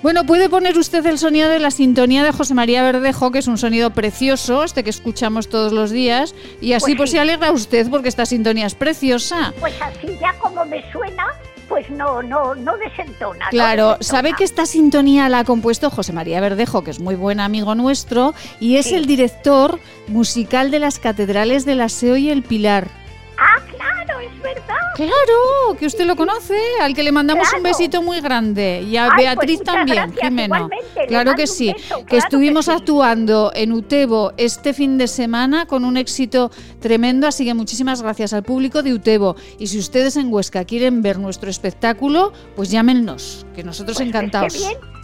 [0.02, 3.46] Bueno, puede poner usted el sonido de la sintonía de José María Verdejo, que es
[3.46, 7.52] un sonido precioso, este que escuchamos todos los días, y así pues, pues se alegra
[7.52, 9.54] usted porque esta sintonía es preciosa.
[9.60, 11.26] Pues así ya como me suena,
[11.68, 13.46] pues no, no, no desentona.
[13.50, 17.38] Claro, sabe que esta sintonía la ha compuesto José María Verdejo, que es muy buen
[17.38, 23.03] amigo nuestro, y es el director musical de las catedrales del Aseo y el Pilar.
[23.38, 24.76] Ah, claro, es verdad.
[24.94, 28.82] Claro, que usted lo conoce, al que le mandamos un besito muy grande.
[28.82, 30.68] Y a pues Beatriz también, Jimeno.
[31.08, 31.74] Claro que sí,
[32.06, 36.50] que estuvimos actuando en Utebo este fin de semana con un éxito
[36.80, 39.36] tremendo, así que muchísimas gracias al público de Utebo.
[39.58, 44.54] Y si ustedes en Huesca quieren ver nuestro espectáculo, pues llámenos, que nosotros pues encantados.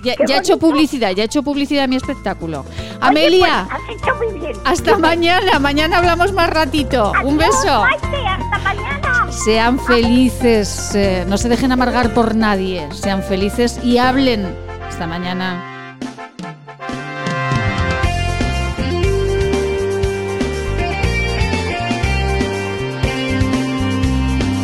[0.03, 2.65] Ya, he hecho publicidad, ya he hecho publicidad a mi espectáculo.
[3.01, 3.69] Amelia,
[4.17, 7.13] pues, hasta mañana, mañana hablamos más ratito.
[7.25, 7.85] Un beso.
[7.85, 9.29] hasta mañana.
[9.31, 14.55] Sean felices, eh, no se dejen amargar por nadie, sean felices y hablen.
[14.89, 15.70] Hasta mañana.